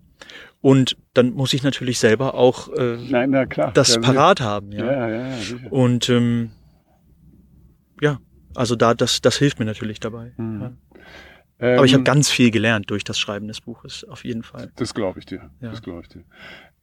Und 0.61 0.97
dann 1.15 1.31
muss 1.31 1.53
ich 1.53 1.63
natürlich 1.63 2.01
selber 2.01 2.35
auch 2.35 2.69
äh, 2.71 2.99
Nein, 3.09 3.31
na 3.31 3.47
klar. 3.47 3.71
das 3.73 3.95
ja, 3.95 4.01
parat 4.01 4.41
haben. 4.41 4.73
Ja, 4.73 4.85
ja, 4.85 5.09
ja, 5.09 5.29
ja 5.29 5.37
sicher. 5.37 5.73
Und 5.73 6.09
ähm, 6.09 6.51
ja, 8.01 8.19
also 8.55 8.77
da, 8.77 8.95
das, 8.95 9.21
das 9.21 9.37
hilft 9.37 9.59
mir 9.59 9.65
natürlich 9.65 10.01
dabei. 10.01 10.33
Mhm. 10.37 10.61
Ja. 10.61 10.73
Ähm, 11.61 11.79
Aber 11.79 11.85
ich 11.85 11.93
habe 11.93 12.05
ganz 12.05 12.31
viel 12.31 12.51
gelernt 12.51 12.91
durch 12.91 13.05
das 13.05 13.19
Schreiben 13.19 13.49
des 13.49 13.61
Buches, 13.61 14.05
auf 14.05 14.25
jeden 14.25 14.43
Fall. 14.43 14.73
Das 14.77 14.95
glaube 14.95 15.19
ich 15.19 15.27
dir. 15.27 15.51
Ja. 15.61 15.71
Das 15.71 15.83
glaube 15.83 16.01
ich 16.03 16.09
dir. 16.09 16.25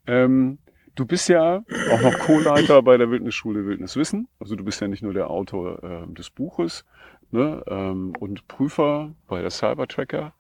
Ähm, 0.06 0.60
du 0.96 1.06
bist 1.06 1.30
ja 1.30 1.64
auch 1.92 2.02
noch 2.02 2.20
Co-Leiter 2.20 2.82
bei 2.84 2.98
der 2.98 3.10
Wildnisschule 3.10 3.66
Wildniswissen. 3.66 4.28
Also 4.40 4.56
du 4.56 4.64
bist 4.64 4.80
ja 4.80 4.88
nicht 4.88 5.02
nur 5.02 5.14
der 5.14 5.30
Autor 5.30 5.84
äh, 5.84 6.14
des 6.14 6.30
Buches 6.30 6.86
ne, 7.32 7.64
ähm, 7.68 8.14
und 8.20 8.48
Prüfer 8.48 9.16
bei 9.28 9.42
der 9.42 9.50
Cybertracker. 9.50 10.34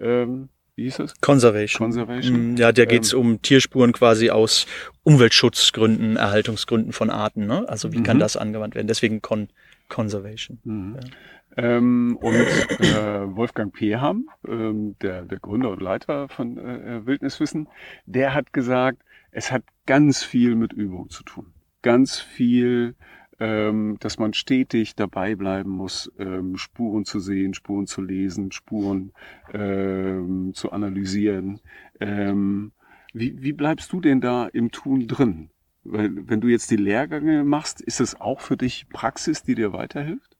Ähm, 0.00 0.48
wie 0.74 0.84
hieß 0.84 1.00
es? 1.00 1.20
Conservation. 1.20 1.86
Conservation. 1.86 2.54
Mm, 2.54 2.56
ja, 2.56 2.72
da 2.72 2.86
geht's 2.86 3.12
ähm, 3.12 3.18
um 3.20 3.42
Tierspuren 3.42 3.92
quasi 3.92 4.30
aus 4.30 4.66
Umweltschutzgründen, 5.02 6.16
Erhaltungsgründen 6.16 6.92
von 6.92 7.10
Arten. 7.10 7.46
Ne? 7.46 7.68
Also 7.68 7.92
wie 7.92 7.98
mhm. 7.98 8.04
kann 8.04 8.18
das 8.18 8.38
angewandt 8.38 8.74
werden? 8.74 8.86
Deswegen 8.86 9.20
Con 9.20 9.48
Conservation. 9.92 10.58
Mhm. 10.64 10.96
Ja. 10.96 11.64
Ähm, 11.64 12.16
und 12.20 12.34
äh, 12.34 13.36
Wolfgang 13.36 13.74
Peham, 13.74 14.30
ähm, 14.48 14.96
der, 15.02 15.22
der 15.26 15.38
Gründer 15.38 15.70
und 15.70 15.82
Leiter 15.82 16.28
von 16.28 16.56
äh, 16.56 17.04
Wildniswissen, 17.04 17.68
der 18.06 18.32
hat 18.32 18.54
gesagt, 18.54 19.02
es 19.32 19.52
hat 19.52 19.62
ganz 19.84 20.22
viel 20.22 20.54
mit 20.54 20.72
Übung 20.72 21.10
zu 21.10 21.22
tun. 21.24 21.52
Ganz 21.82 22.18
viel, 22.18 22.94
ähm, 23.38 23.98
dass 24.00 24.18
man 24.18 24.32
stetig 24.32 24.96
dabei 24.96 25.34
bleiben 25.34 25.70
muss, 25.70 26.10
ähm, 26.18 26.56
Spuren 26.56 27.04
zu 27.04 27.20
sehen, 27.20 27.52
Spuren 27.52 27.86
zu 27.86 28.00
lesen, 28.00 28.50
Spuren 28.50 29.12
ähm, 29.52 30.52
zu 30.54 30.72
analysieren. 30.72 31.60
Ähm, 32.00 32.72
wie, 33.12 33.42
wie 33.42 33.52
bleibst 33.52 33.92
du 33.92 34.00
denn 34.00 34.22
da 34.22 34.46
im 34.46 34.70
Tun 34.70 35.06
drin? 35.06 35.50
Weil, 35.84 36.10
wenn 36.28 36.40
du 36.40 36.48
jetzt 36.48 36.70
die 36.70 36.76
Lehrgänge 36.76 37.44
machst, 37.44 37.80
ist 37.80 38.00
es 38.00 38.20
auch 38.20 38.40
für 38.40 38.56
dich 38.56 38.88
Praxis, 38.88 39.42
die 39.42 39.54
dir 39.54 39.72
weiterhilft? 39.72 40.36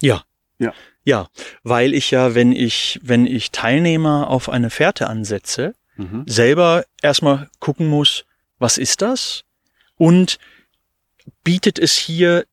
Ja. 0.00 0.24
Ja. 0.58 0.74
Ja, 1.04 1.28
weil 1.64 1.94
ich 1.94 2.12
ja, 2.12 2.34
wenn 2.36 2.52
ich, 2.52 3.00
wenn 3.02 3.26
ich 3.26 3.50
Teilnehmer 3.50 4.28
auf 4.28 4.48
eine 4.48 4.70
Fährte 4.70 5.08
ansetze, 5.08 5.74
mhm. 5.96 6.24
selber 6.26 6.84
erstmal 7.00 7.50
gucken 7.58 7.88
muss, 7.88 8.24
was 8.58 8.78
ist 8.78 9.02
das? 9.02 9.44
Und 9.96 10.38
bietet 11.42 11.78
es 11.80 11.96
hier 11.96 12.44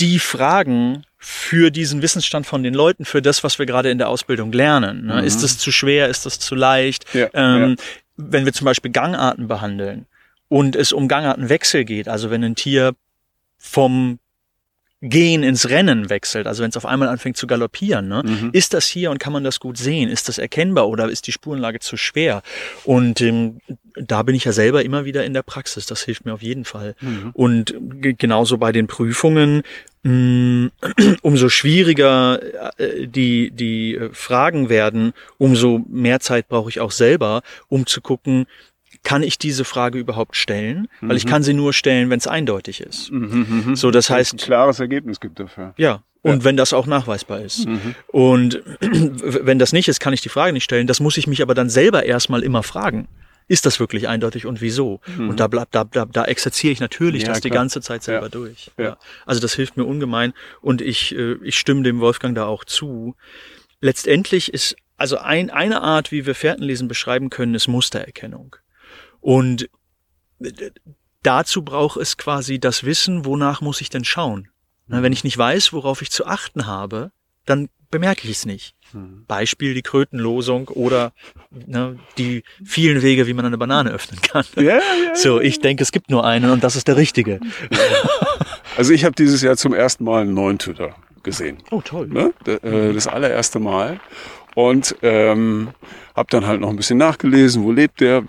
die 0.00 0.18
Fragen 0.18 1.04
für 1.18 1.70
diesen 1.70 2.00
Wissensstand 2.00 2.46
von 2.46 2.62
den 2.62 2.72
Leuten, 2.72 3.04
für 3.04 3.20
das, 3.20 3.44
was 3.44 3.58
wir 3.58 3.66
gerade 3.66 3.90
in 3.90 3.98
der 3.98 4.08
Ausbildung 4.08 4.52
lernen. 4.52 5.06
Ne? 5.06 5.14
Mhm. 5.14 5.24
Ist 5.24 5.42
es 5.42 5.58
zu 5.58 5.72
schwer? 5.72 6.08
Ist 6.08 6.24
es 6.24 6.38
zu 6.38 6.54
leicht? 6.54 7.12
Ja, 7.12 7.28
ähm, 7.34 7.76
ja. 7.76 7.84
Wenn 8.16 8.44
wir 8.44 8.52
zum 8.52 8.64
Beispiel 8.64 8.90
Gangarten 8.90 9.48
behandeln, 9.48 10.06
und 10.48 10.76
es 10.76 10.92
um 10.92 11.08
Gangartenwechsel 11.08 11.84
geht, 11.84 12.08
also 12.08 12.30
wenn 12.30 12.42
ein 12.44 12.54
Tier 12.54 12.94
vom 13.58 14.18
Gehen 15.00 15.44
ins 15.44 15.68
Rennen 15.68 16.10
wechselt, 16.10 16.48
also 16.48 16.64
wenn 16.64 16.70
es 16.70 16.76
auf 16.76 16.84
einmal 16.84 17.06
anfängt 17.06 17.36
zu 17.36 17.46
galoppieren, 17.46 18.08
ne? 18.08 18.22
Mhm. 18.24 18.50
ist 18.52 18.74
das 18.74 18.88
hier 18.88 19.12
und 19.12 19.18
kann 19.18 19.32
man 19.32 19.44
das 19.44 19.60
gut 19.60 19.78
sehen? 19.78 20.10
Ist 20.10 20.28
das 20.28 20.38
erkennbar 20.38 20.88
oder 20.88 21.08
ist 21.08 21.28
die 21.28 21.32
Spurenlage 21.32 21.78
zu 21.78 21.96
schwer? 21.96 22.42
Und 22.82 23.20
ähm, 23.20 23.60
da 23.94 24.24
bin 24.24 24.34
ich 24.34 24.44
ja 24.44 24.50
selber 24.50 24.84
immer 24.84 25.04
wieder 25.04 25.24
in 25.24 25.34
der 25.34 25.44
Praxis, 25.44 25.86
das 25.86 26.02
hilft 26.02 26.24
mir 26.24 26.34
auf 26.34 26.42
jeden 26.42 26.64
Fall. 26.64 26.96
Mhm. 27.00 27.30
Und 27.32 27.76
genauso 28.00 28.58
bei 28.58 28.72
den 28.72 28.88
Prüfungen, 28.88 29.62
mh, 30.02 30.10
mm, 30.12 30.70
umso 31.22 31.48
schwieriger 31.48 32.40
äh, 32.80 33.06
die, 33.06 33.52
die 33.52 33.94
äh, 33.94 34.10
Fragen 34.12 34.68
werden, 34.68 35.12
umso 35.36 35.80
mehr 35.88 36.18
Zeit 36.18 36.48
brauche 36.48 36.70
ich 36.70 36.80
auch 36.80 36.90
selber, 36.90 37.42
um 37.68 37.86
zu 37.86 38.00
gucken, 38.00 38.46
kann 39.02 39.22
ich 39.22 39.38
diese 39.38 39.64
Frage 39.64 39.98
überhaupt 39.98 40.36
stellen? 40.36 40.88
Weil 41.00 41.16
ich 41.16 41.24
mhm. 41.24 41.28
kann 41.30 41.42
sie 41.42 41.54
nur 41.54 41.72
stellen, 41.72 42.10
wenn 42.10 42.18
es 42.18 42.26
eindeutig 42.26 42.80
ist. 42.80 43.10
Mhm, 43.10 43.20
mhm, 43.20 43.62
mhm. 43.66 43.76
So, 43.76 43.90
das 43.90 44.10
heißt. 44.10 44.34
Ein 44.34 44.38
klares 44.38 44.80
Ergebnis 44.80 45.20
gibt 45.20 45.40
dafür. 45.40 45.74
Ja. 45.76 46.02
Und 46.22 46.38
ja. 46.38 46.44
wenn 46.44 46.56
das 46.56 46.72
auch 46.72 46.86
nachweisbar 46.86 47.40
ist. 47.40 47.66
Mhm. 47.66 47.94
Und 48.08 48.62
wenn 48.80 49.58
das 49.58 49.72
nicht 49.72 49.88
ist, 49.88 50.00
kann 50.00 50.12
ich 50.12 50.20
die 50.20 50.28
Frage 50.28 50.52
nicht 50.52 50.64
stellen. 50.64 50.86
Das 50.86 51.00
muss 51.00 51.16
ich 51.16 51.26
mich 51.26 51.42
aber 51.42 51.54
dann 51.54 51.70
selber 51.70 52.04
erstmal 52.04 52.42
immer 52.42 52.62
fragen. 52.62 53.08
Ist 53.46 53.64
das 53.64 53.80
wirklich 53.80 54.08
eindeutig 54.08 54.44
und 54.44 54.60
wieso? 54.60 55.00
Mhm. 55.06 55.30
Und 55.30 55.40
da 55.40 55.46
bleibt, 55.46 55.74
da, 55.74 55.84
da, 55.84 56.04
da 56.04 56.24
exerziere 56.26 56.72
ich 56.72 56.80
natürlich 56.80 57.22
ja, 57.22 57.28
das 57.28 57.40
klar. 57.40 57.50
die 57.50 57.54
ganze 57.54 57.80
Zeit 57.80 58.02
selber 58.02 58.26
ja. 58.26 58.28
durch. 58.28 58.70
Ja. 58.76 58.98
Also 59.24 59.40
das 59.40 59.54
hilft 59.54 59.78
mir 59.78 59.84
ungemein. 59.84 60.34
Und 60.60 60.82
ich, 60.82 61.14
äh, 61.16 61.36
ich 61.42 61.58
stimme 61.58 61.82
dem 61.82 62.00
Wolfgang 62.00 62.34
da 62.34 62.44
auch 62.44 62.64
zu. 62.64 63.16
Letztendlich 63.80 64.52
ist, 64.52 64.76
also 64.98 65.16
ein, 65.18 65.48
eine 65.48 65.80
Art, 65.80 66.12
wie 66.12 66.26
wir 66.26 66.34
Fährtenlesen 66.34 66.88
beschreiben 66.88 67.30
können, 67.30 67.54
ist 67.54 67.68
Mustererkennung. 67.68 68.56
Und 69.20 69.68
dazu 71.22 71.62
braucht 71.62 71.98
es 71.98 72.16
quasi 72.16 72.58
das 72.58 72.84
Wissen, 72.84 73.24
wonach 73.24 73.60
muss 73.60 73.80
ich 73.80 73.90
denn 73.90 74.04
schauen. 74.04 74.48
Na, 74.86 75.02
wenn 75.02 75.12
ich 75.12 75.24
nicht 75.24 75.36
weiß, 75.36 75.72
worauf 75.72 76.00
ich 76.00 76.10
zu 76.10 76.24
achten 76.24 76.66
habe, 76.66 77.12
dann 77.44 77.68
bemerke 77.90 78.24
ich 78.24 78.38
es 78.38 78.46
nicht. 78.46 78.74
Hm. 78.92 79.24
Beispiel 79.26 79.74
die 79.74 79.82
Krötenlosung 79.82 80.68
oder 80.68 81.12
ne, 81.50 81.98
die 82.16 82.42
vielen 82.64 83.02
Wege, 83.02 83.26
wie 83.26 83.34
man 83.34 83.44
eine 83.44 83.58
Banane 83.58 83.90
öffnen 83.90 84.20
kann. 84.22 84.44
Ja, 84.56 84.62
ja, 84.62 84.80
so, 85.14 85.40
ich 85.40 85.60
denke, 85.60 85.82
es 85.82 85.92
gibt 85.92 86.10
nur 86.10 86.24
einen 86.24 86.50
und 86.50 86.64
das 86.64 86.76
ist 86.76 86.88
der 86.88 86.96
richtige. 86.96 87.40
Also 88.76 88.92
ich 88.92 89.04
habe 89.04 89.14
dieses 89.16 89.42
Jahr 89.42 89.56
zum 89.56 89.74
ersten 89.74 90.04
Mal 90.04 90.22
einen 90.22 90.34
neuen 90.34 90.58
Twitter 90.58 90.94
gesehen. 91.24 91.58
Oh, 91.72 91.80
toll. 91.80 92.06
Ne? 92.06 92.32
Äh, 92.46 92.92
das 92.92 93.08
allererste 93.08 93.58
Mal. 93.58 94.00
Und 94.58 94.96
ähm, 95.02 95.68
habe 96.16 96.26
dann 96.30 96.44
halt 96.44 96.60
noch 96.60 96.70
ein 96.70 96.74
bisschen 96.74 96.98
nachgelesen, 96.98 97.62
wo 97.62 97.70
lebt 97.70 98.00
der. 98.00 98.24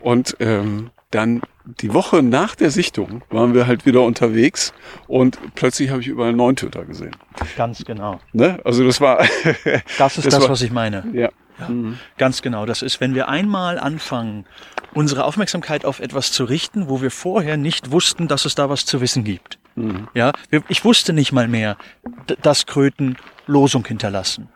Und 0.00 0.36
ähm, 0.40 0.90
dann 1.12 1.42
die 1.64 1.94
Woche 1.94 2.20
nach 2.20 2.56
der 2.56 2.72
Sichtung 2.72 3.22
waren 3.30 3.54
wir 3.54 3.68
halt 3.68 3.86
wieder 3.86 4.02
unterwegs 4.02 4.74
und 5.06 5.38
plötzlich 5.54 5.90
habe 5.90 6.00
ich 6.00 6.08
überall 6.08 6.32
Neuntöter 6.32 6.84
gesehen. 6.84 7.14
Ganz 7.56 7.84
genau. 7.84 8.18
Ne? 8.32 8.58
Also 8.64 8.84
das 8.84 9.00
war. 9.00 9.18
das 9.98 10.18
ist 10.18 10.26
das, 10.26 10.34
das 10.34 10.40
war, 10.40 10.48
was 10.48 10.62
ich 10.62 10.72
meine. 10.72 11.04
Ja. 11.12 11.28
ja. 11.60 11.68
Mhm. 11.68 12.00
Ganz 12.18 12.42
genau. 12.42 12.66
Das 12.66 12.82
ist, 12.82 13.00
wenn 13.00 13.14
wir 13.14 13.28
einmal 13.28 13.78
anfangen, 13.78 14.46
unsere 14.94 15.24
Aufmerksamkeit 15.24 15.84
auf 15.84 16.00
etwas 16.00 16.32
zu 16.32 16.42
richten, 16.42 16.88
wo 16.88 17.02
wir 17.02 17.12
vorher 17.12 17.56
nicht 17.56 17.92
wussten, 17.92 18.26
dass 18.26 18.46
es 18.46 18.56
da 18.56 18.68
was 18.68 18.84
zu 18.84 19.00
wissen 19.00 19.22
gibt. 19.22 19.60
Mhm. 19.76 20.08
Ja, 20.12 20.32
ich 20.66 20.84
wusste 20.84 21.12
nicht 21.12 21.30
mal 21.30 21.46
mehr, 21.46 21.76
dass 22.42 22.66
Kröten 22.66 23.16
Losung 23.46 23.86
hinterlassen. 23.86 24.48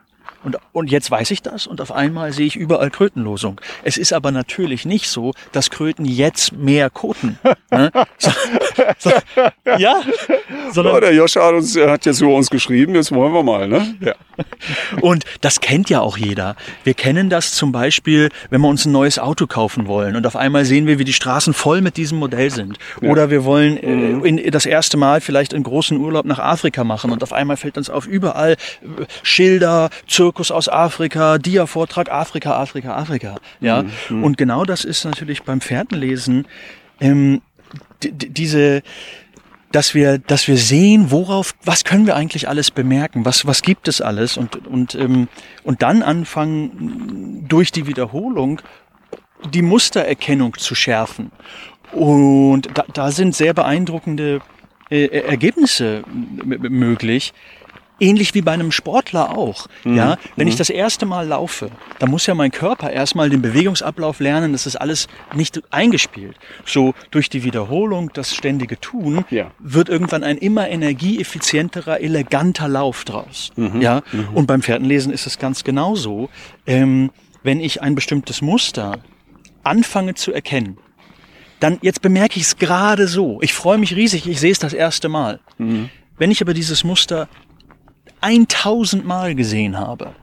Und, 0.45 0.57
und 0.73 0.91
jetzt 0.91 1.09
weiß 1.09 1.31
ich 1.31 1.41
das 1.41 1.65
und 1.65 1.81
auf 1.81 1.91
einmal 1.91 2.31
sehe 2.31 2.45
ich 2.45 2.55
überall 2.55 2.91
Krötenlosung. 2.91 3.59
Es 3.83 3.97
ist 3.97 4.13
aber 4.13 4.31
natürlich 4.31 4.85
nicht 4.85 5.09
so, 5.09 5.33
dass 5.51 5.71
Kröten 5.71 6.05
jetzt 6.05 6.53
mehr 6.53 6.91
koten. 6.91 7.39
ne? 7.71 7.91
so, 8.19 8.31
so, 8.99 9.11
ja, 9.79 10.01
sondern, 10.71 10.97
oh, 10.97 10.99
der 10.99 11.15
Joscha 11.15 11.43
hat, 11.47 11.55
uns, 11.55 11.75
hat 11.75 12.05
jetzt 12.05 12.21
über 12.21 12.35
uns 12.35 12.51
geschrieben, 12.51 12.93
jetzt 12.93 13.11
wollen 13.11 13.33
wir 13.33 13.41
mal. 13.41 13.67
Ne? 13.67 13.95
Ja. 14.01 14.13
Und 15.01 15.25
das 15.41 15.61
kennt 15.61 15.89
ja 15.89 16.01
auch 16.01 16.15
jeder. 16.15 16.55
Wir 16.83 16.93
kennen 16.93 17.31
das 17.31 17.53
zum 17.53 17.71
Beispiel, 17.71 18.29
wenn 18.51 18.61
wir 18.61 18.67
uns 18.67 18.85
ein 18.85 18.91
neues 18.91 19.17
Auto 19.17 19.47
kaufen 19.47 19.87
wollen 19.87 20.15
und 20.15 20.27
auf 20.27 20.35
einmal 20.35 20.65
sehen 20.65 20.85
wir, 20.85 20.99
wie 20.99 21.05
die 21.05 21.13
Straßen 21.13 21.55
voll 21.55 21.81
mit 21.81 21.97
diesem 21.97 22.19
Modell 22.19 22.51
sind. 22.51 22.77
Ja. 23.01 23.09
Oder 23.09 23.31
wir 23.31 23.45
wollen 23.45 23.77
äh, 23.77 23.87
mhm. 23.87 24.25
in, 24.25 24.51
das 24.51 24.67
erste 24.67 24.97
Mal 24.97 25.21
vielleicht 25.21 25.55
einen 25.55 25.63
großen 25.63 25.97
Urlaub 25.97 26.25
nach 26.25 26.37
Afrika 26.37 26.83
machen 26.83 27.09
und 27.09 27.23
auf 27.23 27.33
einmal 27.33 27.57
fällt 27.57 27.79
uns 27.79 27.89
auf 27.89 28.05
überall 28.05 28.51
äh, 28.51 29.05
Schilder, 29.23 29.89
Zirkus 30.07 30.34
aus 30.51 30.69
Afrika, 30.69 31.37
Dia-Vortrag 31.37 32.11
Afrika, 32.11 32.57
Afrika, 32.57 32.95
Afrika. 32.95 33.35
Ja. 33.59 33.83
Mhm. 33.83 33.91
mhm. 34.09 34.23
Und 34.23 34.37
genau 34.37 34.65
das 34.65 34.85
ist 34.85 35.05
natürlich 35.05 35.43
beim 35.43 35.61
Pferdenlesen 35.61 36.47
ähm, 36.99 37.41
diese 38.01 38.81
dass 39.71 39.93
wir, 39.93 40.19
dass 40.19 40.47
wir 40.47 40.55
sehen, 40.55 41.11
worauf, 41.11 41.53
was 41.65 41.83
können 41.83 42.05
wir 42.05 42.15
eigentlich 42.15 42.47
alles 42.47 42.71
bemerken, 42.71 43.25
was, 43.25 43.45
was 43.45 43.61
gibt 43.61 43.89
es 43.89 43.99
alles 43.99 44.37
und, 44.37 44.65
und, 44.67 44.95
ähm, 44.95 45.27
und 45.63 45.81
dann 45.81 46.01
anfangen, 46.01 47.45
durch 47.49 47.73
die 47.73 47.85
Wiederholung 47.85 48.61
die 49.53 49.61
Mustererkennung 49.61 50.57
zu 50.57 50.75
schärfen. 50.75 51.31
Und 51.91 52.69
da, 52.73 52.85
da 52.93 53.11
sind 53.11 53.35
sehr 53.35 53.53
beeindruckende 53.53 54.39
äh, 54.89 55.07
Ergebnisse 55.07 56.03
möglich, 56.07 57.33
ähnlich 57.99 58.33
wie 58.33 58.41
bei 58.41 58.51
einem 58.51 58.71
Sportler 58.71 59.37
auch. 59.37 59.67
Mhm. 59.83 59.95
Ja, 59.95 60.17
wenn 60.35 60.47
ich 60.47 60.55
mhm. 60.55 60.59
das 60.59 60.69
erste 60.69 61.05
Mal 61.05 61.27
laufe, 61.27 61.69
dann 61.99 62.09
muss 62.09 62.25
ja 62.25 62.35
mein 62.35 62.51
Körper 62.51 62.91
erstmal 62.91 63.29
den 63.29 63.41
Bewegungsablauf 63.41 64.19
lernen. 64.19 64.51
Das 64.51 64.65
ist 64.65 64.75
alles 64.75 65.07
nicht 65.33 65.61
eingespielt. 65.71 66.37
So 66.65 66.93
durch 67.11 67.29
die 67.29 67.43
Wiederholung, 67.43 68.11
das 68.13 68.35
ständige 68.35 68.79
Tun, 68.79 69.25
ja. 69.29 69.51
wird 69.59 69.89
irgendwann 69.89 70.23
ein 70.23 70.37
immer 70.37 70.69
energieeffizienterer, 70.69 72.01
eleganter 72.01 72.67
Lauf 72.67 73.05
draus. 73.05 73.51
Mhm. 73.55 73.81
Ja, 73.81 74.01
mhm. 74.11 74.29
und 74.33 74.47
beim 74.47 74.61
Pferdenlesen 74.61 75.11
ist 75.11 75.27
es 75.27 75.39
ganz 75.39 75.63
genauso. 75.63 76.29
Ähm, 76.65 77.11
wenn 77.43 77.59
ich 77.59 77.81
ein 77.81 77.95
bestimmtes 77.95 78.41
Muster 78.41 78.99
anfange 79.63 80.15
zu 80.15 80.33
erkennen, 80.33 80.77
dann 81.59 81.77
jetzt 81.81 82.01
bemerke 82.01 82.37
ich 82.37 82.43
es 82.43 82.57
gerade 82.57 83.07
so. 83.07 83.39
Ich 83.41 83.53
freue 83.53 83.77
mich 83.77 83.95
riesig, 83.95 84.27
ich 84.27 84.39
sehe 84.39 84.51
es 84.51 84.59
das 84.59 84.73
erste 84.73 85.09
Mal. 85.09 85.39
Mhm. 85.57 85.89
Wenn 86.17 86.31
ich 86.31 86.41
aber 86.41 86.53
dieses 86.53 86.83
Muster 86.83 87.27
1000 88.25 89.05
Mal 89.05 89.35
gesehen 89.35 89.77
habe, 89.77 90.15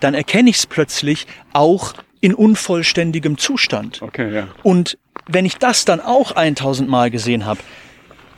dann 0.00 0.14
erkenne 0.14 0.48
ich 0.50 0.56
es 0.56 0.66
plötzlich 0.66 1.26
auch 1.52 1.92
in 2.20 2.34
unvollständigem 2.34 3.36
Zustand. 3.36 4.00
Okay, 4.02 4.34
ja. 4.34 4.48
Und 4.62 4.98
wenn 5.26 5.44
ich 5.44 5.58
das 5.58 5.84
dann 5.84 6.00
auch 6.00 6.32
1000 6.32 6.88
Mal 6.88 7.10
gesehen 7.10 7.44
habe, 7.44 7.60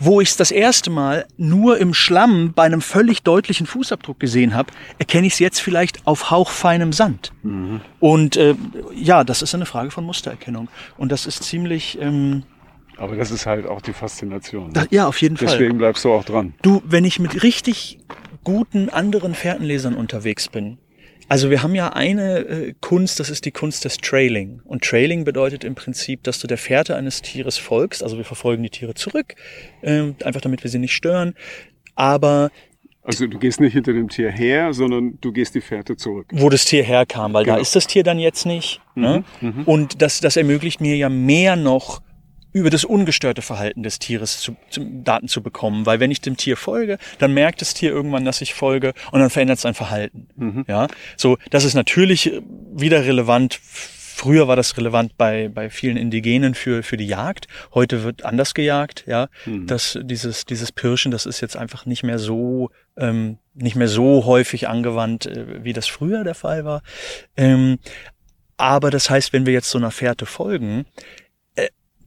wo 0.00 0.20
ich 0.20 0.30
es 0.30 0.36
das 0.36 0.50
erste 0.50 0.90
Mal 0.90 1.26
nur 1.36 1.78
im 1.78 1.92
Schlamm 1.92 2.52
bei 2.54 2.64
einem 2.64 2.80
völlig 2.80 3.22
deutlichen 3.22 3.66
Fußabdruck 3.66 4.18
gesehen 4.18 4.54
habe, 4.54 4.72
erkenne 4.98 5.26
ich 5.26 5.34
es 5.34 5.38
jetzt 5.38 5.60
vielleicht 5.60 6.06
auf 6.06 6.30
hauchfeinem 6.30 6.92
Sand. 6.92 7.32
Mhm. 7.42 7.82
Und 8.00 8.36
äh, 8.36 8.54
ja, 8.94 9.24
das 9.24 9.42
ist 9.42 9.54
eine 9.54 9.66
Frage 9.66 9.90
von 9.90 10.04
Mustererkennung. 10.04 10.68
Und 10.96 11.12
das 11.12 11.26
ist 11.26 11.42
ziemlich. 11.42 11.98
Ähm, 12.00 12.44
aber 12.96 13.16
das 13.16 13.30
ist 13.30 13.44
halt 13.46 13.66
auch 13.66 13.82
die 13.82 13.92
Faszination. 13.92 14.72
Ne? 14.72 14.86
Ja, 14.90 15.06
auf 15.06 15.20
jeden 15.20 15.34
Deswegen 15.34 15.48
Fall. 15.48 15.58
Deswegen 15.58 15.78
bleibst 15.78 16.04
du 16.04 16.12
auch 16.12 16.24
dran. 16.24 16.54
Du, 16.62 16.82
wenn 16.86 17.04
ich 17.04 17.18
mit 17.18 17.42
richtig 17.42 17.98
guten 18.44 18.88
anderen 18.88 19.34
Fährtenlesern 19.34 19.94
unterwegs 19.94 20.48
bin. 20.48 20.78
Also 21.28 21.48
wir 21.48 21.62
haben 21.62 21.76
ja 21.76 21.92
eine 21.92 22.38
äh, 22.38 22.74
Kunst, 22.80 23.20
das 23.20 23.30
ist 23.30 23.44
die 23.44 23.52
Kunst 23.52 23.84
des 23.84 23.98
Trailing. 23.98 24.60
Und 24.64 24.82
Trailing 24.82 25.24
bedeutet 25.24 25.62
im 25.62 25.76
Prinzip, 25.76 26.24
dass 26.24 26.40
du 26.40 26.48
der 26.48 26.58
Fährte 26.58 26.96
eines 26.96 27.22
Tieres 27.22 27.56
folgst. 27.56 28.02
Also 28.02 28.16
wir 28.16 28.24
verfolgen 28.24 28.64
die 28.64 28.70
Tiere 28.70 28.94
zurück, 28.94 29.36
äh, 29.82 30.12
einfach 30.24 30.40
damit 30.40 30.64
wir 30.64 30.70
sie 30.70 30.80
nicht 30.80 30.92
stören. 30.92 31.34
Aber 31.94 32.50
also 33.02 33.26
du 33.26 33.38
gehst 33.38 33.60
nicht 33.60 33.72
hinter 33.72 33.92
dem 33.92 34.08
Tier 34.08 34.30
her, 34.30 34.74
sondern 34.74 35.18
du 35.20 35.32
gehst 35.32 35.54
die 35.54 35.60
Fährte 35.60 35.96
zurück. 35.96 36.26
Wo 36.32 36.50
das 36.50 36.64
Tier 36.64 36.82
herkam, 36.82 37.32
weil 37.32 37.44
genau. 37.44 37.56
da 37.56 37.62
ist 37.62 37.74
das 37.74 37.86
Tier 37.86 38.02
dann 38.02 38.18
jetzt 38.18 38.44
nicht. 38.44 38.80
Ne? 38.94 39.24
Mhm, 39.40 39.48
mhm. 39.48 39.64
Und 39.64 40.02
das, 40.02 40.20
das 40.20 40.36
ermöglicht 40.36 40.80
mir 40.80 40.96
ja 40.96 41.08
mehr 41.08 41.56
noch 41.56 42.02
über 42.52 42.70
das 42.70 42.84
ungestörte 42.84 43.42
Verhalten 43.42 43.82
des 43.82 43.98
Tieres 43.98 44.40
zu, 44.40 44.56
zu, 44.70 44.84
Daten 44.84 45.28
zu 45.28 45.42
bekommen. 45.42 45.86
Weil 45.86 46.00
wenn 46.00 46.10
ich 46.10 46.20
dem 46.20 46.36
Tier 46.36 46.56
folge, 46.56 46.98
dann 47.18 47.32
merkt 47.32 47.60
das 47.60 47.74
Tier 47.74 47.90
irgendwann, 47.90 48.24
dass 48.24 48.40
ich 48.40 48.54
folge 48.54 48.92
und 49.12 49.20
dann 49.20 49.30
verändert 49.30 49.58
sein 49.58 49.74
Verhalten. 49.74 50.28
Mhm. 50.36 50.64
Ja, 50.68 50.88
so, 51.16 51.38
das 51.50 51.64
ist 51.64 51.74
natürlich 51.74 52.32
wieder 52.72 53.04
relevant. 53.04 53.60
Früher 53.62 54.48
war 54.48 54.56
das 54.56 54.76
relevant 54.76 55.16
bei, 55.16 55.48
bei 55.48 55.70
vielen 55.70 55.96
Indigenen 55.96 56.54
für, 56.54 56.82
für 56.82 56.98
die 56.98 57.06
Jagd. 57.06 57.46
Heute 57.72 58.02
wird 58.02 58.22
anders 58.24 58.52
gejagt, 58.52 59.04
ja. 59.06 59.28
Mhm. 59.46 59.66
Das, 59.66 59.98
dieses, 60.02 60.44
dieses 60.44 60.72
Pirschen, 60.72 61.10
das 61.10 61.24
ist 61.24 61.40
jetzt 61.40 61.56
einfach 61.56 61.86
nicht 61.86 62.02
mehr 62.02 62.18
so, 62.18 62.70
ähm, 62.98 63.38
nicht 63.54 63.76
mehr 63.76 63.88
so 63.88 64.26
häufig 64.26 64.68
angewandt, 64.68 65.24
äh, 65.24 65.64
wie 65.64 65.72
das 65.72 65.86
früher 65.86 66.22
der 66.22 66.34
Fall 66.34 66.66
war. 66.66 66.82
Ähm, 67.36 67.78
aber 68.58 68.90
das 68.90 69.08
heißt, 69.08 69.32
wenn 69.32 69.46
wir 69.46 69.54
jetzt 69.54 69.70
so 69.70 69.78
einer 69.78 69.90
Fährte 69.90 70.26
folgen, 70.26 70.84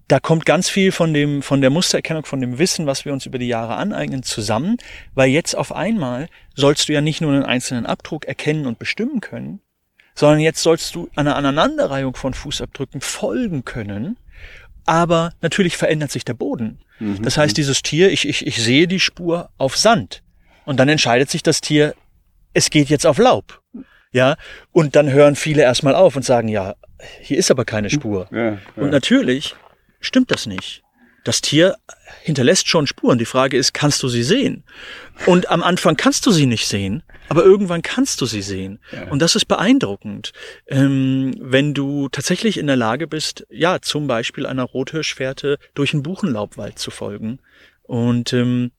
da 0.07 0.19
kommt 0.19 0.45
ganz 0.45 0.69
viel 0.69 0.91
von 0.91 1.13
dem, 1.13 1.41
von 1.41 1.61
der 1.61 1.69
Mustererkennung, 1.69 2.25
von 2.25 2.41
dem 2.41 2.59
Wissen, 2.59 2.85
was 2.85 3.05
wir 3.05 3.13
uns 3.13 3.25
über 3.25 3.37
die 3.37 3.47
Jahre 3.47 3.75
aneignen, 3.75 4.23
zusammen, 4.23 4.77
weil 5.13 5.29
jetzt 5.29 5.55
auf 5.55 5.73
einmal 5.73 6.27
sollst 6.55 6.89
du 6.89 6.93
ja 6.93 7.01
nicht 7.01 7.21
nur 7.21 7.31
einen 7.31 7.43
einzelnen 7.43 7.85
Abdruck 7.85 8.25
erkennen 8.25 8.65
und 8.65 8.79
bestimmen 8.79 9.21
können, 9.21 9.61
sondern 10.15 10.39
jetzt 10.39 10.61
sollst 10.61 10.93
du 10.95 11.09
einer 11.15 11.35
Aneinanderreihung 11.35 12.15
von 12.15 12.33
Fußabdrücken 12.33 13.01
folgen 13.01 13.65
können, 13.65 14.17
aber 14.85 15.31
natürlich 15.41 15.77
verändert 15.77 16.11
sich 16.11 16.25
der 16.25 16.33
Boden. 16.33 16.79
Mhm. 16.99 17.21
Das 17.21 17.37
heißt, 17.37 17.55
dieses 17.55 17.81
Tier, 17.81 18.11
ich, 18.11 18.27
ich, 18.27 18.45
ich 18.45 18.61
sehe 18.61 18.87
die 18.87 18.99
Spur 18.99 19.49
auf 19.57 19.77
Sand 19.77 20.21
und 20.65 20.79
dann 20.79 20.89
entscheidet 20.89 21.29
sich 21.29 21.43
das 21.43 21.61
Tier, 21.61 21.95
es 22.53 22.69
geht 22.69 22.89
jetzt 22.89 23.07
auf 23.07 23.17
Laub. 23.17 23.61
Ja, 24.11 24.35
und 24.71 24.95
dann 24.95 25.11
hören 25.11 25.35
viele 25.35 25.63
erstmal 25.63 25.95
auf 25.95 26.15
und 26.15 26.23
sagen, 26.23 26.47
ja, 26.47 26.75
hier 27.19 27.37
ist 27.39 27.49
aber 27.49 27.65
keine 27.65 27.89
Spur. 27.89 28.27
Ja, 28.31 28.43
ja. 28.43 28.57
Und 28.75 28.91
natürlich 28.91 29.55
stimmt 30.03 30.31
das 30.31 30.45
nicht. 30.45 30.83
Das 31.23 31.39
Tier 31.39 31.77
hinterlässt 32.21 32.67
schon 32.67 32.85
Spuren. 32.85 33.17
Die 33.17 33.25
Frage 33.25 33.57
ist, 33.57 33.73
kannst 33.73 34.03
du 34.03 34.09
sie 34.09 34.23
sehen? 34.23 34.63
Und 35.25 35.49
am 35.49 35.63
Anfang 35.63 35.95
kannst 35.95 36.25
du 36.25 36.31
sie 36.31 36.45
nicht 36.45 36.67
sehen, 36.67 37.01
aber 37.29 37.43
irgendwann 37.43 37.81
kannst 37.81 38.19
du 38.19 38.25
sie 38.25 38.41
sehen. 38.41 38.79
Ja. 38.91 39.09
Und 39.09 39.21
das 39.21 39.35
ist 39.35 39.45
beeindruckend, 39.45 40.33
ähm, 40.67 41.33
wenn 41.39 41.73
du 41.73 42.09
tatsächlich 42.09 42.57
in 42.57 42.67
der 42.67 42.75
Lage 42.75 43.07
bist, 43.07 43.45
ja, 43.49 43.79
zum 43.81 44.07
Beispiel 44.07 44.45
einer 44.45 44.63
Rothirschfährte 44.63 45.59
durch 45.73 45.93
einen 45.93 46.03
Buchenlaubwald 46.03 46.77
zu 46.77 46.91
folgen 46.91 47.39
und 47.83 48.33
ähm, 48.33 48.71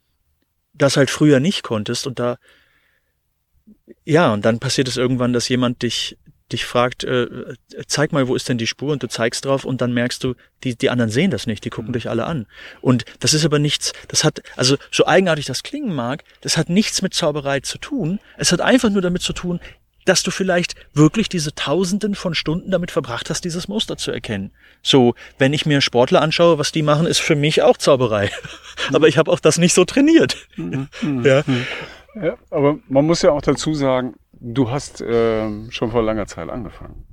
das 0.74 0.96
halt 0.96 1.08
früher 1.08 1.40
nicht 1.40 1.62
konntest 1.62 2.06
und 2.06 2.18
da 2.18 2.36
ja, 4.04 4.32
und 4.32 4.44
dann 4.44 4.60
passiert 4.60 4.88
es 4.88 4.96
irgendwann, 4.96 5.32
dass 5.32 5.48
jemand 5.48 5.82
dich 5.82 6.18
dich 6.54 6.64
fragt, 6.64 7.04
äh, 7.04 7.26
zeig 7.86 8.12
mal, 8.12 8.28
wo 8.28 8.34
ist 8.34 8.48
denn 8.48 8.58
die 8.58 8.66
Spur 8.66 8.92
und 8.92 9.02
du 9.02 9.08
zeigst 9.08 9.44
drauf 9.44 9.64
und 9.64 9.80
dann 9.80 9.92
merkst 9.92 10.24
du, 10.24 10.34
die, 10.62 10.76
die 10.76 10.88
anderen 10.88 11.10
sehen 11.10 11.30
das 11.30 11.46
nicht, 11.46 11.64
die 11.64 11.70
gucken 11.70 11.90
mhm. 11.90 11.94
dich 11.94 12.08
alle 12.08 12.24
an. 12.24 12.46
Und 12.80 13.04
das 13.20 13.34
ist 13.34 13.44
aber 13.44 13.58
nichts, 13.58 13.92
das 14.08 14.24
hat, 14.24 14.42
also 14.56 14.76
so 14.90 15.06
eigenartig 15.06 15.44
das 15.46 15.62
klingen 15.62 15.94
mag, 15.94 16.24
das 16.40 16.56
hat 16.56 16.70
nichts 16.70 17.02
mit 17.02 17.12
Zauberei 17.12 17.60
zu 17.60 17.78
tun. 17.78 18.20
Es 18.38 18.52
hat 18.52 18.60
einfach 18.60 18.90
nur 18.90 19.02
damit 19.02 19.22
zu 19.22 19.32
tun, 19.32 19.60
dass 20.04 20.22
du 20.22 20.30
vielleicht 20.30 20.74
wirklich 20.92 21.28
diese 21.28 21.54
Tausenden 21.54 22.14
von 22.14 22.34
Stunden 22.34 22.70
damit 22.70 22.90
verbracht 22.90 23.30
hast, 23.30 23.44
dieses 23.44 23.68
Muster 23.68 23.96
zu 23.96 24.10
erkennen. 24.10 24.52
So, 24.82 25.14
wenn 25.38 25.52
ich 25.52 25.66
mir 25.66 25.80
Sportler 25.80 26.22
anschaue, 26.22 26.58
was 26.58 26.72
die 26.72 26.82
machen, 26.82 27.06
ist 27.06 27.20
für 27.20 27.36
mich 27.36 27.62
auch 27.62 27.76
Zauberei. 27.76 28.30
Aber 28.92 29.08
ich 29.08 29.18
habe 29.18 29.30
auch 29.30 29.40
das 29.40 29.58
nicht 29.58 29.74
so 29.74 29.84
trainiert. 29.84 30.36
Mhm. 30.56 30.88
Mhm. 31.02 31.24
ja. 31.24 31.42
Ja, 32.14 32.38
aber 32.50 32.78
man 32.88 33.04
muss 33.06 33.22
ja 33.22 33.32
auch 33.32 33.42
dazu 33.42 33.74
sagen, 33.74 34.14
du 34.44 34.70
hast 34.70 35.02
ähm, 35.06 35.70
schon 35.70 35.90
vor 35.90 36.02
langer 36.02 36.26
Zeit 36.26 36.50
angefangen. 36.50 37.04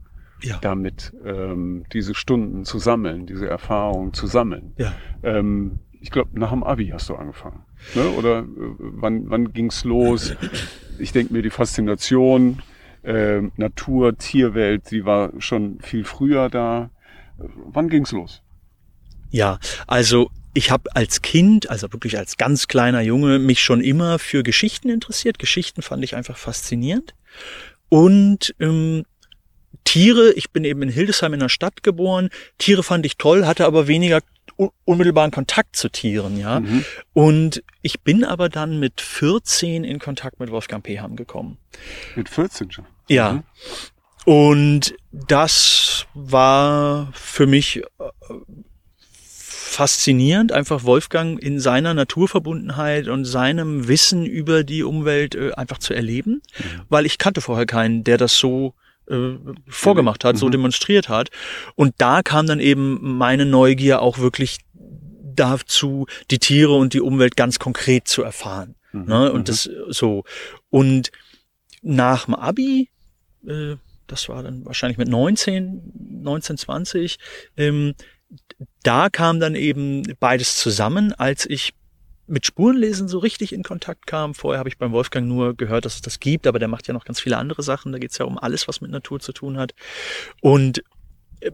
Ja. 0.43 0.57
Damit 0.59 1.13
ähm, 1.23 1.85
diese 1.93 2.15
Stunden 2.15 2.65
zu 2.65 2.79
sammeln, 2.79 3.27
diese 3.27 3.47
Erfahrungen 3.47 4.13
zu 4.13 4.27
sammeln. 4.27 4.73
Ja. 4.77 4.93
Ähm, 5.23 5.79
ich 6.01 6.09
glaube, 6.09 6.37
nach 6.39 6.49
dem 6.49 6.63
Abi 6.63 6.87
hast 6.87 7.09
du 7.09 7.15
angefangen. 7.15 7.63
Ne? 7.93 8.09
Oder 8.17 8.39
äh, 8.39 8.45
wann, 8.47 9.29
wann 9.29 9.53
ging's 9.53 9.83
los? 9.83 10.35
Ich 10.97 11.11
denke 11.11 11.33
mir, 11.33 11.43
die 11.43 11.51
Faszination 11.51 12.61
äh, 13.03 13.41
Natur, 13.55 14.17
Tierwelt, 14.17 14.89
die 14.91 15.05
war 15.05 15.31
schon 15.37 15.79
viel 15.79 16.03
früher 16.03 16.49
da. 16.49 16.89
Wann 17.37 17.89
ging's 17.89 18.11
los? 18.11 18.41
Ja, 19.29 19.59
also 19.87 20.29
ich 20.53 20.71
habe 20.71 20.95
als 20.95 21.21
Kind, 21.21 21.69
also 21.69 21.91
wirklich 21.93 22.17
als 22.17 22.37
ganz 22.37 22.67
kleiner 22.67 23.01
Junge, 23.01 23.39
mich 23.39 23.61
schon 23.61 23.81
immer 23.81 24.19
für 24.19 24.43
Geschichten 24.43 24.89
interessiert. 24.89 25.39
Geschichten 25.39 25.81
fand 25.81 26.03
ich 26.03 26.15
einfach 26.15 26.37
faszinierend. 26.37 27.13
Und 27.89 28.53
ähm, 28.59 29.05
Tiere, 29.83 30.33
ich 30.33 30.51
bin 30.51 30.63
eben 30.63 30.81
in 30.81 30.89
Hildesheim 30.89 31.33
in 31.33 31.39
der 31.39 31.49
Stadt 31.49 31.83
geboren. 31.83 32.29
Tiere 32.57 32.83
fand 32.83 33.05
ich 33.05 33.17
toll, 33.17 33.45
hatte 33.45 33.65
aber 33.65 33.87
weniger 33.87 34.21
unmittelbaren 34.85 35.31
Kontakt 35.31 35.75
zu 35.75 35.89
Tieren, 35.89 36.37
ja. 36.37 36.59
Mhm. 36.59 36.85
Und 37.13 37.63
ich 37.81 38.01
bin 38.01 38.23
aber 38.23 38.49
dann 38.49 38.79
mit 38.79 39.01
14 39.01 39.83
in 39.83 39.99
Kontakt 39.99 40.39
mit 40.39 40.51
Wolfgang 40.51 40.83
Peham 40.83 41.15
gekommen. 41.15 41.57
Mit 42.15 42.29
14 42.29 42.71
schon? 42.71 42.85
Ja. 43.09 43.33
Mhm. 43.33 43.43
Und 44.25 44.95
das 45.11 46.05
war 46.13 47.11
für 47.13 47.47
mich 47.47 47.77
äh, 47.77 47.83
faszinierend, 49.71 50.51
einfach 50.51 50.83
Wolfgang 50.83 51.41
in 51.41 51.59
seiner 51.59 51.93
Naturverbundenheit 51.93 53.07
und 53.07 53.23
seinem 53.23 53.87
Wissen 53.87 54.25
über 54.25 54.65
die 54.65 54.83
Umwelt 54.83 55.33
äh, 55.33 55.53
einfach 55.53 55.77
zu 55.77 55.93
erleben, 55.93 56.41
mhm. 56.57 56.81
weil 56.89 57.05
ich 57.05 57.17
kannte 57.17 57.39
vorher 57.39 57.65
keinen, 57.65 58.03
der 58.03 58.17
das 58.17 58.37
so 58.37 58.73
äh, 59.09 59.35
vorgemacht 59.67 60.25
hat, 60.25 60.35
mhm. 60.35 60.39
so 60.39 60.49
demonstriert 60.49 61.07
hat. 61.07 61.29
Und 61.75 61.95
da 61.99 62.21
kam 62.21 62.47
dann 62.47 62.59
eben 62.59 63.17
meine 63.17 63.45
Neugier 63.45 64.01
auch 64.01 64.17
wirklich 64.19 64.57
dazu, 64.73 66.05
die 66.31 66.39
Tiere 66.39 66.73
und 66.73 66.93
die 66.93 67.01
Umwelt 67.01 67.37
ganz 67.37 67.57
konkret 67.57 68.09
zu 68.09 68.23
erfahren. 68.23 68.75
Mhm. 68.91 69.05
Ne? 69.05 69.31
Und 69.31 69.39
mhm. 69.41 69.45
das 69.45 69.69
so. 69.87 70.25
Und 70.69 71.11
nach 71.81 72.25
dem 72.25 72.35
Abi, 72.35 72.89
äh, 73.47 73.77
das 74.07 74.27
war 74.27 74.43
dann 74.43 74.65
wahrscheinlich 74.65 74.97
mit 74.97 75.07
19, 75.07 75.93
19, 76.23 76.57
20, 76.57 77.19
ähm, 77.55 77.93
da 78.83 79.09
kam 79.09 79.39
dann 79.39 79.55
eben 79.55 80.03
beides 80.19 80.57
zusammen, 80.57 81.13
als 81.13 81.45
ich 81.45 81.73
mit 82.27 82.45
Spurenlesen 82.45 83.07
so 83.07 83.19
richtig 83.19 83.53
in 83.53 83.63
Kontakt 83.63 84.07
kam. 84.07 84.33
Vorher 84.33 84.59
habe 84.59 84.69
ich 84.69 84.77
beim 84.77 84.91
Wolfgang 84.91 85.27
nur 85.27 85.55
gehört, 85.55 85.85
dass 85.85 85.95
es 85.95 86.01
das 86.01 86.19
gibt, 86.19 86.47
aber 86.47 86.59
der 86.59 86.67
macht 86.67 86.87
ja 86.87 86.93
noch 86.93 87.05
ganz 87.05 87.19
viele 87.19 87.37
andere 87.37 87.61
Sachen. 87.61 87.91
Da 87.91 87.99
geht 87.99 88.11
es 88.11 88.17
ja 88.17 88.25
um 88.25 88.37
alles, 88.37 88.67
was 88.67 88.81
mit 88.81 88.89
Natur 88.89 89.19
zu 89.19 89.33
tun 89.33 89.57
hat. 89.57 89.73
Und 90.39 90.81
äh, 91.41 91.51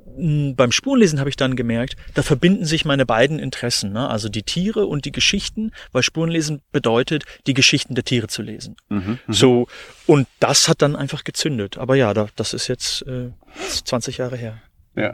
beim 0.53 0.71
Spurenlesen 0.71 1.19
habe 1.19 1.29
ich 1.29 1.35
dann 1.35 1.55
gemerkt, 1.55 1.95
da 2.13 2.21
verbinden 2.21 2.65
sich 2.65 2.85
meine 2.85 3.05
beiden 3.05 3.39
Interessen, 3.39 3.91
ne? 3.91 4.07
also 4.07 4.29
die 4.29 4.43
Tiere 4.43 4.85
und 4.85 5.05
die 5.05 5.11
Geschichten, 5.11 5.71
weil 5.91 6.03
Spurenlesen 6.03 6.61
bedeutet, 6.71 7.23
die 7.47 7.55
Geschichten 7.55 7.95
der 7.95 8.03
Tiere 8.03 8.27
zu 8.27 8.43
lesen. 8.43 8.75
Mhm, 8.89 9.19
mhm. 9.25 9.33
so 9.33 9.67
und 10.05 10.27
das 10.39 10.67
hat 10.67 10.81
dann 10.83 10.95
einfach 10.95 11.23
gezündet. 11.23 11.77
Aber 11.77 11.95
ja, 11.95 12.13
da, 12.13 12.27
das 12.35 12.53
ist 12.53 12.67
jetzt 12.67 13.01
äh, 13.07 13.31
20 13.67 14.17
Jahre 14.17 14.37
her. 14.37 14.61
Ja. 14.95 15.13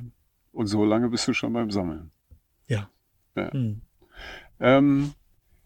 Und 0.53 0.67
so 0.67 0.85
lange 0.85 1.09
bist 1.09 1.27
du 1.27 1.33
schon 1.33 1.51
beim 1.51 1.71
Sammeln. 1.71 2.11
Ja. 2.67 2.89
ja. 3.35 3.49
Mhm. 3.53 3.81
Ähm, 4.59 5.13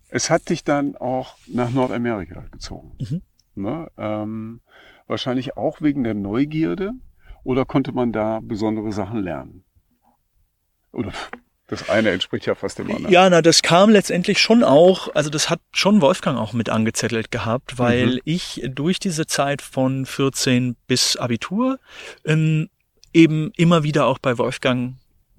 es 0.10 0.30
hat 0.30 0.50
dich 0.50 0.64
dann 0.64 0.96
auch 0.96 1.36
nach 1.48 1.70
Nordamerika 1.70 2.46
gezogen. 2.52 2.96
Mhm. 3.00 3.22
Ne? 3.56 3.92
Ähm, 3.98 4.62
wahrscheinlich 5.06 5.58
auch 5.58 5.82
wegen 5.82 6.04
der 6.04 6.14
Neugierde 6.14 6.94
oder 7.44 7.66
konnte 7.66 7.92
man 7.92 8.12
da 8.12 8.40
besondere 8.42 8.92
Sachen 8.92 9.22
lernen? 9.22 9.64
Oder 10.94 11.12
das 11.68 11.90
eine 11.90 12.12
entspricht 12.12 12.46
ja 12.46 12.56
fast 12.56 12.80
dem 12.80 12.90
anderen. 12.90 13.12
Ja, 13.12 13.30
na, 13.30 13.42
das 13.42 13.62
kam 13.62 13.90
letztendlich 13.90 14.40
schon 14.40 14.64
auch, 14.64 15.14
also 15.16 15.30
das 15.30 15.50
hat 15.50 15.60
schon 15.74 16.02
Wolfgang 16.02 16.40
auch 16.40 16.54
mit 16.54 16.70
angezettelt 16.70 17.30
gehabt, 17.30 17.78
weil 17.78 18.08
mhm. 18.08 18.20
ich 18.24 18.64
durch 18.70 19.00
diese 19.00 19.28
Zeit 19.28 19.62
von 19.62 20.06
14 20.06 20.78
bis 20.88 21.18
Abitur 21.18 21.80
ähm, 22.24 22.70
eben 23.18 23.52
immer 23.58 23.84
wieder 23.84 24.06
auch 24.06 24.20
bei 24.20 24.38
Wolfgang 24.38 24.94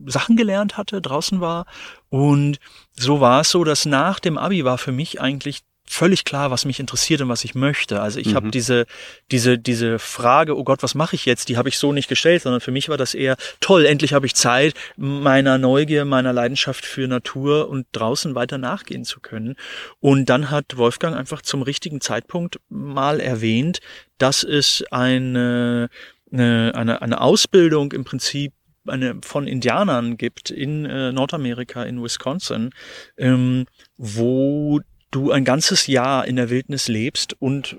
Sachen 0.05 0.37
gelernt 0.37 0.77
hatte, 0.77 1.01
draußen 1.01 1.41
war. 1.41 1.67
Und 2.11 2.59
so 2.93 3.21
war 3.21 3.41
es 3.41 3.51
so, 3.51 3.65
dass 3.65 3.87
nach 3.87 4.21
dem 4.21 4.37
Abi 4.37 4.65
war 4.65 4.79
für 4.79 4.93
mich 4.93 5.21
eigentlich 5.21 5.61
völlig 5.91 6.25
klar, 6.25 6.51
was 6.51 6.67
mich 6.67 6.81
interessiert 6.81 7.23
und 7.23 7.31
was 7.31 7.45
ich 7.45 7.55
möchte. 7.55 8.03
Also 8.03 8.21
ich 8.21 8.29
mhm. 8.29 8.35
habe 8.35 8.51
diese 8.51 8.85
diese 9.31 9.59
diese 9.59 9.99
Frage, 9.99 10.57
oh 10.57 10.63
Gott, 10.63 10.83
was 10.83 10.95
mache 10.95 11.17
ich 11.17 11.25
jetzt? 11.25 11.49
Die 11.49 11.57
habe 11.57 11.71
ich 11.71 11.79
so 11.79 11.93
nicht 11.93 12.09
gestellt, 12.09 12.43
sondern 12.43 12.61
für 12.61 12.73
mich 12.73 12.91
war 12.91 12.99
das 12.99 13.15
eher 13.15 13.37
toll. 13.61 13.87
Endlich 13.87 14.13
habe 14.13 14.27
ich 14.27 14.35
Zeit, 14.35 14.75
meiner 14.97 15.57
Neugier, 15.57 16.05
meiner 16.05 16.35
Leidenschaft 16.35 16.85
für 16.85 17.09
Natur 17.09 17.71
und 17.71 17.87
draußen 17.93 18.35
weiter 18.35 18.59
nachgehen 18.59 19.05
zu 19.05 19.21
können. 19.21 19.57
Und 19.99 20.27
dann 20.27 20.51
hat 20.51 20.77
Wolfgang 20.77 21.17
einfach 21.17 21.41
zum 21.41 21.63
richtigen 21.63 22.03
Zeitpunkt 22.03 22.61
mal 22.69 23.19
erwähnt, 23.19 23.81
dass 24.19 24.43
es 24.43 24.85
eine 24.91 25.89
eine, 26.33 26.73
eine, 26.75 27.03
eine 27.03 27.21
Ausbildung 27.21 27.93
im 27.93 28.05
Prinzip 28.05 28.53
eine 28.87 29.19
von 29.23 29.47
Indianern 29.47 30.17
gibt 30.17 30.51
in 30.51 30.85
äh, 30.85 31.13
Nordamerika, 31.13 31.83
in 31.83 32.03
Wisconsin, 32.03 32.71
ähm, 33.17 33.67
wo 33.97 34.81
du 35.11 35.31
ein 35.31 35.45
ganzes 35.45 35.87
Jahr 35.87 36.27
in 36.27 36.37
der 36.37 36.51
Wildnis 36.51 36.89
lebst 36.89 37.35
und 37.41 37.77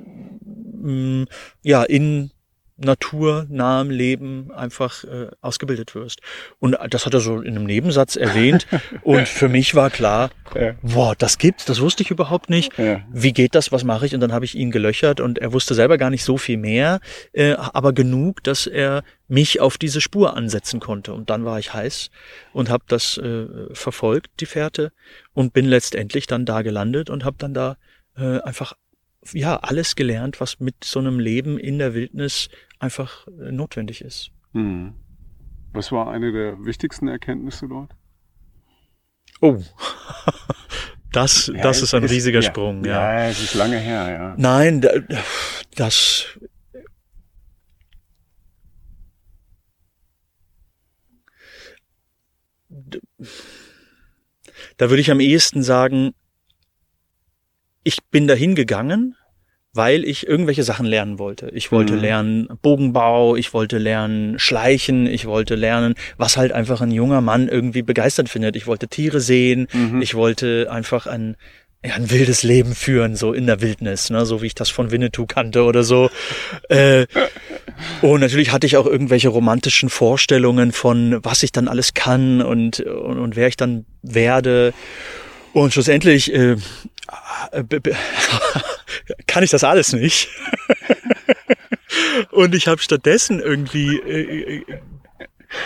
mh, 0.82 1.24
mm, 1.24 1.26
ja 1.64 1.84
in 1.84 2.32
naturnahem 2.80 3.89
Leben 3.89 4.51
einfach 4.51 5.03
äh, 5.03 5.27
ausgebildet 5.41 5.95
wirst. 5.95 6.21
Und 6.59 6.77
das 6.89 7.05
hat 7.05 7.13
er 7.13 7.19
so 7.19 7.41
in 7.41 7.55
einem 7.55 7.65
Nebensatz 7.65 8.15
erwähnt. 8.15 8.67
und 9.03 9.27
für 9.27 9.49
mich 9.49 9.75
war 9.75 9.89
klar, 9.89 10.30
ja. 10.55 10.75
boah, 10.82 11.15
das 11.15 11.38
gibt's, 11.38 11.65
das 11.65 11.82
wusste 11.82 12.03
ich 12.03 12.11
überhaupt 12.11 12.49
nicht. 12.49 12.77
Ja. 12.77 13.01
Wie 13.11 13.34
geht 13.34 13.55
das, 13.55 13.71
was 13.71 13.84
mache 13.84 14.05
ich? 14.05 14.13
Und 14.13 14.21
dann 14.21 14.34
habe 14.34 14.45
ich 14.45 14.55
ihn 14.55 14.71
gelöchert 14.71 15.19
und 15.19 15.39
er 15.39 15.53
wusste 15.53 15.73
selber 15.73 15.97
gar 15.97 16.09
nicht 16.09 16.23
so 16.23 16.38
viel 16.38 16.57
mehr, 16.57 16.99
äh, 17.34 17.53
aber 17.53 17.93
genug, 17.93 18.43
dass 18.43 18.67
er 18.67 19.03
mich 19.27 19.59
auf 19.59 19.77
diese 19.77 20.01
Spur 20.01 20.36
ansetzen 20.36 20.80
konnte. 20.80 21.13
Und 21.13 21.30
dann 21.30 21.45
war 21.45 21.59
ich 21.59 21.73
heiß 21.73 22.09
und 22.53 22.69
habe 22.69 22.84
das 22.88 23.17
äh, 23.17 23.45
verfolgt, 23.73 24.32
die 24.39 24.45
Fährte, 24.45 24.91
und 25.34 25.53
bin 25.53 25.65
letztendlich 25.65 26.27
dann 26.27 26.45
da 26.45 26.61
gelandet 26.61 27.09
und 27.09 27.23
habe 27.23 27.38
dann 27.39 27.53
da 27.53 27.77
äh, 28.17 28.39
einfach 28.41 28.73
ja 29.34 29.57
alles 29.57 29.95
gelernt, 29.95 30.39
was 30.39 30.59
mit 30.59 30.84
so 30.84 30.99
einem 30.99 31.20
Leben 31.20 31.57
in 31.57 31.78
der 31.78 31.93
Wildnis 31.93 32.49
einfach 32.80 33.28
äh, 33.28 33.51
notwendig 33.51 34.01
ist. 34.01 34.32
Hm. 34.53 34.93
Was 35.74 35.91
war 35.91 36.11
eine 36.11 36.32
der 36.32 36.65
wichtigsten 36.65 37.07
Erkenntnisse 37.07 37.67
dort? 37.67 37.91
Oh, 39.41 39.61
das, 41.11 41.47
ja, 41.47 41.61
das 41.61 41.82
ist 41.82 41.93
ein 41.93 42.03
ist, 42.03 42.11
riesiger 42.11 42.39
ja, 42.41 42.49
Sprung. 42.49 42.84
Ja. 42.84 43.20
ja, 43.20 43.30
es 43.30 43.41
ist 43.41 43.53
lange 43.53 43.78
her, 43.78 44.11
ja. 44.11 44.36
Nein, 44.38 44.82
das. 45.76 46.26
Da 54.78 54.89
würde 54.89 55.01
ich 55.01 55.11
am 55.11 55.20
ehesten 55.20 55.61
sagen, 55.61 56.13
ich 57.89 57.97
bin 58.11 58.27
dahin 58.27 58.53
gegangen 58.53 59.15
weil 59.73 60.03
ich 60.03 60.27
irgendwelche 60.27 60.63
Sachen 60.63 60.85
lernen 60.85 61.19
wollte. 61.19 61.51
Ich 61.53 61.71
wollte 61.71 61.93
mhm. 61.93 61.99
lernen 61.99 62.47
Bogenbau, 62.61 63.35
ich 63.35 63.53
wollte 63.53 63.77
lernen 63.77 64.39
Schleichen, 64.39 65.05
ich 65.05 65.25
wollte 65.25 65.55
lernen, 65.55 65.93
was 66.17 66.37
halt 66.37 66.51
einfach 66.51 66.81
ein 66.81 66.91
junger 66.91 67.21
Mann 67.21 67.47
irgendwie 67.47 67.83
begeistert 67.83 68.29
findet. 68.29 68.55
Ich 68.55 68.65
wollte 68.65 68.87
Tiere 68.87 69.21
sehen, 69.21 69.67
mhm. 69.71 70.01
ich 70.01 70.15
wollte 70.15 70.71
einfach 70.71 71.05
ein, 71.05 71.35
ja, 71.85 71.93
ein 71.93 72.09
wildes 72.09 72.41
Leben 72.41 72.73
führen, 72.73 73.15
so 73.15 73.31
in 73.31 73.45
der 73.45 73.61
Wildnis, 73.61 74.09
ne, 74.09 74.25
so 74.25 74.41
wie 74.41 74.47
ich 74.47 74.55
das 74.55 74.69
von 74.69 74.89
Winnetou 74.89 75.27
kannte 75.27 75.63
oder 75.63 75.83
so. 75.83 76.09
äh, 76.69 77.05
und 78.01 78.21
natürlich 78.21 78.51
hatte 78.51 78.65
ich 78.65 78.75
auch 78.75 78.87
irgendwelche 78.87 79.29
romantischen 79.29 79.89
Vorstellungen 79.89 80.71
von, 80.71 81.19
was 81.23 81.43
ich 81.43 81.51
dann 81.51 81.67
alles 81.67 81.93
kann 81.93 82.41
und, 82.41 82.79
und, 82.79 83.19
und 83.19 83.35
wer 83.35 83.47
ich 83.47 83.55
dann 83.55 83.85
werde. 84.01 84.73
Und 85.54 85.74
schlussendlich 85.74 86.34
äh, 86.34 86.56
äh 87.52 87.64
kann 89.28 89.43
ich 89.43 89.50
das 89.50 89.64
alles 89.64 89.93
nicht. 89.93 90.30
und 92.32 92.56
ich 92.56 92.68
habe 92.68 92.82
stattdessen 92.82 93.39
irgendwie 93.39 93.97
äh, 93.97 94.58
äh, 94.58 94.66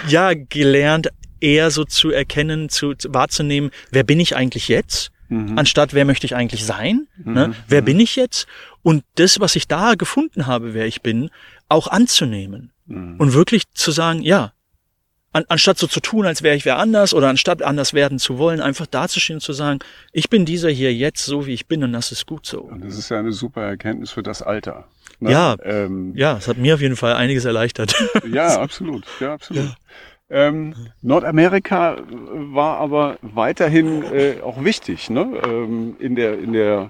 ja 0.08 0.34
gelernt, 0.34 1.10
eher 1.40 1.72
so 1.72 1.84
zu 1.84 2.10
erkennen, 2.10 2.70
zu, 2.70 2.96
zu 2.96 3.14
wahrzunehmen, 3.14 3.72
wer 3.92 4.04
bin 4.04 4.20
ich 4.20 4.36
eigentlich 4.36 4.70
jetzt, 4.70 5.12
mhm. 5.28 5.58
anstatt 5.58 5.94
wer 5.94 6.06
möchte 6.06 6.26
ich 6.26 6.36
eigentlich 6.36 6.66
sein, 6.66 7.08
mhm. 7.18 7.34
ne? 7.34 7.56
wer 7.68 7.82
mhm. 7.82 7.86
bin 7.86 8.00
ich 8.00 8.16
jetzt 8.16 8.48
und 8.82 9.04
das, 9.16 9.40
was 9.40 9.56
ich 9.56 9.68
da 9.68 9.96
gefunden 9.96 10.48
habe, 10.48 10.74
wer 10.74 10.86
ich 10.86 11.02
bin, 11.02 11.30
auch 11.68 11.88
anzunehmen 11.88 12.72
mhm. 12.86 13.18
und 13.18 13.34
wirklich 13.34 13.64
zu 13.74 13.92
sagen, 13.92 14.22
ja, 14.22 14.54
an, 15.34 15.44
anstatt 15.50 15.78
so 15.78 15.88
zu 15.88 16.00
tun, 16.00 16.26
als 16.26 16.44
wäre 16.44 16.56
ich 16.56 16.64
wer 16.64 16.78
anders 16.78 17.14
oder 17.14 17.28
anstatt 17.28 17.62
anders 17.62 17.94
werden 17.94 18.20
zu 18.20 18.38
wollen, 18.38 18.62
einfach 18.62 18.88
dazustehen 18.88 19.38
und 19.38 19.42
zu 19.42 19.54
sagen, 19.54 19.80
ich 20.12 20.30
bin 20.30 20.46
dieser 20.46 20.70
hier 20.70 20.94
jetzt 20.94 21.26
so, 21.26 21.46
wie 21.46 21.54
ich 21.54 21.68
bin 21.68 21.84
und 21.84 21.92
das 21.92 22.12
ist 22.12 22.26
gut 22.26 22.46
so. 22.46 22.62
Und 22.62 22.86
das 22.86 22.98
ist 22.98 23.10
ja 23.10 23.20
eine 23.20 23.34
super 23.34 23.64
Erkenntnis 23.64 24.12
für 24.12 24.24
das 24.24 24.42
Alter. 24.42 24.86
Ne? 25.20 25.32
Ja, 25.32 25.56
ähm, 25.64 26.14
ja, 26.16 26.38
es 26.38 26.48
hat 26.48 26.58
mir 26.58 26.76
auf 26.76 26.82
jeden 26.82 26.96
Fall 26.96 27.14
einiges 27.14 27.46
erleichtert. 27.46 27.94
Ja, 28.32 28.62
absolut, 28.62 29.06
ja, 29.20 29.34
absolut. 29.34 29.66
Ja. 29.66 29.76
Ähm, 30.30 30.74
Nordamerika 31.02 31.98
war 32.10 32.78
aber 32.78 33.18
weiterhin 33.22 34.04
äh, 34.04 34.36
auch 34.42 34.64
wichtig 34.64 35.10
ne? 35.10 35.40
Ähm, 35.46 35.96
in, 36.00 36.16
der, 36.16 36.40
in 36.40 36.54
der 36.54 36.90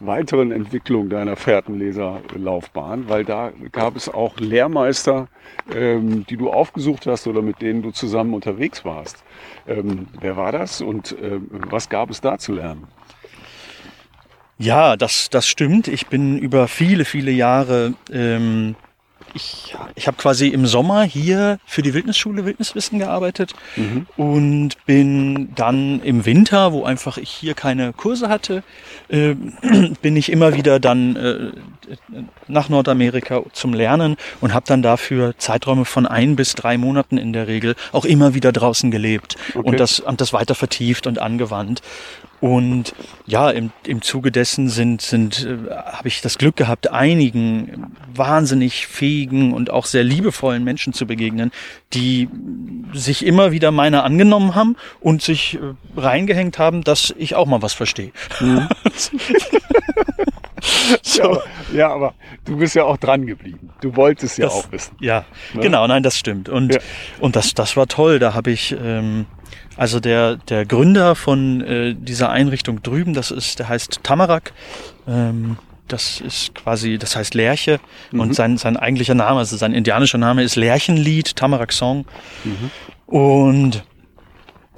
weiteren 0.00 0.52
Entwicklung 0.52 1.08
deiner 1.08 1.36
Fährtenleserlaufbahn, 1.36 3.08
weil 3.08 3.24
da 3.24 3.52
gab 3.72 3.96
es 3.96 4.08
auch 4.08 4.38
Lehrmeister, 4.38 5.28
ähm, 5.72 6.26
die 6.26 6.36
du 6.36 6.50
aufgesucht 6.50 7.06
hast 7.06 7.26
oder 7.26 7.42
mit 7.42 7.62
denen 7.62 7.82
du 7.82 7.90
zusammen 7.90 8.34
unterwegs 8.34 8.84
warst. 8.84 9.22
Ähm, 9.66 10.08
wer 10.20 10.36
war 10.36 10.52
das 10.52 10.80
und 10.80 11.16
ähm, 11.22 11.48
was 11.70 11.88
gab 11.88 12.10
es 12.10 12.20
da 12.20 12.38
zu 12.38 12.52
lernen? 12.52 12.88
Ja, 14.58 14.96
das, 14.96 15.30
das 15.30 15.48
stimmt. 15.48 15.88
Ich 15.88 16.06
bin 16.06 16.38
über 16.38 16.68
viele, 16.68 17.04
viele 17.04 17.32
Jahre 17.32 17.94
ähm, 18.12 18.76
ich, 19.34 19.74
ich 19.94 20.06
habe 20.06 20.16
quasi 20.16 20.48
im 20.48 20.66
Sommer 20.66 21.02
hier 21.02 21.58
für 21.66 21.82
die 21.82 21.92
Wildnisschule 21.94 22.44
Wildniswissen 22.44 22.98
gearbeitet 22.98 23.52
mhm. 23.76 24.06
und 24.16 24.76
bin 24.86 25.54
dann 25.54 26.00
im 26.02 26.24
Winter, 26.24 26.72
wo 26.72 26.84
einfach 26.84 27.18
ich 27.18 27.30
hier 27.30 27.54
keine 27.54 27.92
Kurse 27.92 28.28
hatte, 28.28 28.62
äh, 29.08 29.34
bin 30.02 30.16
ich 30.16 30.30
immer 30.30 30.54
wieder 30.54 30.80
dann 30.80 31.16
äh, 31.16 31.52
nach 32.48 32.68
Nordamerika 32.68 33.42
zum 33.52 33.74
Lernen 33.74 34.16
und 34.40 34.54
habe 34.54 34.66
dann 34.66 34.82
dafür 34.82 35.36
Zeiträume 35.38 35.84
von 35.84 36.06
ein 36.06 36.36
bis 36.36 36.54
drei 36.54 36.78
Monaten 36.78 37.18
in 37.18 37.32
der 37.32 37.48
Regel 37.48 37.74
auch 37.92 38.04
immer 38.04 38.34
wieder 38.34 38.52
draußen 38.52 38.90
gelebt 38.90 39.36
okay. 39.54 39.68
und 39.68 39.80
das, 39.80 40.00
und 40.00 40.20
das 40.20 40.32
weiter 40.32 40.54
vertieft 40.54 41.06
und 41.06 41.18
angewandt. 41.18 41.82
Und 42.40 42.94
ja, 43.26 43.50
im, 43.50 43.70
im 43.86 44.02
Zuge 44.02 44.30
dessen 44.30 44.68
sind, 44.68 45.00
sind, 45.02 45.46
äh, 45.46 45.74
habe 45.74 46.08
ich 46.08 46.20
das 46.20 46.38
Glück 46.38 46.56
gehabt, 46.56 46.90
einigen 46.90 47.96
wahnsinnig 48.14 48.86
fähigen 48.86 49.52
und 49.52 49.70
auch 49.70 49.86
sehr 49.86 50.04
liebevollen 50.04 50.62
Menschen 50.64 50.92
zu 50.92 51.06
begegnen, 51.06 51.50
die 51.92 52.28
sich 52.92 53.24
immer 53.24 53.52
wieder 53.52 53.70
meiner 53.70 54.04
angenommen 54.04 54.54
haben 54.54 54.76
und 55.00 55.22
sich 55.22 55.54
äh, 55.54 55.60
reingehängt 56.00 56.58
haben, 56.58 56.82
dass 56.82 57.14
ich 57.16 57.34
auch 57.34 57.46
mal 57.46 57.62
was 57.62 57.72
verstehe. 57.72 58.12
Mhm. 58.40 58.68
so. 58.94 59.18
ja, 61.14 61.42
ja, 61.72 61.88
aber 61.90 62.14
du 62.44 62.56
bist 62.56 62.74
ja 62.74 62.84
auch 62.84 62.96
dran 62.96 63.26
geblieben. 63.26 63.70
Du 63.80 63.96
wolltest 63.96 64.38
ja 64.38 64.46
das, 64.46 64.54
auch 64.54 64.72
wissen. 64.72 64.96
Ja, 65.00 65.24
ne? 65.52 65.60
genau, 65.60 65.86
nein, 65.86 66.02
das 66.02 66.18
stimmt. 66.18 66.48
Und, 66.48 66.74
ja. 66.74 66.80
und 67.20 67.36
das, 67.36 67.54
das 67.54 67.76
war 67.76 67.86
toll. 67.86 68.18
Da 68.18 68.34
habe 68.34 68.50
ich 68.50 68.74
ähm, 68.80 69.26
also 69.76 70.00
der, 70.00 70.36
der 70.36 70.64
Gründer 70.66 71.14
von 71.14 71.60
äh, 71.60 71.94
dieser 71.94 72.30
Einrichtung 72.30 72.82
drüben, 72.82 73.14
das 73.14 73.30
ist, 73.30 73.58
der 73.58 73.68
heißt 73.68 74.00
Tamarak. 74.02 74.52
Ähm, 75.06 75.58
das 75.88 76.20
ist 76.20 76.54
quasi, 76.54 76.98
das 76.98 77.14
heißt 77.14 77.34
Lerche 77.34 77.78
mhm. 78.10 78.20
und 78.20 78.34
sein, 78.34 78.56
sein 78.56 78.76
eigentlicher 78.76 79.14
Name, 79.14 79.40
also 79.40 79.56
sein 79.56 79.74
indianischer 79.74 80.18
Name 80.18 80.42
ist 80.42 80.56
Lerchenlied, 80.56 81.36
Tamarak 81.36 81.72
Song. 81.72 82.06
Mhm. 82.44 82.70
Und 83.06 83.84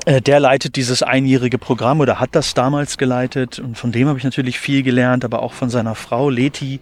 äh, 0.05 0.20
der 0.20 0.40
leitet 0.40 0.76
dieses 0.76 1.03
einjährige 1.03 1.59
Programm 1.59 2.01
oder 2.01 2.18
hat 2.18 2.34
das 2.34 2.55
damals 2.55 2.99
geleitet 2.99 3.59
und 3.59 3.78
von 3.78 3.92
dem 3.92 4.09
habe 4.09 4.18
ich 4.18 4.24
natürlich 4.24 4.59
viel 4.59 4.82
gelernt, 4.82 5.24
aber 5.24 5.42
auch 5.42 5.53
von 5.53 5.70
seiner 5.70 5.94
Frau 5.94 6.28
Leti. 6.28 6.80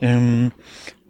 Ähm, 0.00 0.52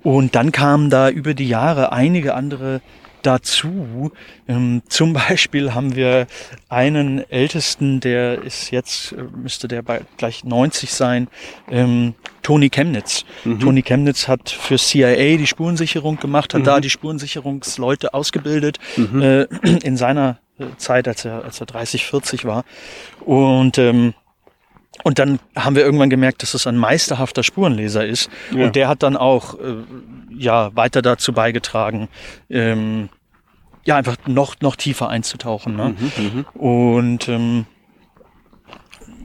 und 0.03 0.35
dann 0.35 0.53
kamen 0.53 0.89
da 0.89 1.11
über 1.11 1.35
die 1.35 1.49
Jahre 1.49 1.93
einige 1.93 2.35
andere 2.35 2.81
dazu. 3.27 4.13
Ähm, 4.49 4.83
zum 4.89 5.13
Beispiel 5.13 5.75
haben 5.75 5.97
wir 5.97 6.27
einen 6.69 7.29
Ältesten, 7.31 8.01
der 8.01 8.43
ist 8.43 8.71
jetzt, 8.71 9.13
äh, 9.13 9.25
müsste 9.37 9.69
der 9.69 9.83
bei 9.83 10.03
gleich 10.17 10.45
90 10.45 10.93
sein, 10.93 11.29
ähm, 11.71 12.15
Tony 12.43 12.71
Chemnitz. 12.71 13.25
Mhm. 13.45 13.61
Tony 13.61 13.83
Chemnitz 13.83 14.29
hat 14.29 14.51
für 14.51 14.79
CIA 14.79 15.37
die 15.37 15.47
Spurensicherung 15.47 16.19
gemacht, 16.19 16.55
hat 16.55 16.61
mhm. 16.61 16.67
da 16.67 16.81
die 16.81 16.91
Spurensicherungsleute 16.91 18.15
ausgebildet 18.15 18.79
mhm. 18.97 19.21
äh, 19.23 19.43
in 19.83 19.97
seiner 19.97 20.39
äh, 20.59 20.65
Zeit, 20.77 21.09
als 21.09 21.25
er, 21.25 21.45
als 21.45 21.61
er 21.61 21.67
30, 21.67 22.07
40 22.07 22.45
war. 22.45 22.65
Und 23.25 23.79
ähm, 23.79 24.15
und 25.03 25.19
dann 25.19 25.39
haben 25.55 25.77
wir 25.77 25.85
irgendwann 25.85 26.11
gemerkt, 26.11 26.43
dass 26.43 26.55
es 26.55 26.67
ein 26.67 26.77
meisterhafter 26.77 27.43
Spurenleser 27.43 28.07
ist. 28.07 28.31
Ja. 28.51 28.65
Und 28.65 28.77
der 28.77 28.89
hat 28.89 29.03
dann 29.03 29.17
auch 29.17 29.55
äh, 29.55 29.75
ja 30.31 30.75
weiter 30.75 31.03
dazu 31.03 31.33
beigetragen, 31.33 32.09
ähm, 32.49 33.09
ja, 33.87 33.95
einfach 33.95 34.17
noch, 34.27 34.57
noch 34.61 34.77
tiefer 34.77 35.09
einzutauchen. 35.09 35.77
Ne? 35.77 35.95
Mhm, 35.99 36.45
mhm, 36.55 36.61
und 36.61 37.29
ähm, 37.29 37.67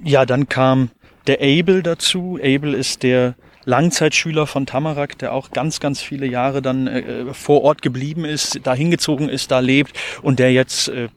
ja, 0.04 0.26
dann 0.26 0.48
kam 0.48 0.92
der 1.28 1.40
Abel 1.42 1.82
dazu. 1.82 2.40
Abel 2.42 2.76
ist 2.76 3.02
der 3.02 3.36
Langzeitschüler 3.66 4.46
von 4.46 4.68
Tamarak, 4.68 5.18
der 5.18 5.34
auch 5.34 5.52
ganz, 5.52 5.80
ganz 5.80 6.02
viele 6.02 6.28
Jahre 6.28 6.62
dann 6.62 6.88
äh, 6.88 7.34
vor 7.34 7.64
Ort 7.64 7.82
geblieben 7.82 8.24
ist, 8.24 8.60
da 8.64 8.74
hingezogen 8.76 9.30
ist, 9.30 9.52
da 9.52 9.60
lebt 9.60 9.98
und 10.22 10.38
der 10.38 10.54
jetzt 10.54 10.90
äh, 10.90 11.10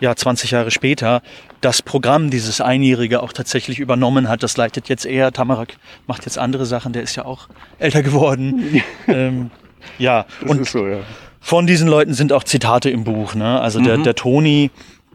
ja 0.00 0.14
20 0.14 0.50
Jahre 0.50 0.70
später 0.70 1.22
das 1.62 1.80
Programm, 1.80 2.28
dieses 2.28 2.60
Einjährige 2.60 3.22
auch 3.22 3.32
tatsächlich 3.32 3.78
übernommen 3.78 4.28
hat. 4.28 4.42
Das 4.42 4.56
leitet 4.58 4.88
jetzt 4.90 5.06
eher. 5.06 5.32
Tamarak 5.32 5.76
macht 6.06 6.26
jetzt 6.26 6.38
andere 6.38 6.66
Sachen, 6.66 6.92
der 6.92 7.02
ist 7.02 7.16
ja 7.16 7.24
auch 7.24 7.48
älter 7.78 8.02
geworden. 8.02 8.82
ähm, 9.08 9.50
ja, 9.98 10.26
das 10.42 10.50
und 10.50 10.66
so, 10.66 10.86
ja 10.86 11.00
von 11.42 11.66
diesen 11.66 11.88
Leuten 11.88 12.14
sind 12.14 12.32
auch 12.32 12.44
Zitate 12.44 12.88
im 12.88 13.02
Buch. 13.02 13.34
Ne? 13.34 13.60
Also 13.60 13.80
mhm. 13.80 13.84
der, 13.84 13.98
der 13.98 14.14
Toni, 14.14 14.70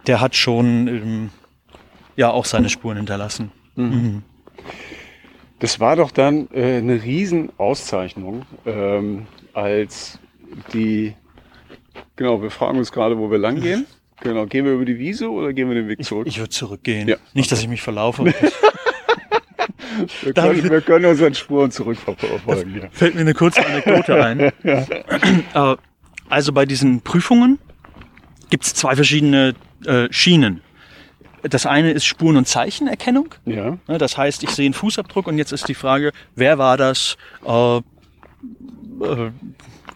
der 0.05 0.19
hat 0.19 0.35
schon 0.35 0.87
ähm, 0.87 1.29
ja 2.17 2.29
auch 2.29 2.45
seine 2.45 2.69
Spuren 2.69 2.97
hinterlassen. 2.97 3.51
Mhm. 3.75 3.85
Mhm. 3.85 4.23
Das 5.59 5.79
war 5.79 5.95
doch 5.95 6.11
dann 6.11 6.49
äh, 6.53 6.77
eine 6.77 7.01
Riesenauszeichnung, 7.01 8.45
ähm, 8.65 9.25
als 9.53 10.19
die, 10.73 11.15
genau, 12.17 12.41
wir 12.41 12.51
fragen 12.51 12.77
uns 12.77 12.91
gerade, 12.91 13.17
wo 13.17 13.31
wir 13.31 13.39
lang 13.39 13.59
gehen. 13.61 13.87
Genau, 14.21 14.47
gehen 14.47 14.65
wir 14.65 14.71
über 14.71 14.85
die 14.85 14.97
Wiese 14.97 15.29
oder 15.29 15.53
gehen 15.53 15.67
wir 15.67 15.75
den 15.75 15.87
Weg 15.87 16.03
zurück? 16.03 16.25
Ich, 16.25 16.33
ich 16.33 16.39
würde 16.39 16.49
zurückgehen. 16.49 17.07
Ja. 17.07 17.17
Nicht, 17.35 17.51
dass 17.51 17.61
ich 17.61 17.67
mich 17.67 17.83
verlaufe. 17.83 18.25
wir, 20.23 20.33
können, 20.33 20.71
wir 20.71 20.81
können 20.81 21.05
unseren 21.05 21.35
Spuren 21.35 21.69
zurückverfolgen. 21.69 22.89
Fällt 22.93 23.13
mir 23.13 23.21
eine 23.21 23.35
kurze 23.35 23.63
Anekdote 23.63 24.25
ein. 24.25 24.51
ja. 25.53 25.73
Äh, 25.73 25.77
also 26.29 26.53
bei 26.53 26.65
diesen 26.65 27.01
Prüfungen 27.01 27.59
gibt 28.49 28.65
es 28.65 28.73
zwei 28.73 28.95
verschiedene 28.95 29.55
äh, 29.85 30.07
Schienen. 30.11 30.61
Das 31.43 31.65
eine 31.65 31.91
ist 31.91 32.05
Spuren- 32.05 32.37
und 32.37 32.47
Zeichenerkennung. 32.47 33.35
Ja. 33.45 33.77
Das 33.87 34.17
heißt, 34.17 34.43
ich 34.43 34.49
sehe 34.49 34.65
einen 34.65 34.73
Fußabdruck 34.73 35.27
und 35.27 35.37
jetzt 35.37 35.51
ist 35.51 35.67
die 35.67 35.75
Frage, 35.75 36.11
wer 36.35 36.57
war 36.57 36.77
das? 36.77 37.17
Äh, 37.45 37.77
äh, 37.77 37.81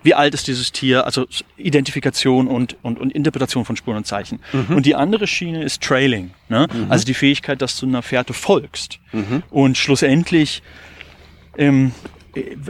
wie 0.03 0.13
alt 0.13 0.33
ist 0.33 0.47
dieses 0.47 0.71
Tier? 0.71 1.05
Also 1.05 1.27
Identifikation 1.57 2.47
und, 2.47 2.77
und, 2.81 2.99
und 2.99 3.11
Interpretation 3.11 3.65
von 3.65 3.75
Spuren 3.75 3.97
und 3.97 4.07
Zeichen. 4.07 4.39
Mhm. 4.51 4.77
Und 4.77 4.85
die 4.85 4.95
andere 4.95 5.27
Schiene 5.27 5.63
ist 5.63 5.81
Trailing. 5.83 6.31
Ne? 6.49 6.67
Mhm. 6.71 6.91
Also 6.91 7.05
die 7.05 7.13
Fähigkeit, 7.13 7.61
dass 7.61 7.79
du 7.79 7.85
einer 7.85 8.01
Fährte 8.01 8.33
folgst. 8.33 8.99
Mhm. 9.11 9.43
Und 9.49 9.77
schlussendlich 9.77 10.63
ähm, 11.57 11.91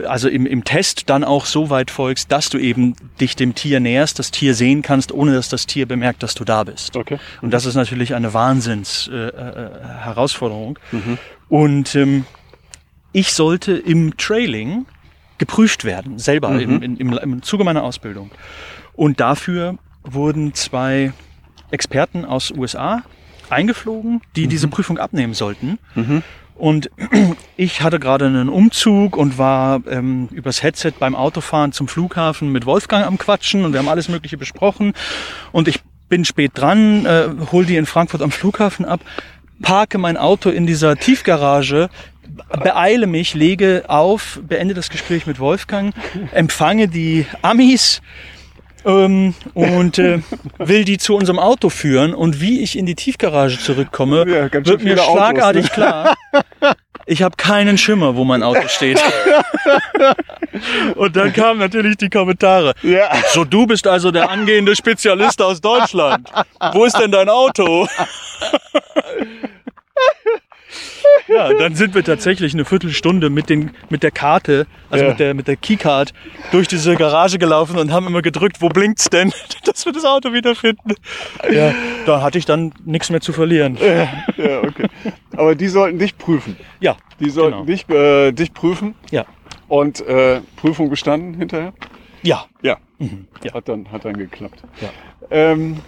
also 0.06 0.28
im, 0.28 0.46
im 0.46 0.64
Test 0.64 1.08
dann 1.08 1.24
auch 1.24 1.46
so 1.46 1.70
weit 1.70 1.90
folgst, 1.90 2.32
dass 2.32 2.48
du 2.48 2.58
eben 2.58 2.94
dich 3.20 3.36
dem 3.36 3.54
Tier 3.54 3.80
näherst, 3.80 4.18
das 4.18 4.30
Tier 4.30 4.54
sehen 4.54 4.82
kannst, 4.82 5.12
ohne 5.12 5.34
dass 5.34 5.48
das 5.48 5.66
Tier 5.66 5.86
bemerkt, 5.86 6.22
dass 6.22 6.34
du 6.34 6.44
da 6.44 6.64
bist. 6.64 6.96
Okay. 6.96 7.18
Und 7.40 7.52
das 7.52 7.66
ist 7.66 7.74
natürlich 7.74 8.14
eine 8.14 8.34
Wahnsinns 8.34 9.08
äh, 9.12 9.16
äh, 9.16 9.70
Herausforderung. 10.00 10.78
Mhm. 10.90 11.18
Und 11.48 11.94
ähm, 11.94 12.24
ich 13.12 13.32
sollte 13.32 13.72
im 13.72 14.16
Trailing 14.16 14.86
geprüft 15.38 15.84
werden, 15.84 16.18
selber 16.18 16.50
mhm. 16.50 16.82
im, 16.82 16.96
im, 16.96 17.12
im 17.18 17.42
Zuge 17.42 17.64
meiner 17.64 17.84
Ausbildung. 17.84 18.30
Und 18.94 19.20
dafür 19.20 19.78
wurden 20.02 20.54
zwei 20.54 21.12
Experten 21.70 22.24
aus 22.24 22.50
USA 22.50 23.02
eingeflogen, 23.48 24.22
die 24.36 24.44
mhm. 24.44 24.48
diese 24.50 24.68
Prüfung 24.68 24.98
abnehmen 24.98 25.34
sollten. 25.34 25.78
Mhm. 25.94 26.22
Und 26.54 26.90
ich 27.56 27.82
hatte 27.82 27.98
gerade 27.98 28.26
einen 28.26 28.48
Umzug 28.48 29.16
und 29.16 29.38
war 29.38 29.80
ähm, 29.88 30.28
übers 30.32 30.62
Headset 30.62 30.92
beim 30.98 31.14
Autofahren 31.14 31.72
zum 31.72 31.88
Flughafen 31.88 32.50
mit 32.52 32.66
Wolfgang 32.66 33.06
am 33.06 33.18
Quatschen 33.18 33.64
und 33.64 33.72
wir 33.72 33.80
haben 33.80 33.88
alles 33.88 34.08
Mögliche 34.08 34.36
besprochen. 34.36 34.92
Und 35.50 35.68
ich 35.68 35.80
bin 36.08 36.24
spät 36.24 36.52
dran, 36.54 37.06
äh, 37.06 37.28
hol 37.50 37.64
die 37.64 37.76
in 37.76 37.86
Frankfurt 37.86 38.22
am 38.22 38.30
Flughafen 38.30 38.84
ab, 38.84 39.00
parke 39.62 39.98
mein 39.98 40.16
Auto 40.16 40.50
in 40.50 40.66
dieser 40.66 40.96
Tiefgarage, 40.96 41.88
beeile 42.62 43.06
mich, 43.06 43.34
lege 43.34 43.84
auf, 43.88 44.40
beende 44.46 44.74
das 44.74 44.90
Gespräch 44.90 45.26
mit 45.26 45.38
Wolfgang, 45.38 45.94
empfange 46.32 46.88
die 46.88 47.26
Amis 47.40 48.02
ähm, 48.84 49.34
und 49.54 49.98
äh, 49.98 50.20
will 50.58 50.84
die 50.84 50.98
zu 50.98 51.14
unserem 51.14 51.38
Auto 51.38 51.68
führen. 51.68 52.14
Und 52.14 52.40
wie 52.40 52.60
ich 52.62 52.76
in 52.76 52.86
die 52.86 52.94
Tiefgarage 52.94 53.58
zurückkomme, 53.58 54.26
ja, 54.28 54.52
wird 54.52 54.82
mir 54.82 54.98
schlagartig 54.98 55.66
Autos, 55.66 55.76
ne? 55.78 55.84
klar, 55.84 56.14
Ich 57.06 57.22
habe 57.22 57.36
keinen 57.36 57.78
Schimmer, 57.78 58.16
wo 58.16 58.24
mein 58.24 58.42
Auto 58.42 58.68
steht. 58.68 59.00
Und 60.94 61.16
dann 61.16 61.32
kamen 61.32 61.58
natürlich 61.58 61.96
die 61.96 62.08
Kommentare. 62.08 62.74
Ja. 62.82 63.10
So, 63.32 63.44
du 63.44 63.66
bist 63.66 63.86
also 63.86 64.10
der 64.10 64.30
angehende 64.30 64.76
Spezialist 64.76 65.42
aus 65.42 65.60
Deutschland. 65.60 66.30
Wo 66.72 66.84
ist 66.84 66.98
denn 66.98 67.10
dein 67.10 67.28
Auto? 67.28 67.88
Ja, 71.28 71.52
dann 71.54 71.74
sind 71.74 71.94
wir 71.94 72.02
tatsächlich 72.04 72.52
eine 72.54 72.64
Viertelstunde 72.64 73.30
mit, 73.30 73.48
den, 73.48 73.70
mit 73.90 74.02
der 74.02 74.10
Karte, 74.10 74.66
also 74.90 75.04
Ja. 75.04 75.10
mit, 75.10 75.20
der, 75.20 75.34
mit 75.34 75.46
der 75.48 75.56
Keycard, 75.56 76.12
durch 76.50 76.68
diese 76.68 76.94
Garage 76.96 77.38
gelaufen 77.38 77.78
und 77.78 77.92
haben 77.92 78.06
immer 78.06 78.22
gedrückt, 78.22 78.60
wo 78.60 78.68
blinkt's 78.68 79.08
denn, 79.10 79.32
dass 79.64 79.84
wir 79.86 79.92
das 79.92 80.04
Auto 80.04 80.32
wiederfinden. 80.32 80.94
Ja, 81.50 81.72
da 82.06 82.22
hatte 82.22 82.38
ich 82.38 82.44
dann 82.44 82.72
nichts 82.84 83.10
mehr 83.10 83.20
zu 83.20 83.32
verlieren. 83.32 83.76
Ja, 84.36 84.60
okay. 84.62 84.88
Aber 85.36 85.54
die 85.54 85.68
sollten 85.68 85.98
dich 85.98 86.16
prüfen. 86.18 86.56
Ja, 86.80 86.96
Die 87.20 87.30
sollten 87.30 87.52
Genau. 87.52 87.64
dich, 87.66 87.88
äh, 87.88 88.32
dich 88.32 88.52
prüfen 88.52 88.94
ja, 89.10 89.24
und 89.68 90.00
äh, 90.06 90.40
Prüfung 90.56 90.90
bestanden 90.90 91.34
hinterher. 91.34 91.72
ja. 92.22 92.44
Ja. 92.62 92.78
Ja. 93.42 93.54
Hat 93.54 93.68
dann, 93.68 93.90
hat 93.90 94.04
dann 94.04 94.16
geklappt. 94.16 94.62
Ja. 94.80 94.88
Ähm, 95.30 95.78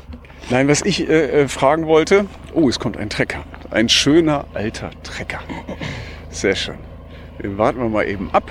nein, 0.51 0.69
was 0.69 0.83
ich 0.83 1.09
äh, 1.09 1.43
äh, 1.43 1.49
fragen 1.49 1.87
wollte, 1.87 2.27
oh, 2.53 2.69
es 2.69 2.79
kommt 2.79 2.97
ein 2.97 3.11
Trecker. 3.11 3.45
Ein 3.71 3.89
schöner 3.89 4.47
alter 4.55 4.91
Trecker. 5.03 5.41
Sehr 6.31 6.57
schön. 6.57 6.79
Den 7.43 7.59
warten 7.59 7.79
wir 7.81 7.89
mal 7.89 8.09
eben 8.09 8.31
ab. 8.33 8.51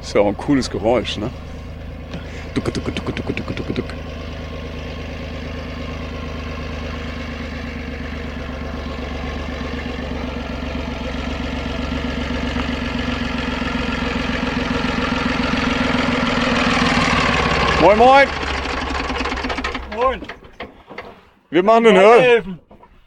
Ist 0.00 0.14
ja 0.14 0.20
auch 0.20 0.28
ein 0.28 0.36
cooles 0.36 0.70
Geräusch, 0.70 1.16
ne? 1.16 1.30
Ducke, 2.54 2.70
ducke, 2.70 2.92
ducke, 2.92 3.12
ducke, 3.12 3.32
ducke, 3.32 3.54
ducke, 3.54 3.72
ducke. 3.72 3.94
Moin, 17.84 17.98
moin! 17.98 18.28
Moin. 19.94 20.20
Wir 21.50 21.62
machen 21.62 21.86
einen 21.86 21.98
Hör 21.98 22.42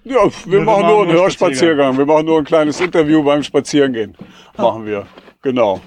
ja, 0.04 0.30
wir 0.46 0.62
machen 0.62 0.86
nur 0.86 1.02
einen 1.02 1.14
Hörspaziergang. 1.14 1.98
Wir 1.98 2.06
machen 2.06 2.28
nur 2.28 2.38
ein 2.38 2.46
kleines 2.46 2.80
Interview 2.80 3.24
beim 3.24 3.42
Spazierengehen. 3.42 4.16
Machen 4.56 4.86
wir. 4.86 5.08
Genau. 5.42 5.82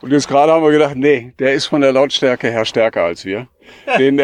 Und 0.00 0.10
jetzt 0.12 0.26
gerade 0.26 0.52
haben 0.52 0.64
wir 0.64 0.70
gedacht, 0.70 0.96
nee, 0.96 1.34
der 1.38 1.52
ist 1.52 1.66
von 1.66 1.82
der 1.82 1.92
Lautstärke 1.92 2.50
her 2.50 2.64
stärker 2.64 3.02
als 3.04 3.26
wir. 3.26 3.46
Den, 3.98 4.22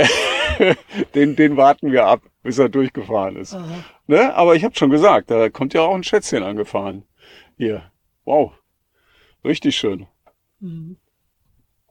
den, 1.14 1.36
den 1.36 1.58
warten 1.58 1.92
wir 1.92 2.06
ab, 2.06 2.22
bis 2.42 2.58
er 2.58 2.70
durchgefahren 2.70 3.36
ist. 3.36 3.54
Ne? 4.06 4.34
Aber 4.34 4.54
ich 4.54 4.64
habe 4.64 4.74
schon 4.74 4.88
gesagt, 4.88 5.30
da 5.30 5.50
kommt 5.50 5.74
ja 5.74 5.82
auch 5.82 5.94
ein 5.94 6.04
Schätzchen 6.04 6.42
angefahren. 6.42 7.04
Hier. 7.58 7.92
Wow. 8.24 8.52
Richtig 9.44 9.76
schön. 9.76 10.06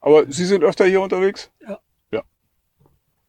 Aber 0.02 0.26
Sie 0.32 0.46
sind 0.46 0.64
öfter 0.64 0.86
hier 0.86 1.02
unterwegs? 1.02 1.52
Ja. 1.62 1.78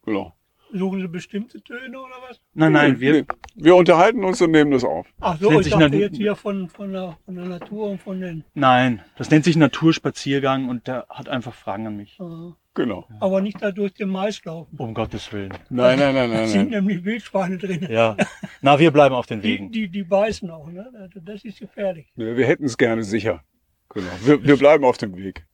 Ja. 0.07 0.13
Genau. 0.13 0.33
Suchen 0.73 0.99
Sie 0.99 1.07
bestimmte 1.07 1.61
Töne 1.63 1.97
oder 1.97 2.15
was? 2.27 2.41
Nein, 2.53 2.73
nein, 2.73 2.99
wir, 2.99 3.13
Nee, 3.13 3.25
wir 3.55 3.75
unterhalten 3.77 4.25
uns 4.25 4.41
und 4.41 4.51
nehmen 4.51 4.71
das 4.71 4.83
auf. 4.83 5.07
Ach 5.21 5.39
so, 5.39 5.49
Nennt 5.49 5.61
ich 5.61 5.71
sich 5.71 5.79
dachte 5.81 5.95
jetzt 5.95 6.17
hier 6.17 6.35
von, 6.35 6.67
von, 6.67 6.91
der, 6.91 7.17
von 7.23 7.35
der 7.35 7.45
Natur 7.45 7.89
und 7.91 8.01
von 8.01 8.19
den. 8.19 8.43
nein, 8.53 9.01
das 9.17 9.29
nennt 9.29 9.45
sich 9.45 9.55
Naturspaziergang 9.55 10.67
und 10.67 10.87
der 10.87 11.05
hat 11.09 11.29
einfach 11.29 11.53
Fragen 11.53 11.87
an 11.87 11.95
mich. 11.95 12.19
Äh, 12.19 12.51
Genau. 12.73 13.07
aber 13.21 13.41
nicht 13.41 13.59
da 13.61 13.71
durch 13.71 13.93
den 13.93 14.09
Mais 14.09 14.43
laufen. 14.45 14.75
Um 14.77 14.93
Gottes 14.93 15.31
Willen. 15.33 15.51
Nein, 15.69 15.97
nein, 15.97 16.13
nein, 16.13 16.29
Da 16.29 16.37
nein, 16.37 16.47
sind 16.47 16.69
nein. 16.69 16.83
nämlich 16.83 17.03
Wildschweine 17.05 17.57
drin. 17.57 17.87
Ja. 17.89 18.15
Na, 18.61 18.77
wir 18.77 18.91
bleiben 18.91 19.15
auf 19.15 19.25
den 19.25 19.41
Die, 19.41 19.47
Wegen. 19.47 19.71
die, 19.71 19.87
die 19.87 20.03
beißen 20.03 20.51
auch, 20.51 20.67
ne? 20.69 20.85
Also 20.99 21.19
Das 21.21 21.43
ist 21.43 21.59
gefährlich. 21.59 22.11
Nee, 22.15 22.35
Wir 22.35 22.45
hätten 22.45 22.65
es 22.65 22.77
gerne 22.77 23.03
sicher. 23.03 23.41
Genau. 23.89 24.05
Wir, 24.23 24.43
wir 24.43 24.57
bleiben 24.57 24.83
auf 24.83 24.97
dem 24.99 25.15
Weg. 25.15 25.46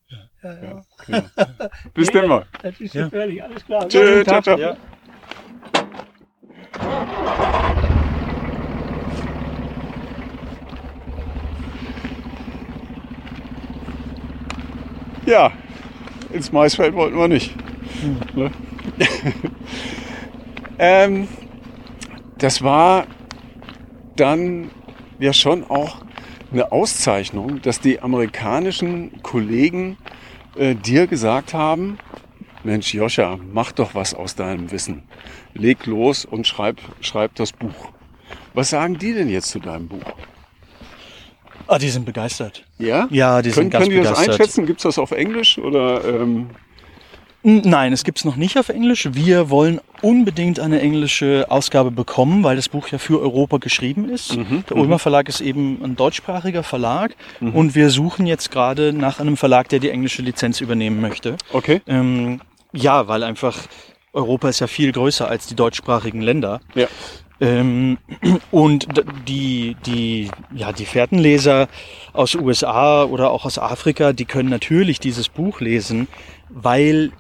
Ja, 0.44 0.52
ja. 0.52 0.84
Genau. 1.06 1.22
Bis 1.94 2.12
denn 2.12 2.28
mal. 2.28 2.46
Das 2.62 2.80
ist 2.80 2.94
Ja. 2.94 3.06
gefährlich, 3.06 3.41
alles 3.41 3.66
klar. 3.66 3.88
Tschö, 3.88 4.24
ciao, 4.24 4.41
ciao. 4.41 4.58
Ja. 4.58 4.76
Ja, 15.26 15.52
ins 16.34 16.52
Maisfeld 16.52 16.94
wollten 16.96 17.18
wir 17.18 17.30
nicht. 17.30 17.56
Ne? 18.36 18.52
ähm, 20.80 21.30
das 22.38 22.62
war 22.62 23.06
dann 24.18 24.70
ja 25.20 25.32
schon 25.32 25.64
auch 25.70 26.04
eine 26.52 26.72
Auszeichnung, 26.74 27.62
dass 27.62 27.80
die 27.80 28.02
amerikanischen 28.02 29.24
Kollegen 29.24 29.98
äh, 30.56 30.76
dir 30.76 31.08
gesagt 31.08 31.54
haben, 31.54 31.97
Mensch 32.64 32.93
Joscha, 32.93 33.39
mach 33.51 33.72
doch 33.72 33.93
was 33.95 34.14
aus 34.14 34.36
deinem 34.36 34.72
Wissen. 34.72 35.04
Leg 35.54 35.86
los 35.86 36.26
und 36.26 36.47
schreib, 36.47 36.80
schreib 37.01 37.36
das 37.36 37.51
Buch. 37.51 37.91
Was 38.54 38.70
sagen 38.70 38.97
die 38.97 39.14
denn 39.14 39.30
jetzt 39.30 39.49
zu 39.49 39.60
deinem 39.60 39.88
Buch? 39.88 40.14
Ah, 41.68 41.78
die 41.78 41.89
sind 41.89 42.06
begeistert. 42.06 42.66
Ja? 42.78 43.08
Ja, 43.10 43.41
die 43.41 43.49
Können, 43.49 43.64
sind 43.66 43.70
ganz 43.72 43.84
können 43.86 43.97
die 43.97 44.04
das 44.04 44.12
begeistert. 44.12 44.39
einschätzen? 44.39 44.66
Gibt 44.66 44.80
es 44.80 44.84
das 44.84 44.99
auf 44.99 45.12
Englisch 45.12 45.58
oder 45.58 46.04
ähm, 46.06 46.49
Nein, 47.44 47.91
es 47.91 48.06
gibt's 48.06 48.24
noch 48.24 48.38
nicht 48.38 48.58
auf 48.58 48.70
Englisch. 48.70 49.10
Wir 49.12 49.50
wollen 49.50 49.82
unbedingt 50.02 50.62
eine 50.62 50.80
englische 50.80 51.46
Ausgabe 51.50 51.91
bekommen, 51.91 52.44
weil 52.44 52.56
das 52.56 52.70
Buch 52.70 52.88
ja 52.88 52.98
für 52.98 53.20
Europa 53.20 53.58
geschrieben 53.58 54.10
ist. 54.10 54.38
Der 54.70 54.78
Ulmer 54.78 54.98
Verlag 54.98 55.28
ist 55.28 55.41
eben 55.41 55.84
ein 55.84 55.98
deutschsprachiger 55.98 56.64
Verlag 56.64 57.16
und 57.41 57.76
wir 57.76 57.89
suchen 57.89 58.26
jetzt 58.26 58.50
gerade 58.50 58.94
nach 58.94 59.20
einem 59.20 59.36
Verlag, 59.36 59.68
der 59.70 59.80
die 59.80 59.89
englische 59.89 60.22
Lizenz 60.22 60.62
übernehmen 60.62 61.02
möchte. 61.02 61.36
okay? 61.52 61.82
Ähm, 61.86 62.39
ja, 62.72 63.08
weil 63.08 63.24
einfach 63.24 63.58
Europa 64.14 64.50
ist 64.50 64.60
ja 64.60 64.68
viel 64.68 64.91
größer 64.91 65.28
als 65.28 65.48
die 65.48 65.56
deutschsprachigen 65.56 66.22
Länder. 66.22 66.62
Ja. 66.76 66.88
Ähm, 67.41 67.98
und 68.52 68.88
die, 69.28 69.76
die, 69.86 70.30
ja, 70.54 70.72
die 70.72 70.86
Fährtenleser 70.86 71.68
aus 72.14 72.36
USA 72.36 73.04
oder 73.04 73.32
auch 73.32 73.46
aus 73.46 73.60
Afrika, 73.60 74.14
die 74.14 74.26
können 74.26 74.50
natürlich 74.50 75.00
dieses 75.00 75.30
Buch 75.30 75.60
lesen, 75.60 76.08
weil 76.50 77.12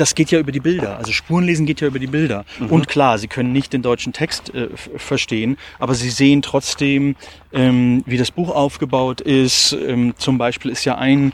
das 0.00 0.14
geht 0.14 0.30
ja 0.30 0.38
über 0.38 0.50
die 0.50 0.60
Bilder. 0.60 0.96
Also 0.98 1.12
Spurenlesen 1.12 1.66
geht 1.66 1.80
ja 1.80 1.86
über 1.86 1.98
die 1.98 2.06
Bilder. 2.06 2.44
Und 2.70 2.88
klar, 2.88 3.18
sie 3.18 3.28
können 3.28 3.52
nicht 3.52 3.72
den 3.72 3.82
deutschen 3.82 4.12
Text 4.12 4.54
äh, 4.54 4.68
verstehen, 4.96 5.58
aber 5.78 5.94
sie 5.94 6.10
sehen 6.10 6.40
trotzdem, 6.42 7.16
ähm, 7.52 8.02
wie 8.06 8.16
das 8.16 8.30
Buch 8.30 8.48
aufgebaut 8.48 9.20
ist. 9.20 9.72
Ähm, 9.72 10.14
zum 10.16 10.38
Beispiel 10.38 10.70
ist 10.70 10.84
ja 10.84 10.96
ein, 10.96 11.32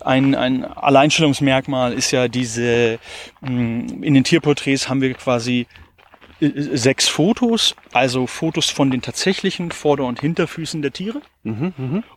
ein, 0.00 0.34
ein 0.34 0.64
Alleinstellungsmerkmal 0.64 1.92
ist 1.92 2.10
ja 2.10 2.28
diese, 2.28 2.98
mh, 3.42 4.02
in 4.02 4.14
den 4.14 4.24
Tierporträts 4.24 4.88
haben 4.88 5.02
wir 5.02 5.12
quasi 5.14 5.66
äh, 6.40 6.50
sechs 6.56 7.08
Fotos, 7.08 7.74
also 7.92 8.26
Fotos 8.26 8.70
von 8.70 8.90
den 8.90 9.02
tatsächlichen 9.02 9.72
Vorder- 9.72 10.06
und 10.06 10.20
Hinterfüßen 10.20 10.80
der 10.80 10.92
Tiere. 10.92 11.20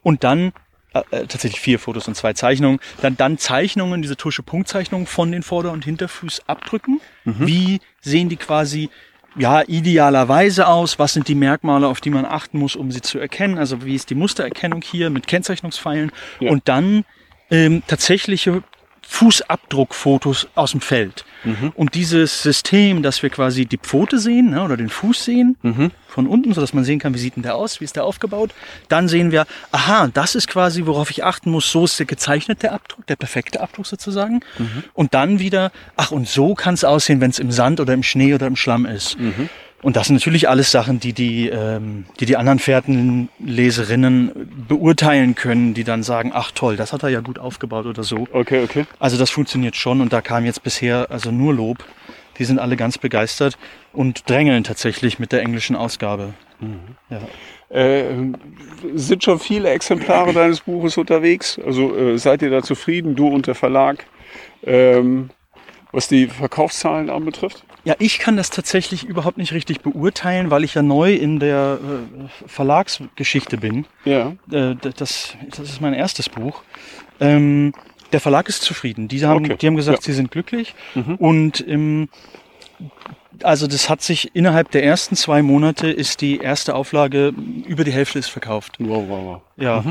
Und 0.02 0.24
dann 0.24 0.54
äh, 0.94 1.00
äh, 1.12 1.28
tatsächlich 1.28 1.60
vier 1.60 1.80
Fotos 1.80 2.08
und 2.08 2.16
zwei 2.16 2.34
Zeichnungen. 2.34 2.80
Dann, 3.02 3.16
dann 3.16 3.38
Zeichnungen, 3.38 4.02
diese 4.02 4.18
Tusche 4.18 4.44
Punktzeichnungen 4.44 5.08
von 5.08 5.32
den 5.32 5.44
Vorder- 5.44 5.72
und 5.72 5.86
Hinterfußabdrücken. 5.86 7.02
Wie 7.26 7.80
sehen 8.02 8.28
die 8.30 8.38
quasi 8.38 8.90
ja, 9.38 9.62
idealerweise 9.62 10.68
aus? 10.68 10.98
Was 10.98 11.14
sind 11.14 11.28
die 11.28 11.36
Merkmale, 11.36 11.88
auf 11.88 12.02
die 12.02 12.10
man 12.10 12.26
achten 12.26 12.58
muss, 12.58 12.76
um 12.76 12.92
sie 12.92 13.02
zu 13.02 13.20
erkennen? 13.20 13.58
Also 13.58 13.86
wie 13.86 13.94
ist 13.94 14.10
die 14.10 14.16
Mustererkennung 14.16 14.82
hier 14.82 15.10
mit 15.10 15.28
Kennzeichnungspfeilen? 15.28 16.12
Ja. 16.40 16.52
Und 16.52 16.68
dann 16.68 17.06
ähm, 17.52 17.84
tatsächliche 17.86 18.64
Fußabdruckfotos 19.12 20.48
aus 20.56 20.72
dem 20.72 20.82
Feld. 20.82 21.26
Und 21.76 21.96
dieses 21.96 22.44
System, 22.44 23.02
dass 23.02 23.24
wir 23.24 23.30
quasi 23.30 23.66
die 23.66 23.78
Pfote 23.78 24.20
sehen 24.20 24.52
ne, 24.52 24.62
oder 24.64 24.78
den 24.78 24.90
Fuß 24.90 25.26
sehen 25.26 25.58
von 26.08 26.28
unten, 26.28 26.54
sodass 26.54 26.74
man 26.74 26.84
sehen 26.84 27.00
kann, 27.00 27.14
wie 27.14 27.18
sieht 27.18 27.36
denn 27.36 27.44
der 27.44 27.56
aus, 27.56 27.80
wie 27.80 27.86
ist 27.86 27.96
der 27.96 28.04
aufgebaut. 28.04 28.52
Dann 28.88 29.08
sehen 29.08 29.32
wir, 29.32 29.46
aha, 29.72 30.10
das 30.14 30.36
ist 30.36 30.48
quasi, 30.48 30.86
worauf 30.86 31.10
ich 31.10 31.24
achten 31.24 31.50
muss, 31.50 31.72
so 31.72 31.86
ist 31.86 31.98
der 31.98 32.06
gezeichnete 32.06 32.72
Abdruck, 32.72 33.08
der 33.08 33.16
perfekte 33.16 33.62
Abdruck 33.62 33.88
sozusagen. 33.88 34.42
Und 34.94 35.14
dann 35.14 35.40
wieder, 35.40 35.72
ach 35.96 36.12
und 36.12 36.28
so 36.28 36.54
kann 36.54 36.76
es 36.76 36.84
aussehen, 36.84 37.20
wenn 37.20 37.32
es 37.32 37.40
im 37.40 37.52
Sand 37.52 37.80
oder 37.80 37.94
im 37.94 38.04
Schnee 38.04 38.34
oder 38.36 38.48
im 38.48 38.56
Schlamm 38.56 38.86
ist. 38.86 39.18
Und 39.82 39.96
das 39.96 40.08
sind 40.08 40.16
natürlich 40.16 40.50
alles 40.50 40.72
Sachen, 40.72 41.00
die 41.00 41.14
die, 41.14 41.48
ähm, 41.48 42.06
die, 42.20 42.26
die 42.26 42.36
anderen 42.36 42.60
Fährtenleserinnen 42.60 44.66
beurteilen 44.68 45.36
können, 45.36 45.74
die 45.74 45.84
dann 45.84 46.04
sagen, 46.04 46.32
ach 46.34 46.52
toll, 46.52 46.76
das 46.76 46.92
hat 46.92 47.04
er 47.04 47.10
ja 47.10 47.22
gut 47.22 47.40
aufgebaut 47.40 47.86
oder 47.86 48.04
so. 48.04 48.28
Okay, 48.32 48.64
okay. 48.64 48.86
Also 49.00 49.18
das 49.18 49.30
funktioniert 49.30 49.76
schon 49.76 50.02
und 50.02 50.12
da 50.12 50.22
kam 50.22 50.46
jetzt 50.46 50.64
bisher 50.64 51.08
also 51.10 51.32
nur 51.32 51.54
Lob. 51.54 51.86
Die 52.38 52.46
sind 52.46 52.60
alle 52.60 52.78
ganz 52.78 52.98
begeistert 52.98 53.58
und 53.92 54.30
drängeln 54.30 54.64
tatsächlich 54.64 55.20
mit 55.20 55.32
der 55.32 55.42
englischen 55.42 55.76
Ausgabe. 55.76 56.34
Ja. 57.10 57.22
Äh, 57.70 58.04
sind 58.96 59.24
schon 59.24 59.40
viele 59.40 59.70
Exemplare 59.70 60.34
deines 60.34 60.62
Buches 60.62 60.98
unterwegs? 60.98 61.60
Also 61.66 61.96
äh, 61.96 62.18
seid 62.18 62.42
ihr 62.42 62.50
da 62.50 62.62
zufrieden, 62.62 63.16
du 63.16 63.28
und 63.28 63.48
der 63.48 63.56
Verlag, 63.56 64.06
ähm, 64.64 65.30
was 65.92 66.08
die 66.08 66.28
Verkaufszahlen 66.28 67.10
anbetrifft? 67.10 67.64
Ja, 67.86 67.96
ich 68.00 68.20
kann 68.20 68.36
das 68.38 68.50
tatsächlich 68.50 69.06
überhaupt 69.06 69.38
nicht 69.38 69.54
richtig 69.54 69.82
beurteilen, 69.82 70.52
weil 70.52 70.64
ich 70.64 70.74
ja 70.74 70.82
neu 70.82 71.14
in 71.14 71.40
der 71.40 71.80
äh, 71.82 72.48
Verlagsgeschichte 72.48 73.58
bin. 73.58 73.86
Ja. 74.06 74.34
Äh, 74.52 74.76
das, 74.76 75.36
das 75.50 75.60
ist 75.60 75.82
mein 75.82 75.94
erstes 75.94 76.30
Buch. 76.30 76.62
Ähm, 77.20 77.74
der 78.12 78.20
Verlag 78.20 78.50
ist 78.50 78.64
zufrieden. 78.64 79.08
Die 79.08 79.24
haben, 79.26 79.46
Okay. 79.46 79.56
die 79.60 79.68
haben 79.68 79.76
gesagt, 79.76 80.00
Ja. 80.00 80.04
sie 80.04 80.14
sind 80.14 80.32
glücklich. 80.32 80.76
Mhm. 80.96 81.16
Und 81.16 81.66
ähm, 81.68 82.10
also 83.44 83.68
das 83.68 83.90
hat 83.90 84.02
sich 84.02 84.36
innerhalb 84.36 84.72
der 84.72 84.84
ersten 84.84 85.16
zwei 85.16 85.42
Monate 85.42 85.90
ist 85.90 86.22
die 86.22 86.40
erste 86.40 86.76
Auflage 86.76 87.34
über 87.68 87.84
die 87.84 87.92
Hälfte 87.94 88.20
ist 88.20 88.28
verkauft. 88.30 88.76
Wow, 88.80 89.06
wow, 89.08 89.20
wow. 89.26 89.42
Ja. 89.58 89.84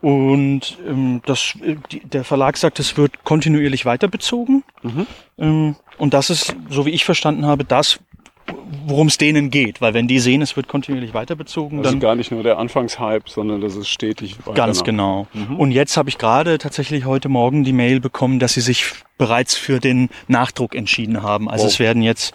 Und 0.00 0.78
ähm, 0.86 1.22
das, 1.26 1.54
äh, 1.64 1.76
die, 1.90 2.00
der 2.00 2.24
Verlag 2.24 2.56
sagt, 2.56 2.78
es 2.80 2.96
wird 2.96 3.24
kontinuierlich 3.24 3.84
weiterbezogen. 3.84 4.64
Mhm. 4.82 5.06
Ähm, 5.38 5.76
und 5.98 6.14
das 6.14 6.30
ist, 6.30 6.54
so 6.68 6.86
wie 6.86 6.90
ich 6.90 7.04
verstanden 7.04 7.46
habe, 7.46 7.64
das, 7.64 8.00
worum 8.86 9.06
es 9.06 9.18
denen 9.18 9.50
geht. 9.50 9.80
Weil 9.80 9.94
wenn 9.94 10.08
die 10.08 10.18
sehen, 10.18 10.42
es 10.42 10.56
wird 10.56 10.68
kontinuierlich 10.68 11.14
weiterbezogen, 11.14 11.78
Also 11.78 11.90
dann 11.90 12.00
gar 12.00 12.14
nicht 12.14 12.30
nur 12.32 12.42
der 12.42 12.58
Anfangshype, 12.58 13.28
sondern 13.28 13.60
das 13.60 13.76
ist 13.76 13.88
stetig 13.88 14.38
weiter 14.46 14.54
ganz 14.54 14.82
genau. 14.84 15.26
Mhm. 15.32 15.56
Und 15.56 15.70
jetzt 15.70 15.96
habe 15.96 16.08
ich 16.08 16.18
gerade 16.18 16.58
tatsächlich 16.58 17.04
heute 17.04 17.28
Morgen 17.28 17.64
die 17.64 17.72
Mail 17.72 18.00
bekommen, 18.00 18.38
dass 18.38 18.54
sie 18.54 18.60
sich 18.60 18.84
bereits 19.18 19.56
für 19.56 19.78
den 19.78 20.08
Nachdruck 20.28 20.74
entschieden 20.74 21.22
haben. 21.22 21.48
Also 21.48 21.64
Wow. 21.64 21.72
es 21.72 21.78
werden 21.78 22.02
jetzt 22.02 22.34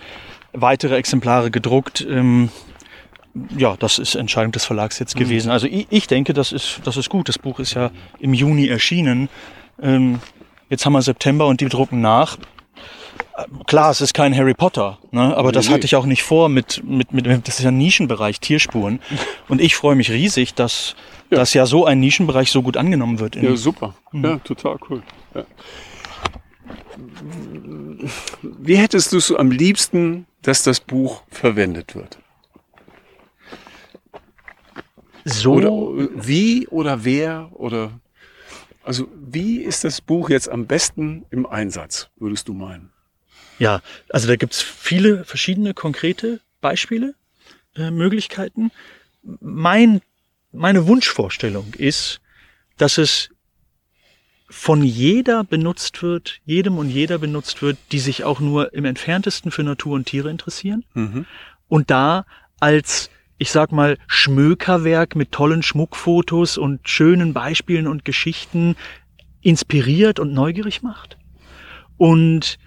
weitere 0.53 0.95
Exemplare 0.95 1.51
gedruckt. 1.51 2.05
Ähm, 2.09 2.49
ja, 3.57 3.75
das 3.77 3.99
ist 3.99 4.15
Entscheidung 4.15 4.51
des 4.51 4.65
Verlags 4.65 4.97
jetzt 4.99 5.15
gewesen. 5.15 5.51
Also 5.51 5.67
ich, 5.67 5.87
ich 5.89 6.07
denke, 6.07 6.33
das 6.33 6.51
ist, 6.51 6.81
das 6.85 6.97
ist 6.97 7.09
gut. 7.09 7.27
Das 7.29 7.37
Buch 7.37 7.59
ist 7.59 7.73
ja 7.73 7.91
im 8.19 8.33
Juni 8.33 8.67
erschienen. 8.67 9.29
Ähm, 9.81 10.19
jetzt 10.69 10.85
haben 10.85 10.93
wir 10.93 11.01
September 11.01 11.45
und 11.47 11.61
die 11.61 11.67
drucken 11.67 12.01
nach. 12.01 12.37
Klar, 13.67 13.91
es 13.91 14.01
ist 14.01 14.13
kein 14.13 14.35
Harry 14.35 14.53
Potter, 14.53 14.97
ne? 15.11 15.35
aber 15.37 15.49
Nee, 15.49 15.53
das 15.53 15.69
hatte 15.69 15.85
ich 15.85 15.95
auch 15.95 16.05
nicht 16.05 16.23
vor 16.23 16.49
mit, 16.49 16.81
mit, 16.83 17.11
mit, 17.11 17.25
das 17.47 17.59
ist 17.59 17.63
ja 17.63 17.69
ein 17.69 17.77
Nischenbereich, 17.77 18.39
Tierspuren. 18.39 18.99
Und 19.47 19.61
ich 19.61 19.75
freue 19.75 19.95
mich 19.95 20.09
riesig, 20.11 20.53
dass, 20.55 20.95
Ja. 21.29 21.37
dass 21.37 21.53
ja 21.53 21.65
so 21.65 21.85
ein 21.85 21.99
Nischenbereich 21.99 22.51
so 22.51 22.61
gut 22.63 22.77
angenommen 22.77 23.19
wird. 23.19 23.35
In, 23.35 23.43
Ja, 23.43 23.55
super. 23.55 23.93
Mhm. 24.11 24.23
Ja, 24.25 24.37
total 24.39 24.77
cool. 24.89 25.03
Ja. 25.35 25.43
Wie 28.41 28.75
hättest 28.77 29.13
du 29.13 29.17
es 29.17 29.27
so 29.27 29.37
am 29.37 29.51
liebsten, 29.51 30.25
dass 30.41 30.63
das 30.63 30.79
Buch 30.79 31.23
verwendet 31.29 31.95
wird? 31.95 32.17
so, 35.25 35.53
Oder 35.53 35.69
wie 36.15 36.67
oder 36.69 37.03
wer 37.03 37.49
oder 37.53 37.91
also 38.83 39.07
wie 39.13 39.57
ist 39.61 39.83
das 39.83 39.99
Buch 39.99 40.29
jetzt 40.29 40.47
am 40.49 40.65
besten 40.65 41.25
im 41.29 41.45
Einsatz, 41.45 42.09
würdest 42.15 42.47
du 42.47 42.53
meinen? 42.53 42.91
Ja, 43.59 43.81
also 44.09 44.27
da 44.27 44.35
gibt's 44.35 44.61
viele 44.61 45.23
verschiedene 45.25 45.73
konkrete 45.73 46.39
Beispiele, 46.61 47.15
äh, 47.75 47.91
Möglichkeiten. 47.91 48.71
Mein, 49.23 50.01
meine 50.51 50.87
Wunschvorstellung 50.87 51.73
ist, 51.77 52.21
dass 52.77 52.97
es 52.97 53.29
von 54.49 54.83
jeder 54.83 55.43
benutzt 55.43 56.01
wird, 56.01 56.39
jedem 56.45 56.77
und 56.77 56.89
jeder 56.89 57.17
benutzt 57.17 57.61
wird, 57.61 57.77
die 57.91 57.99
sich 57.99 58.23
auch 58.23 58.39
nur 58.39 58.73
im 58.73 58.85
entferntesten 58.85 59.51
für 59.51 59.63
Natur 59.63 59.95
und 59.95 60.05
Tiere 60.05 60.29
interessieren 60.29 60.85
Mhm. 60.93 61.25
und 61.67 61.91
da 61.91 62.25
als, 62.59 63.09
ich 63.37 63.51
sag 63.51 63.71
mal, 63.71 63.97
Schmökerwerk 64.07 65.15
mit 65.15 65.31
tollen 65.31 65.63
Schmuckfotos 65.63 66.57
und 66.57 66.87
schönen 66.87 67.33
Beispielen 67.33 67.87
und 67.87 68.05
Geschichten 68.05 68.75
inspiriert 69.41 70.19
und 70.19 70.33
neugierig 70.33 70.81
macht. 70.81 71.17
Und 71.97 72.57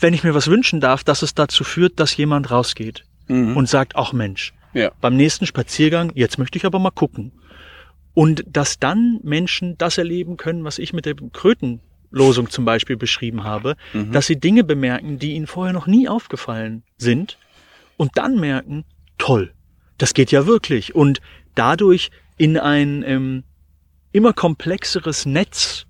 wenn 0.00 0.14
ich 0.14 0.24
mir 0.24 0.34
was 0.34 0.48
wünschen 0.48 0.80
darf, 0.80 1.04
dass 1.04 1.22
es 1.22 1.34
dazu 1.34 1.64
führt, 1.64 1.98
dass 2.00 2.16
jemand 2.16 2.50
rausgeht 2.50 3.04
Mhm. 3.28 3.56
und 3.56 3.68
sagt, 3.68 3.96
ach 3.96 4.12
Mensch, 4.12 4.54
ja. 4.74 4.90
beim 5.00 5.16
nächsten 5.16 5.46
Spaziergang, 5.46 6.12
jetzt 6.14 6.38
möchte 6.38 6.56
ich 6.58 6.64
aber 6.64 6.78
mal 6.78 6.90
gucken. 6.90 7.32
Und 8.14 8.44
dass 8.48 8.78
dann 8.78 9.20
Menschen 9.22 9.76
das 9.78 9.98
erleben 9.98 10.36
können, 10.36 10.64
was 10.64 10.78
ich 10.78 10.92
mit 10.92 11.04
der 11.06 11.14
Krötenlosung 11.32 12.50
zum 12.50 12.64
Beispiel 12.64 12.96
beschrieben 12.96 13.44
habe, 13.44 13.76
Mhm. 13.92 14.12
dass 14.12 14.26
sie 14.26 14.40
Dinge 14.40 14.64
bemerken, 14.64 15.18
die 15.18 15.32
ihnen 15.34 15.46
vorher 15.46 15.72
noch 15.72 15.86
nie 15.86 16.08
aufgefallen 16.08 16.82
sind 16.96 17.38
und 17.96 18.16
dann 18.16 18.38
merken, 18.40 18.84
toll, 19.18 19.52
das 19.98 20.14
geht 20.14 20.30
ja 20.30 20.46
wirklich. 20.46 20.94
Und 20.94 21.20
dadurch 21.54 22.10
in 22.36 22.56
ein 22.58 23.02
ähm, 23.06 23.44
immer 24.12 24.32
komplexeres 24.32 25.26
Netz 25.26 25.86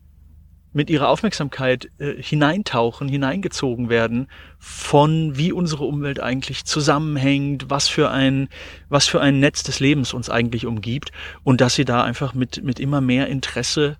mit 0.78 0.90
ihrer 0.90 1.08
Aufmerksamkeit 1.08 1.90
äh, 1.98 2.22
hineintauchen, 2.22 3.08
hineingezogen 3.08 3.88
werden 3.88 4.28
von 4.60 5.36
wie 5.36 5.50
unsere 5.50 5.84
Umwelt 5.84 6.20
eigentlich 6.20 6.64
zusammenhängt, 6.64 7.68
was 7.68 7.88
für 7.88 8.10
ein 8.10 8.48
was 8.88 9.08
für 9.08 9.20
ein 9.20 9.40
Netz 9.40 9.64
des 9.64 9.80
Lebens 9.80 10.14
uns 10.14 10.30
eigentlich 10.30 10.66
umgibt 10.66 11.10
und 11.42 11.60
dass 11.60 11.74
sie 11.74 11.84
da 11.84 12.04
einfach 12.04 12.32
mit 12.32 12.62
mit 12.62 12.78
immer 12.78 13.00
mehr 13.00 13.26
Interesse, 13.26 13.96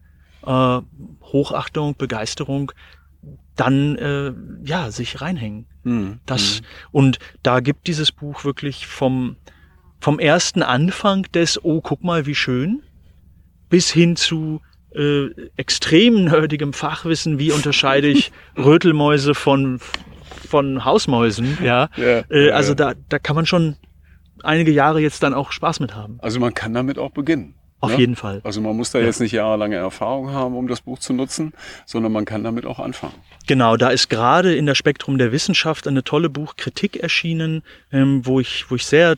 äh, 0.46 0.78
Hochachtung, 1.20 1.96
Begeisterung 1.96 2.70
dann 3.56 3.96
äh, 3.96 4.32
ja 4.62 4.92
sich 4.92 5.20
reinhängen. 5.20 5.66
Mhm. 5.82 6.20
Das 6.26 6.62
und 6.92 7.18
da 7.42 7.58
gibt 7.58 7.88
dieses 7.88 8.12
Buch 8.12 8.44
wirklich 8.44 8.86
vom 8.86 9.34
vom 9.98 10.20
ersten 10.20 10.62
Anfang 10.62 11.24
des 11.32 11.58
oh 11.64 11.80
guck 11.80 12.04
mal 12.04 12.26
wie 12.26 12.36
schön 12.36 12.84
bis 13.68 13.90
hin 13.90 14.14
zu 14.14 14.60
äh, 14.98 15.30
extrem 15.56 16.24
nerdigem 16.24 16.72
Fachwissen, 16.72 17.38
wie 17.38 17.52
unterscheide 17.52 18.08
ich 18.08 18.32
Rötelmäuse 18.56 19.34
von 19.34 19.80
von 20.48 20.84
Hausmäusen, 20.84 21.58
ja. 21.62 21.88
Ja, 21.96 22.24
Äh, 22.30 22.48
ja, 22.48 22.54
also 22.54 22.70
ja. 22.70 22.74
da 22.74 22.94
da 23.08 23.18
kann 23.18 23.36
man 23.36 23.46
schon 23.46 23.76
einige 24.42 24.70
Jahre 24.70 25.00
jetzt 25.00 25.22
dann 25.22 25.34
auch 25.34 25.52
Spaß 25.52 25.80
mit 25.80 25.94
haben. 25.94 26.18
Also 26.20 26.40
man 26.40 26.54
kann 26.54 26.74
damit 26.74 26.98
auch 26.98 27.10
beginnen. 27.10 27.54
Auf 27.80 27.92
ne? 27.92 27.98
jeden 27.98 28.16
Fall. 28.16 28.40
Also 28.42 28.60
man 28.60 28.76
muss 28.76 28.90
da 28.90 28.98
jetzt 28.98 29.20
nicht 29.20 29.32
jahrelange 29.32 29.76
Erfahrung 29.76 30.32
haben, 30.32 30.56
um 30.56 30.66
das 30.66 30.80
Buch 30.80 30.98
zu 30.98 31.12
nutzen, 31.12 31.52
sondern 31.86 32.10
man 32.10 32.24
kann 32.24 32.42
damit 32.42 32.66
auch 32.66 32.80
anfangen. 32.80 33.14
Genau, 33.46 33.76
da 33.76 33.90
ist 33.90 34.10
gerade 34.10 34.54
in 34.54 34.66
der 34.66 34.74
Spektrum 34.74 35.16
der 35.18 35.30
Wissenschaft 35.30 35.86
eine 35.86 36.02
tolle 36.02 36.28
Buchkritik 36.28 36.96
erschienen, 36.96 37.62
ähm, 37.92 38.26
wo 38.26 38.40
ich, 38.40 38.68
wo 38.68 38.74
ich 38.74 38.84
sehr 38.84 39.16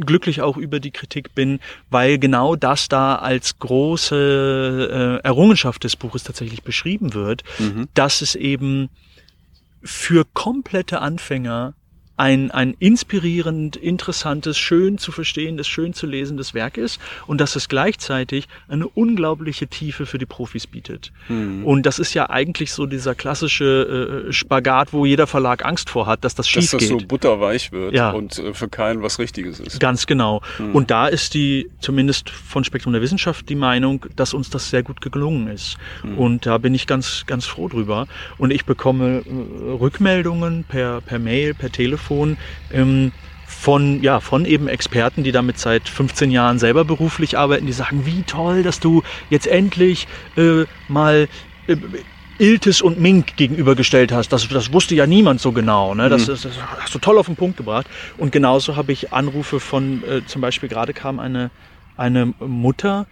glücklich 0.00 0.40
auch 0.42 0.56
über 0.56 0.80
die 0.80 0.90
Kritik 0.90 1.34
bin, 1.34 1.60
weil 1.90 2.18
genau 2.18 2.56
das 2.56 2.88
da 2.88 3.16
als 3.16 3.58
große 3.60 5.20
äh, 5.22 5.26
Errungenschaft 5.26 5.84
des 5.84 5.96
Buches 5.96 6.24
tatsächlich 6.24 6.62
beschrieben 6.62 7.14
wird, 7.14 7.42
Mhm. 7.58 7.88
dass 7.94 8.20
es 8.20 8.34
eben 8.34 8.88
für 9.82 10.24
komplette 10.32 11.00
Anfänger 11.00 11.74
ein, 12.16 12.50
ein 12.52 12.74
inspirierend, 12.78 13.76
interessantes, 13.76 14.56
schön 14.56 14.98
zu 14.98 15.10
verstehendes, 15.12 15.66
schön 15.66 15.94
zu 15.94 16.06
lesendes 16.06 16.54
Werk 16.54 16.76
ist 16.76 17.00
und 17.26 17.40
dass 17.40 17.56
es 17.56 17.68
gleichzeitig 17.68 18.46
eine 18.68 18.86
unglaubliche 18.86 19.66
Tiefe 19.66 20.06
für 20.06 20.18
die 20.18 20.26
Profis 20.26 20.66
bietet. 20.66 21.12
Mhm. 21.28 21.64
Und 21.64 21.86
das 21.86 21.98
ist 21.98 22.14
ja 22.14 22.30
eigentlich 22.30 22.72
so 22.72 22.86
dieser 22.86 23.14
klassische 23.14 24.26
äh, 24.28 24.32
Spagat, 24.32 24.92
wo 24.92 25.06
jeder 25.06 25.26
Verlag 25.26 25.64
Angst 25.64 25.90
vor 25.90 26.06
hat, 26.06 26.24
dass 26.24 26.34
das 26.34 26.48
schief 26.48 26.62
Dass 26.62 26.70
das 26.72 26.80
geht. 26.80 27.00
so 27.00 27.06
butterweich 27.06 27.72
wird 27.72 27.94
Ja. 27.94 28.10
und 28.12 28.38
äh, 28.38 28.54
für 28.54 28.68
keinen 28.68 29.02
was 29.02 29.18
Richtiges 29.18 29.58
ist. 29.58 29.80
Ganz 29.80 30.06
genau. 30.06 30.40
Und 30.72 30.90
da 30.90 31.08
ist 31.08 31.34
die, 31.34 31.68
zumindest 31.80 32.30
von 32.30 32.62
Spektrum 32.64 32.92
der 32.92 33.02
Wissenschaft, 33.02 33.48
die 33.48 33.54
Meinung, 33.56 34.06
dass 34.16 34.34
uns 34.34 34.50
das 34.50 34.70
sehr 34.70 34.82
gut 34.82 35.00
gelungen 35.00 35.48
ist. 35.48 35.76
Und 36.16 36.46
da 36.46 36.58
bin 36.58 36.74
ich 36.74 36.86
ganz, 36.86 37.24
ganz 37.26 37.44
froh 37.44 37.68
drüber. 37.68 38.06
Und 38.38 38.52
ich 38.52 38.64
bekomme 38.64 39.22
äh, 39.26 39.70
Rückmeldungen 39.72 40.64
per, 40.64 41.00
per 41.00 41.18
Mail, 41.18 41.54
per 41.54 41.70
Telefon, 41.72 42.03
ähm, 42.72 43.12
von, 43.46 44.02
ja, 44.02 44.20
von 44.20 44.44
eben 44.44 44.68
Experten, 44.68 45.22
die 45.22 45.32
damit 45.32 45.58
seit 45.58 45.88
15 45.88 46.30
Jahren 46.30 46.58
selber 46.58 46.84
beruflich 46.84 47.38
arbeiten, 47.38 47.66
die 47.66 47.72
sagen, 47.72 48.04
wie 48.04 48.22
toll, 48.22 48.62
dass 48.62 48.80
du 48.80 49.02
jetzt 49.30 49.46
endlich 49.46 50.06
äh, 50.36 50.64
mal 50.88 51.28
äh, 51.66 51.76
Iltis 52.38 52.82
und 52.82 53.00
Mink 53.00 53.36
gegenübergestellt 53.36 54.12
hast. 54.12 54.30
Das, 54.32 54.48
das 54.48 54.72
wusste 54.72 54.94
ja 54.94 55.06
niemand 55.06 55.40
so 55.40 55.52
genau. 55.52 55.94
Ne? 55.94 56.08
Das, 56.08 56.26
das, 56.26 56.42
das 56.42 56.52
hast 56.80 56.94
du 56.94 56.98
toll 56.98 57.18
auf 57.18 57.26
den 57.26 57.36
Punkt 57.36 57.56
gebracht. 57.56 57.86
Und 58.18 58.32
genauso 58.32 58.76
habe 58.76 58.92
ich 58.92 59.12
Anrufe 59.12 59.60
von, 59.60 60.02
äh, 60.04 60.26
zum 60.26 60.42
Beispiel 60.42 60.68
gerade 60.68 60.92
kam 60.92 61.20
eine, 61.20 61.50
eine 61.96 62.34
Mutter, 62.40 63.06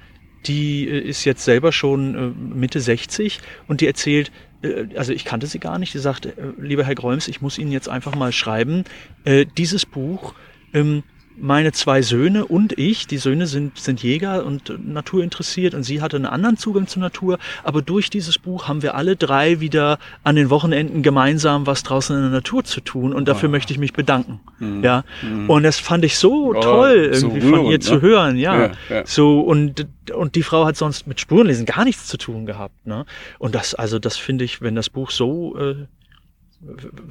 die 0.46 0.88
äh, 0.88 0.98
ist 0.98 1.24
jetzt 1.24 1.44
selber 1.44 1.72
schon 1.72 2.14
äh, 2.14 2.54
Mitte 2.56 2.80
60 2.80 3.40
und 3.68 3.80
die 3.80 3.86
erzählt, 3.86 4.28
äh, 4.28 4.51
also 4.96 5.12
ich 5.12 5.24
kannte 5.24 5.46
sie 5.46 5.58
gar 5.58 5.78
nicht, 5.78 5.94
die 5.94 5.98
sagt, 5.98 6.26
äh, 6.26 6.32
lieber 6.58 6.84
Herr 6.84 6.94
Gräums, 6.94 7.28
ich 7.28 7.40
muss 7.40 7.58
Ihnen 7.58 7.72
jetzt 7.72 7.88
einfach 7.88 8.14
mal 8.14 8.32
schreiben, 8.32 8.84
äh, 9.24 9.46
dieses 9.58 9.86
Buch, 9.86 10.34
ähm, 10.72 11.02
meine 11.38 11.72
zwei 11.72 12.02
Söhne 12.02 12.44
und 12.44 12.78
ich, 12.78 13.06
die 13.06 13.18
Söhne 13.18 13.46
sind, 13.46 13.78
sind 13.78 14.02
Jäger 14.02 14.44
und 14.44 14.70
äh, 14.70 14.74
Natur 14.78 15.22
interessiert 15.22 15.74
und 15.74 15.82
sie 15.82 16.00
hatte 16.02 16.16
einen 16.16 16.26
anderen 16.26 16.56
Zugang 16.56 16.86
zur 16.86 17.02
Natur, 17.02 17.38
aber 17.64 17.82
durch 17.82 18.10
dieses 18.10 18.38
Buch 18.38 18.68
haben 18.68 18.82
wir 18.82 18.94
alle 18.94 19.16
drei 19.16 19.60
wieder 19.60 19.98
an 20.24 20.36
den 20.36 20.50
Wochenenden 20.50 21.02
gemeinsam 21.02 21.66
was 21.66 21.82
draußen 21.82 22.14
in 22.16 22.22
der 22.22 22.30
Natur 22.30 22.64
zu 22.64 22.80
tun 22.80 23.12
und 23.12 23.28
dafür 23.28 23.48
möchte 23.48 23.72
ich 23.72 23.78
mich 23.78 23.92
bedanken. 23.92 24.40
Ja. 24.82 25.04
Und 25.48 25.62
das 25.62 25.78
fand 25.78 26.04
ich 26.04 26.18
so 26.18 26.42
Oh, 26.54 26.60
toll, 26.60 27.14
so 27.14 27.28
irgendwie 27.28 27.40
von 27.48 27.60
ihr 27.60 27.66
rührend, 27.66 27.84
zu 27.84 27.94
ne? 27.94 28.02
hören, 28.02 28.36
ja. 28.36 28.60
Ja, 28.60 28.70
ja. 28.90 29.06
So, 29.06 29.40
und, 29.40 29.86
und 30.14 30.34
die 30.34 30.42
Frau 30.42 30.64
hat 30.66 30.76
sonst 30.76 31.06
mit 31.06 31.20
Spurenlesen 31.20 31.66
gar 31.66 31.84
nichts 31.84 32.06
zu 32.06 32.16
tun 32.16 32.46
gehabt, 32.46 32.86
ne? 32.86 33.06
Und 33.38 33.54
das, 33.54 33.74
also 33.74 33.98
das 33.98 34.16
finde 34.16 34.44
ich, 34.44 34.60
wenn 34.60 34.74
das 34.74 34.90
Buch 34.90 35.10
so, 35.10 35.56
äh, 35.58 35.86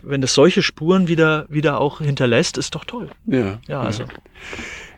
wenn 0.03 0.21
das 0.21 0.33
solche 0.33 0.63
Spuren 0.63 1.07
wieder, 1.07 1.45
wieder 1.49 1.79
auch 1.79 1.99
hinterlässt, 1.99 2.57
ist 2.57 2.75
doch 2.75 2.85
toll. 2.85 3.09
Ja. 3.25 3.59
Ja, 3.67 3.81
also. 3.81 4.05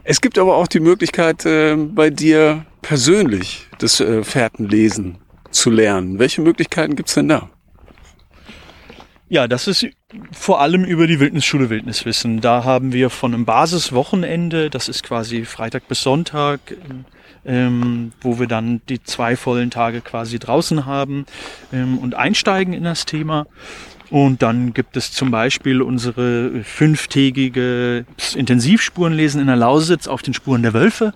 Es 0.03 0.21
gibt 0.21 0.37
aber 0.37 0.57
auch 0.57 0.67
die 0.67 0.79
Möglichkeit, 0.79 1.45
äh, 1.45 1.75
bei 1.75 2.09
dir 2.09 2.65
persönlich 2.81 3.67
das 3.79 3.99
äh, 3.99 4.23
Fährtenlesen 4.23 5.17
zu 5.49 5.69
lernen. 5.69 6.19
Welche 6.19 6.41
Möglichkeiten 6.41 6.95
gibt's 6.95 7.13
denn 7.13 7.29
da? 7.29 7.49
Ja, 9.29 9.47
das 9.47 9.67
ist 9.67 9.87
vor 10.31 10.61
allem 10.61 10.83
über 10.83 11.07
die 11.07 11.19
Wildnisschule 11.19 11.69
Wildniswissen. 11.69 12.41
Da 12.41 12.63
haben 12.63 12.93
wir 12.93 13.09
von 13.09 13.33
einem 13.33 13.45
Basiswochenende, 13.45 14.69
das 14.69 14.89
ist 14.89 15.01
quasi 15.01 15.45
Freitag 15.45 15.87
bis 15.87 16.03
Sonntag, 16.03 16.59
ähm, 17.45 18.11
wo 18.21 18.39
wir 18.39 18.47
dann 18.47 18.81
die 18.89 19.01
zwei 19.01 19.35
vollen 19.35 19.71
Tage 19.71 20.01
quasi 20.01 20.37
draußen 20.37 20.85
haben 20.85 21.25
ähm, 21.71 21.97
und 21.97 22.13
einsteigen 22.13 22.73
in 22.73 22.83
das 22.83 23.05
Thema. 23.05 23.47
Und 24.13 24.43
dann 24.43 24.75
gibt 24.75 24.95
es 24.95 25.11
zum 25.11 25.31
Beispiel 25.31 25.81
unsere 25.81 26.63
fünftägige 26.63 28.05
Intensivspurenlesen 28.35 29.41
in 29.41 29.47
der 29.47 29.55
Lausitz 29.55 30.07
auf 30.07 30.21
den 30.21 30.35
Spuren 30.35 30.61
der 30.61 30.75
Wölfe. 30.75 31.13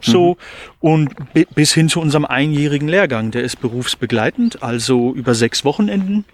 So 0.00 0.38
und 0.80 1.34
bi- 1.34 1.46
bis 1.54 1.74
hin 1.74 1.90
zu 1.90 2.00
unserem 2.00 2.24
einjährigen 2.24 2.88
Lehrgang. 2.88 3.30
Der 3.30 3.42
ist 3.42 3.60
berufsbegleitend, 3.60 4.62
also 4.62 5.12
über 5.12 5.34
sechs 5.34 5.66
Wochenenden. 5.66 6.24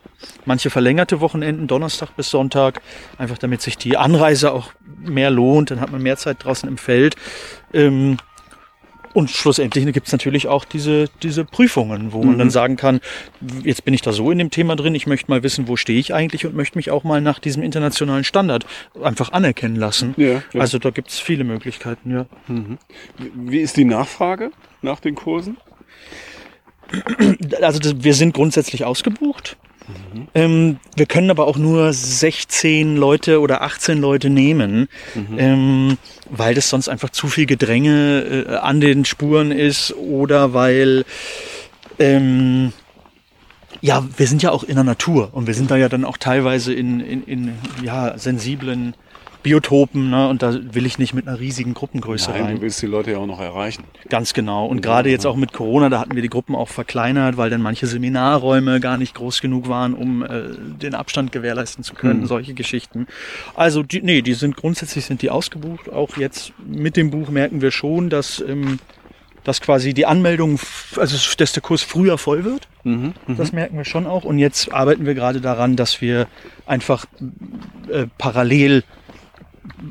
Manche 0.44 0.70
verlängerte 0.70 1.20
Wochenenden, 1.20 1.66
Donnerstag 1.66 2.14
bis 2.16 2.30
Sonntag, 2.30 2.82
einfach 3.18 3.38
damit 3.38 3.60
sich 3.60 3.76
die 3.76 3.96
Anreise 3.96 4.52
auch 4.52 4.70
mehr 5.04 5.32
lohnt. 5.32 5.72
Dann 5.72 5.80
hat 5.80 5.90
man 5.90 6.02
mehr 6.02 6.16
Zeit 6.16 6.44
draußen 6.44 6.68
im 6.68 6.78
Feld. 6.78 7.16
Ähm, 7.72 8.18
und 9.16 9.30
schlussendlich 9.30 9.90
gibt 9.94 10.08
es 10.08 10.12
natürlich 10.12 10.46
auch 10.46 10.66
diese, 10.66 11.06
diese 11.22 11.46
Prüfungen, 11.46 12.12
wo 12.12 12.22
man 12.22 12.38
dann 12.38 12.50
sagen 12.50 12.76
kann, 12.76 13.00
jetzt 13.64 13.82
bin 13.86 13.94
ich 13.94 14.02
da 14.02 14.12
so 14.12 14.30
in 14.30 14.36
dem 14.36 14.50
Thema 14.50 14.76
drin, 14.76 14.94
ich 14.94 15.06
möchte 15.06 15.30
mal 15.30 15.42
wissen, 15.42 15.68
wo 15.68 15.76
stehe 15.76 15.98
ich 15.98 16.12
eigentlich 16.12 16.44
und 16.44 16.54
möchte 16.54 16.76
mich 16.76 16.90
auch 16.90 17.02
mal 17.02 17.22
nach 17.22 17.38
diesem 17.38 17.62
internationalen 17.62 18.24
Standard 18.24 18.66
einfach 19.02 19.32
anerkennen 19.32 19.76
lassen. 19.76 20.12
Ja, 20.18 20.42
ja. 20.52 20.60
Also 20.60 20.78
da 20.78 20.90
gibt 20.90 21.08
es 21.08 21.18
viele 21.18 21.44
Möglichkeiten, 21.44 22.10
ja. 22.10 22.26
Wie 23.16 23.60
ist 23.60 23.78
die 23.78 23.86
Nachfrage 23.86 24.50
nach 24.82 25.00
den 25.00 25.14
Kursen? 25.14 25.56
Also 27.62 27.78
das, 27.78 28.04
wir 28.04 28.12
sind 28.12 28.34
grundsätzlich 28.34 28.84
ausgebucht. 28.84 29.56
Ähm, 30.34 30.78
wir 30.96 31.06
können 31.06 31.30
aber 31.30 31.46
auch 31.46 31.56
nur 31.56 31.92
16 31.92 32.96
Leute 32.96 33.40
oder 33.40 33.62
18 33.62 34.00
Leute 34.00 34.30
nehmen, 34.30 34.88
ähm, 35.36 35.98
weil 36.28 36.54
das 36.54 36.68
sonst 36.68 36.88
einfach 36.88 37.10
zu 37.10 37.28
viel 37.28 37.46
Gedränge 37.46 38.46
äh, 38.48 38.56
an 38.56 38.80
den 38.80 39.04
Spuren 39.04 39.52
ist 39.52 39.94
oder 39.94 40.54
weil 40.54 41.04
ähm, 41.98 42.72
ja, 43.80 44.06
wir 44.16 44.26
sind 44.26 44.42
ja 44.42 44.50
auch 44.50 44.64
in 44.64 44.74
der 44.74 44.84
Natur 44.84 45.30
und 45.32 45.46
wir 45.46 45.54
sind 45.54 45.70
da 45.70 45.76
ja 45.76 45.88
dann 45.88 46.04
auch 46.04 46.16
teilweise 46.16 46.72
in, 46.72 47.00
in, 47.00 47.24
in 47.24 47.52
ja, 47.82 48.16
sensiblen 48.18 48.94
Biotopen 49.46 50.10
ne? 50.10 50.28
und 50.28 50.42
da 50.42 50.58
will 50.74 50.86
ich 50.86 50.98
nicht 50.98 51.14
mit 51.14 51.28
einer 51.28 51.38
riesigen 51.38 51.72
Gruppengröße 51.72 52.32
Nein, 52.32 52.42
rein. 52.42 52.54
du 52.56 52.62
willst 52.62 52.82
die 52.82 52.86
Leute 52.86 53.12
ja 53.12 53.18
auch 53.18 53.26
noch 53.26 53.38
erreichen. 53.38 53.84
Ganz 54.08 54.32
genau. 54.32 54.66
Und 54.66 54.82
gerade 54.82 55.08
jetzt 55.08 55.24
auch 55.24 55.36
mit 55.36 55.52
Corona, 55.52 55.88
da 55.88 56.00
hatten 56.00 56.16
wir 56.16 56.22
die 56.22 56.28
Gruppen 56.28 56.56
auch 56.56 56.68
verkleinert, 56.68 57.36
weil 57.36 57.48
dann 57.48 57.62
manche 57.62 57.86
Seminarräume 57.86 58.80
gar 58.80 58.98
nicht 58.98 59.14
groß 59.14 59.40
genug 59.40 59.68
waren, 59.68 59.94
um 59.94 60.24
äh, 60.24 60.48
den 60.82 60.96
Abstand 60.96 61.30
gewährleisten 61.30 61.84
zu 61.84 61.94
können, 61.94 62.26
solche 62.26 62.54
Geschichten. 62.54 63.06
Also 63.54 63.84
die, 63.84 64.02
nee, 64.02 64.20
die 64.20 64.34
sind 64.34 64.56
grundsätzlich 64.56 65.04
sind 65.04 65.22
die 65.22 65.30
ausgebucht. 65.30 65.92
Auch 65.92 66.16
jetzt 66.16 66.52
mit 66.66 66.96
dem 66.96 67.12
Buch 67.12 67.28
merken 67.28 67.62
wir 67.62 67.70
schon, 67.70 68.10
dass, 68.10 68.40
ähm, 68.40 68.80
dass 69.44 69.60
quasi 69.60 69.94
die 69.94 70.06
Anmeldung, 70.06 70.58
also 70.96 71.16
dass 71.36 71.52
der 71.52 71.62
Kurs 71.62 71.84
früher 71.84 72.18
voll 72.18 72.44
wird. 72.44 72.66
Das 73.26 73.52
merken 73.52 73.76
wir 73.76 73.84
schon 73.84 74.06
auch. 74.06 74.24
Und 74.24 74.38
jetzt 74.38 74.72
arbeiten 74.72 75.06
wir 75.06 75.14
gerade 75.14 75.40
daran, 75.40 75.74
dass 75.74 76.00
wir 76.00 76.28
einfach 76.66 77.06
äh, 77.90 78.06
parallel 78.16 78.84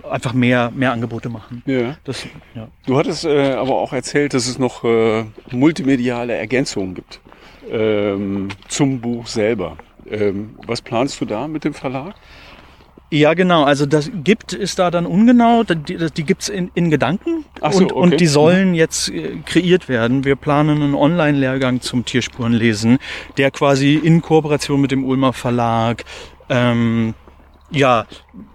einfach 0.10 0.34
mehr, 0.34 0.72
mehr 0.76 0.92
Angebote 0.92 1.30
machen. 1.30 1.64
Ja. 1.66 1.98
Das, 2.04 2.26
ja. 2.54 2.68
Du 2.86 2.98
hattest 2.98 3.26
äh, 3.26 3.54
aber 3.54 3.76
auch 3.76 3.94
erzählt, 3.94 4.34
dass 4.34 4.48
es 4.48 4.60
noch 4.60 4.84
äh, 4.84 5.26
multimediale 5.52 6.34
Ergänzungen 6.34 6.96
gibt 6.96 7.20
ähm, 7.70 8.50
zum 8.68 9.00
Buch 9.02 9.28
selber. 9.28 9.78
Ähm, 10.10 10.56
was 10.66 10.82
planst 10.82 11.20
du 11.22 11.26
da 11.26 11.48
mit 11.48 11.64
dem 11.64 11.74
Verlag? 11.74 12.16
Ja, 13.12 13.34
genau. 13.34 13.64
Also 13.64 13.86
das 13.86 14.12
gibt 14.24 14.54
ist 14.54 14.80
da 14.80 14.90
dann 14.90 15.06
ungenau. 15.06 15.64
Die, 15.64 15.98
die, 16.12 16.24
gibt's 16.24 16.50
in, 16.50 16.72
in 16.74 16.90
Gedanken 16.90 17.46
so, 17.60 17.78
und, 17.78 17.92
okay. 17.92 17.94
und 17.94 18.20
die 18.20 18.28
sollen 18.28 18.74
jetzt 18.74 19.10
äh, 19.10 19.38
kreiert 19.46 19.88
werden. 19.88 20.26
Wir 20.26 20.36
planen 20.36 20.82
einen 20.82 20.96
Online-Lehrgang 20.96 21.82
zum 21.82 22.04
Tierspurenlesen, 22.04 22.98
der 23.38 23.52
quasi 23.52 23.96
in 23.96 24.22
Kooperation 24.22 24.82
mit 24.82 24.92
dem 24.92 25.06
Ulmer 25.06 25.34
Verlag 25.34 26.04
ähm, 26.50 27.14
ja, 27.72 28.06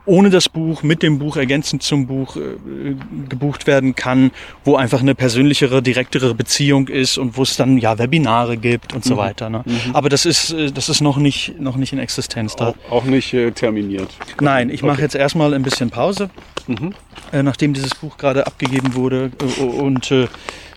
ohne 0.06 0.30
das 0.30 0.48
Buch, 0.48 0.82
mit 0.82 1.02
dem 1.02 1.18
Buch, 1.18 1.36
ergänzend 1.36 1.82
zum 1.82 2.06
Buch 2.06 2.36
äh, 2.36 2.94
gebucht 3.28 3.66
werden 3.66 3.94
kann, 3.94 4.30
wo 4.64 4.76
einfach 4.76 5.00
eine 5.00 5.14
persönlichere, 5.14 5.82
direktere 5.82 6.34
Beziehung 6.34 6.88
ist 6.88 7.18
und 7.18 7.36
wo 7.36 7.42
es 7.42 7.56
dann 7.56 7.76
ja 7.78 7.98
Webinare 7.98 8.56
gibt 8.56 8.94
und 8.94 9.04
so 9.04 9.16
weiter. 9.16 9.50
Ne? 9.50 9.64
Aber 9.92 10.08
das 10.08 10.26
ist, 10.26 10.52
äh, 10.52 10.70
das 10.70 10.88
ist 10.88 11.00
noch 11.00 11.16
nicht, 11.16 11.60
noch 11.60 11.76
nicht 11.76 11.92
in 11.92 11.98
Existenz 11.98 12.56
da. 12.56 12.68
Auch, 12.68 12.76
auch 12.90 13.04
nicht 13.04 13.32
äh, 13.34 13.50
terminiert. 13.50 14.10
Nein, 14.40 14.70
ich 14.70 14.82
mache 14.82 14.94
Okay. 14.94 15.02
jetzt 15.02 15.14
erstmal 15.14 15.54
ein 15.54 15.62
bisschen 15.62 15.90
Pause, 15.90 16.30
äh, 17.32 17.42
nachdem 17.42 17.72
dieses 17.74 17.94
Buch 17.94 18.16
gerade 18.16 18.46
abgegeben 18.46 18.94
wurde. 18.94 19.30
Äh, 19.58 19.62
und 19.62 20.10
äh, 20.10 20.28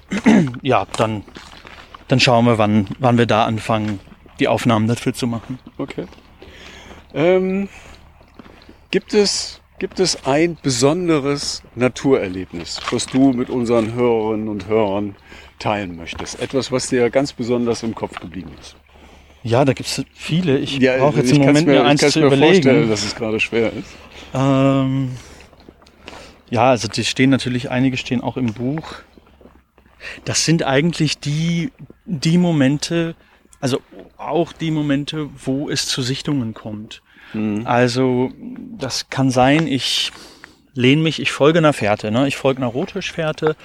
ja, 0.61 0.85
dann, 0.97 1.23
dann 2.07 2.19
schauen 2.19 2.45
wir, 2.45 2.57
wann, 2.57 2.87
wann 2.99 3.17
wir 3.17 3.25
da 3.25 3.45
anfangen, 3.45 3.99
die 4.39 4.47
Aufnahmen 4.47 4.87
dafür 4.87 5.13
zu 5.13 5.27
machen. 5.27 5.59
Okay. 5.77 6.05
Ähm, 7.13 7.69
gibt, 8.93 9.15
es, 9.15 9.59
gibt 9.79 9.99
es 9.99 10.23
ein 10.23 10.55
besonderes 10.61 11.63
Naturerlebnis, 11.73 12.79
was 12.91 13.07
du 13.07 13.33
mit 13.33 13.49
unseren 13.49 13.95
Hörerinnen 13.95 14.47
und 14.47 14.67
Hörern 14.67 15.15
teilen 15.57 15.97
möchtest? 15.97 16.39
Etwas, 16.39 16.71
was 16.71 16.89
dir 16.89 17.09
ganz 17.09 17.33
besonders 17.33 17.81
im 17.81 17.95
Kopf 17.95 18.19
geblieben 18.19 18.51
ist? 18.61 18.75
Ja, 19.41 19.65
da 19.65 19.73
gibt's 19.73 20.03
viele. 20.13 20.59
Ich 20.59 20.79
brauche 20.79 21.17
jetzt 21.17 21.31
ich 21.31 21.39
kann's 21.39 21.47
Moment, 21.47 21.67
mir, 21.67 21.83
eins 21.83 22.01
ich 22.01 22.01
kann's 22.01 22.13
zu 22.13 22.19
mir 22.19 22.29
vorstellen, 22.29 22.61
überlegen. 22.61 22.89
dass 22.91 23.03
es 23.03 23.15
gerade 23.15 23.39
schwer 23.39 23.73
ist. 23.73 23.89
Ähm, 24.35 25.09
ja, 26.51 26.69
also 26.69 26.87
die 26.87 27.03
stehen 27.03 27.31
natürlich, 27.31 27.71
einige 27.71 27.97
stehen 27.97 28.21
auch 28.21 28.37
im 28.37 28.53
Buch. 28.53 28.93
Das 30.23 30.45
sind 30.45 30.61
eigentlich 30.61 31.17
die, 31.17 31.71
die 32.05 32.37
Momente, 32.37 33.15
also 33.59 33.81
auch 34.17 34.53
die 34.53 34.69
Momente, 34.69 35.31
wo 35.43 35.67
es 35.67 35.87
zu 35.87 36.03
Sichtungen 36.03 36.53
kommt. 36.53 37.01
Also 37.65 38.31
das 38.77 39.09
kann 39.09 39.31
sein, 39.31 39.67
ich 39.67 40.11
lehne 40.73 41.01
mich, 41.01 41.19
ich 41.19 41.31
folge 41.31 41.59
einer 41.59 41.73
Fährte, 41.73 42.11
ne? 42.11 42.27
ich 42.27 42.35
folge 42.35 42.57
einer 42.57 42.67
Rotfischfährte 42.67 43.55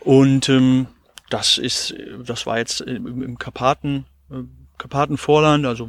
und 0.00 0.48
ähm, 0.48 0.86
das 1.30 1.58
ist, 1.58 1.94
das 2.24 2.46
war 2.46 2.58
jetzt 2.58 2.80
im, 2.80 3.22
im 3.22 3.38
Karpaten, 3.38 4.06
äh, 4.30 4.42
Karpatenvorland, 4.78 5.66
also 5.66 5.88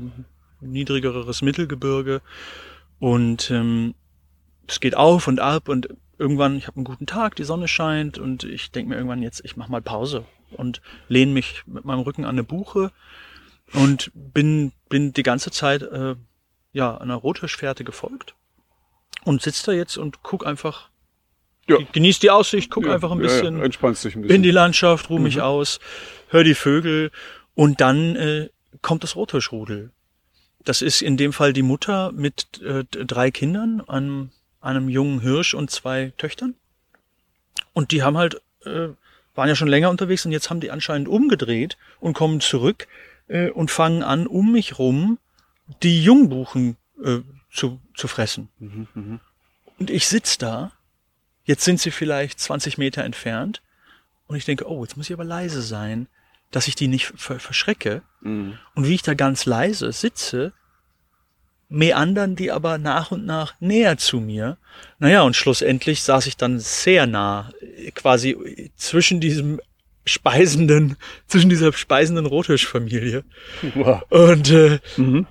niedrigeres 0.62 1.42
Mittelgebirge 1.42 2.22
und 3.00 3.52
ähm, 3.52 3.96
es 4.68 4.80
geht 4.80 4.96
auf 4.96 5.28
und 5.28 5.40
ab 5.40 5.70
und 5.70 5.90
irgendwann, 6.18 6.58
ich 6.58 6.68
habe 6.68 6.78
einen 6.78 6.86
guten 6.86 7.06
Tag, 7.06 7.36
die 7.36 7.44
Sonne 7.44 7.68
scheint 7.68 8.18
und 8.18 8.44
ich 8.44 8.72
denke 8.72 8.90
mir 8.90 8.96
irgendwann 8.96 9.24
jetzt, 9.24 9.44
ich 9.46 9.56
mache 9.56 9.72
mal 9.72 9.82
Pause 9.82 10.26
und 10.52 10.82
lehne 11.08 11.32
mich 11.32 11.64
mit 11.66 11.86
meinem 11.86 12.02
Rücken 12.02 12.26
an 12.26 12.32
eine 12.32 12.44
Buche 12.44 12.92
und 13.74 14.12
bin, 14.14 14.74
bin 14.90 15.14
die 15.14 15.24
ganze 15.24 15.52
Zeit 15.52 15.84
äh, 15.84 16.16
ja, 16.74 16.98
einer 16.98 17.16
Rotfischfährte 17.16 17.84
gefolgt 17.84 18.36
und 19.24 19.42
sitze 19.42 19.68
da 19.68 19.72
jetzt 19.72 19.98
und 19.98 20.22
guck 20.24 20.46
einfach, 20.46 20.90
Ja. 21.68 21.78
genieß 21.92 22.20
die 22.20 22.30
Aussicht, 22.32 22.70
guck 22.72 22.86
Ja, 22.86 22.94
einfach 22.94 23.12
ein 23.12 23.20
bisschen 23.20 23.58
Ja, 23.58 23.64
entspannst 23.66 24.04
dich 24.06 24.16
ein 24.16 24.22
bisschen. 24.22 24.36
in 24.36 24.44
die 24.44 24.52
Landschaft, 24.52 25.10
ruhe 25.10 25.20
mich 25.20 25.42
aus, 25.42 25.80
hör 26.30 26.44
die 26.44 26.56
Vögel 26.56 27.12
und 27.56 27.82
dann 27.82 28.16
äh, 28.16 28.50
kommt 28.82 29.04
das 29.04 29.16
Rotfischrudel. 29.16 29.92
Das 30.64 30.82
ist 30.82 31.02
in 31.02 31.18
dem 31.18 31.34
Fall 31.34 31.54
die 31.54 31.62
Mutter 31.64 32.12
mit 32.12 32.62
äh, 32.62 32.84
drei 32.86 33.32
Kindern, 33.32 33.82
einem, 33.88 34.32
einem 34.62 34.90
jungen 34.90 35.22
Hirsch 35.22 35.54
und 35.54 35.72
zwei 35.72 36.12
Töchtern. 36.18 36.54
Und 37.74 37.92
die 37.92 38.04
haben 38.04 38.18
halt, 38.18 38.42
äh, 38.66 38.90
waren 39.36 39.48
ja 39.48 39.56
schon 39.56 39.68
länger 39.70 39.90
unterwegs 39.90 40.26
und 40.26 40.32
jetzt 40.32 40.50
haben 40.50 40.60
die 40.60 40.70
anscheinend 40.72 41.08
umgedreht 41.08 41.78
und 42.00 42.14
kommen 42.14 42.42
zurück 42.42 42.88
äh, 43.28 43.50
und 43.50 43.72
fangen 43.72 44.04
an, 44.04 44.28
um 44.28 44.52
mich 44.52 44.78
rum 44.80 45.18
die 45.84 46.04
Jungbuchen 46.04 46.78
äh, 47.04 47.20
zu, 47.52 47.80
zu 47.96 48.08
fressen. 48.08 48.50
Und 49.78 49.90
ich 49.90 50.08
sitz 50.08 50.38
da, 50.38 50.72
jetzt 51.46 51.64
sind 51.64 51.80
sie 51.80 51.91
vielleicht 51.91 52.40
20 52.40 52.78
Meter 52.78 53.04
entfernt 53.04 53.62
und 54.28 54.36
ich 54.36 54.46
denke, 54.46 54.70
oh, 54.70 54.84
jetzt 54.84 54.98
muss 54.98 55.10
ich 55.10 55.14
aber 55.14 55.24
leise 55.24 55.62
sein, 55.62 56.08
dass 56.52 56.68
ich 56.68 56.76
die 56.76 56.88
nicht 56.88 57.14
ver 57.16 57.40
verschrecke. 57.40 58.02
Und 58.76 58.88
wie 58.88 58.96
ich 58.96 59.04
da 59.04 59.14
ganz 59.14 59.46
leise 59.46 59.91
sitze, 59.91 60.54
meandern 61.70 62.36
die 62.36 62.52
aber 62.52 62.78
nach 62.78 63.12
und 63.12 63.26
nach 63.26 63.54
näher 63.60 63.98
zu 63.98 64.20
mir. 64.20 64.58
Naja, 64.98 65.22
und 65.22 65.36
schlussendlich 65.36 66.02
saß 66.02 66.26
ich 66.26 66.36
dann 66.36 66.60
sehr 66.60 67.06
nah, 67.06 67.52
äh, 67.62 67.91
quasi 67.91 68.72
zwischen 68.76 69.20
diesem 69.20 69.62
speisenden, 70.10 70.98
zwischen 71.27 71.49
dieser 71.49 71.72
speisenden 71.73 72.26
Rotfischfamilie. 72.26 73.23
Wow. 73.76 74.02
Und 74.10 74.52
äh, 74.52 74.80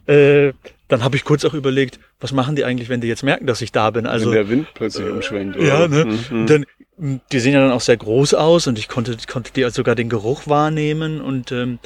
äh, 0.07 0.53
dann 0.89 1.05
habe 1.05 1.17
ich 1.17 1.25
kurz 1.25 1.45
auch 1.45 1.55
überlegt, 1.55 2.01
was 2.21 2.33
machen 2.33 2.57
die 2.57 2.65
eigentlich, 2.65 2.89
wenn 2.89 3.01
die 3.01 3.09
jetzt 3.09 3.23
merken, 3.23 3.47
dass 3.47 3.61
ich 3.61 3.73
da 3.73 3.91
bin? 3.91 4.07
Also 4.07 4.27
Wenn 4.27 4.35
der 4.35 4.49
Wind 4.49 4.69
plötzlich 4.75 5.09
umschwenkt. 5.09 5.57
ja, 5.61 5.85
oder? 5.85 5.89
ne? 5.89 6.19
Mhm. 6.31 6.47
Dann, 6.47 6.67
m, 6.99 7.21
die 7.31 7.41
sehen 7.41 7.53
ja 7.53 7.61
dann 7.61 7.73
auch 7.73 7.81
sehr 7.81 7.97
groß 7.97 8.35
aus 8.35 8.67
und 8.67 8.79
ich 8.79 8.89
konnte, 8.89 9.17
konnte 9.27 9.53
die 9.53 9.69
sogar 9.71 9.95
den 9.95 10.09
Geruch 10.09 10.47
wahrnehmen 10.47 11.21
und 11.21 11.53
ähm, 11.53 11.79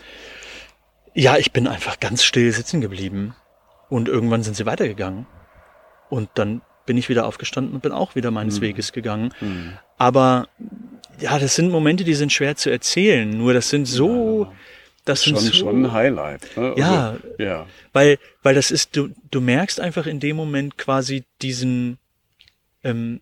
ja, 1.15 1.37
ich 1.37 1.53
bin 1.53 1.67
einfach 1.67 2.01
ganz 2.01 2.25
still 2.25 2.53
sitzen 2.53 2.81
geblieben 2.81 3.35
und 3.89 4.09
irgendwann 4.09 4.43
sind 4.43 4.57
sie 4.57 4.65
weitergegangen 4.67 5.27
und 6.09 6.31
dann 6.35 6.63
bin 6.87 6.97
ich 6.97 7.09
wieder 7.09 7.27
aufgestanden 7.27 7.75
und 7.75 7.83
bin 7.83 7.93
auch 7.93 8.15
wieder 8.15 8.31
meines 8.31 8.61
Weges 8.61 8.93
gegangen. 8.93 9.33
Mhm. 9.41 9.75
Aber 9.99 10.49
ja, 11.21 11.39
das 11.39 11.55
sind 11.55 11.71
Momente, 11.71 12.05
die 12.05 12.15
sind 12.15 12.33
schwer 12.33 12.57
zu 12.57 12.71
erzählen. 12.71 13.29
Nur 13.31 13.53
das 13.53 13.69
sind 13.69 13.87
so, 13.87 14.53
das 15.05 15.23
sind 15.23 15.37
Schon, 15.37 15.47
so, 15.47 15.53
schon 15.53 15.85
ein 15.85 15.93
Highlight. 15.93 16.57
Ne? 16.57 16.75
Ja. 16.77 17.11
Also, 17.11 17.23
ja. 17.39 17.67
weil, 17.93 18.19
weil 18.43 18.55
das 18.55 18.71
ist, 18.71 18.97
du, 18.97 19.11
du 19.31 19.41
merkst 19.41 19.81
einfach 19.81 20.07
in 20.07 20.21
dem 20.21 20.37
Moment 20.37 20.79
quasi 20.79 21.25
diesen, 21.41 21.99
ähm, 22.85 23.21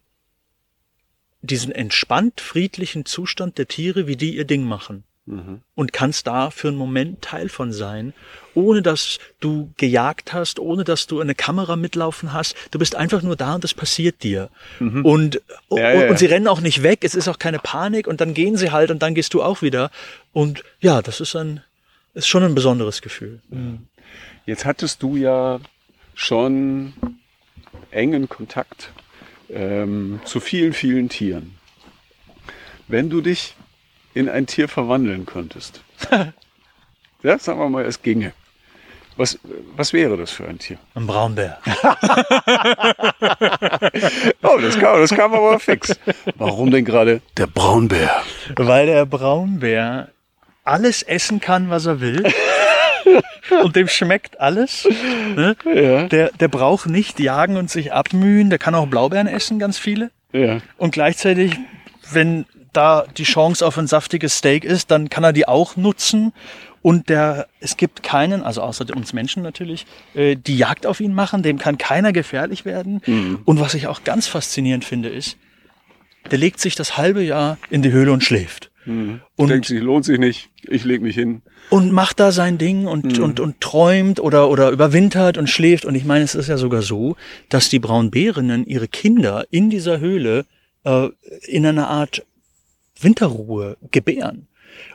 diesen 1.42 1.72
entspannt 1.72 2.40
friedlichen 2.40 3.06
Zustand 3.06 3.56
der 3.56 3.66
Tiere, 3.66 4.06
wie 4.06 4.16
die 4.16 4.36
ihr 4.36 4.44
Ding 4.44 4.64
machen. 4.64 5.04
Mhm. 5.30 5.60
Und 5.74 5.92
kannst 5.92 6.26
da 6.26 6.50
für 6.50 6.68
einen 6.68 6.76
Moment 6.76 7.22
Teil 7.22 7.48
von 7.48 7.72
sein, 7.72 8.14
ohne 8.54 8.82
dass 8.82 9.18
du 9.38 9.70
gejagt 9.76 10.32
hast, 10.32 10.58
ohne 10.58 10.82
dass 10.82 11.06
du 11.06 11.20
eine 11.20 11.34
Kamera 11.34 11.76
mitlaufen 11.76 12.32
hast. 12.32 12.56
Du 12.72 12.78
bist 12.78 12.96
einfach 12.96 13.22
nur 13.22 13.36
da 13.36 13.54
und 13.54 13.64
das 13.64 13.72
passiert 13.72 14.22
dir. 14.24 14.50
Und, 15.04 15.36
Ja, 15.36 15.40
und, 15.68 15.78
ja, 15.80 16.10
und 16.10 16.18
sie 16.18 16.26
rennen 16.26 16.48
auch 16.48 16.60
nicht 16.60 16.82
weg, 16.82 17.00
es 17.02 17.14
ist 17.14 17.28
auch 17.28 17.38
keine 17.38 17.60
Panik 17.60 18.06
und 18.08 18.20
dann 18.20 18.34
gehen 18.34 18.56
sie 18.56 18.72
halt 18.72 18.90
und 18.90 19.02
dann 19.02 19.14
gehst 19.14 19.32
du 19.34 19.42
auch 19.42 19.62
wieder. 19.62 19.90
Und 20.32 20.64
ja, 20.80 21.00
das 21.00 21.20
ist 21.20 21.36
ein, 21.36 21.62
ist 22.14 22.26
schon 22.26 22.42
ein 22.42 22.54
besonderes 22.54 23.00
Gefühl. 23.00 23.40
Jetzt 24.46 24.64
hattest 24.64 25.02
du 25.02 25.16
ja 25.16 25.60
schon 26.14 26.92
engen 27.92 28.28
Kontakt 28.28 28.92
ähm, 29.48 30.20
zu 30.24 30.40
vielen, 30.40 30.72
vielen 30.72 31.08
Tieren. 31.08 31.54
Wenn 32.88 33.10
du 33.10 33.20
dich 33.20 33.54
in 34.14 34.28
ein 34.28 34.46
Tier 34.46 34.68
verwandeln 34.68 35.26
könntest, 35.26 35.82
ja, 37.22 37.38
sagen 37.38 37.58
wir 37.58 37.68
mal, 37.68 37.84
es 37.84 38.02
ginge. 38.02 38.32
Was, 39.16 39.38
was 39.76 39.92
wäre 39.92 40.16
das 40.16 40.30
für 40.30 40.46
ein 40.48 40.58
Tier? 40.58 40.78
Ein 40.94 41.06
Braunbär. 41.06 41.58
Oh, 44.42 44.58
das 44.60 44.78
kam, 44.78 44.98
das 45.00 45.10
kam 45.10 45.34
aber 45.34 45.58
fix. 45.60 45.92
Warum 46.36 46.70
denn 46.70 46.84
gerade 46.84 47.20
der 47.36 47.46
Braunbär? 47.46 48.22
Weil 48.56 48.86
der 48.86 49.06
Braunbär 49.06 50.08
alles 50.64 51.02
essen 51.02 51.40
kann, 51.40 51.70
was 51.70 51.86
er 51.86 52.00
will. 52.00 52.24
und 53.62 53.76
dem 53.76 53.88
schmeckt 53.88 54.40
alles. 54.40 54.88
Ne? 55.36 55.56
Ja, 55.64 56.04
Der, 56.08 56.30
der 56.32 56.48
braucht 56.48 56.86
nicht 56.86 57.20
jagen 57.20 57.56
und 57.56 57.70
sich 57.70 57.92
abmühen. 57.92 58.50
Der 58.50 58.58
kann 58.58 58.74
auch 58.74 58.86
Blaubeeren 58.86 59.26
essen, 59.26 59.58
ganz 59.58 59.78
viele. 59.78 60.10
ja. 60.32 60.58
Und 60.78 60.92
gleichzeitig, 60.92 61.56
wenn 62.12 62.46
da 62.72 63.06
die 63.16 63.24
Chance 63.24 63.66
auf 63.66 63.78
ein 63.78 63.86
saftiges 63.86 64.38
Steak 64.38 64.64
ist, 64.64 64.90
dann 64.90 65.08
kann 65.10 65.24
er 65.24 65.32
die 65.32 65.46
auch 65.48 65.76
nutzen. 65.76 66.32
Und 66.82 67.08
der, 67.10 67.46
es 67.60 67.76
gibt 67.76 68.02
keinen, 68.02 68.42
also 68.42 68.62
außer 68.62 68.86
uns 68.96 69.12
Menschen 69.12 69.42
natürlich, 69.42 69.84
äh, 70.14 70.36
die 70.36 70.56
Jagd 70.56 70.86
auf 70.86 71.00
ihn 71.00 71.12
machen. 71.14 71.42
Dem 71.42 71.58
kann 71.58 71.76
keiner 71.76 72.12
gefährlich 72.12 72.64
werden. 72.64 73.02
Und 73.44 73.60
was 73.60 73.74
ich 73.74 73.86
auch 73.86 74.02
ganz 74.04 74.26
faszinierend 74.26 74.84
finde, 74.84 75.10
ist, 75.10 75.36
der 76.30 76.38
legt 76.38 76.58
sich 76.60 76.74
das 76.76 76.96
halbe 76.96 77.22
Jahr 77.22 77.58
in 77.68 77.82
die 77.82 77.92
Höhle 77.92 78.12
und 78.12 78.24
schläft. 78.24 78.70
Und 78.86 79.20
Und- 79.36 79.48
denkt 79.50 79.66
sich, 79.66 79.80
lohnt 79.82 80.06
sich 80.06 80.18
nicht, 80.18 80.48
ich 80.62 80.84
leg 80.84 81.02
mich 81.02 81.14
hin. 81.14 81.42
und 81.68 81.92
macht 81.92 82.18
da 82.18 82.32
sein 82.32 82.56
Ding 82.56 82.86
und, 82.86 83.18
und, 83.18 83.38
und 83.40 83.60
träumt 83.60 84.18
oder, 84.18 84.48
oder 84.48 84.70
überwintert 84.70 85.36
und 85.36 85.48
schläft. 85.50 85.84
Und 85.84 85.94
ich 85.94 86.04
meine, 86.06 86.24
es 86.24 86.34
ist 86.34 86.48
ja 86.48 86.56
sogar 86.56 86.80
so, 86.80 87.14
dass 87.50 87.68
die 87.68 87.78
Braunbärinnen 87.78 88.64
ihre 88.66 88.88
Kinder 88.88 89.44
in 89.50 89.68
dieser 89.68 90.00
Höhle 90.00 90.46
äh, 90.84 91.08
in 91.46 91.66
einer 91.66 91.88
Art 91.88 92.24
Winterruhe 93.02 93.76
gebären. 93.90 94.48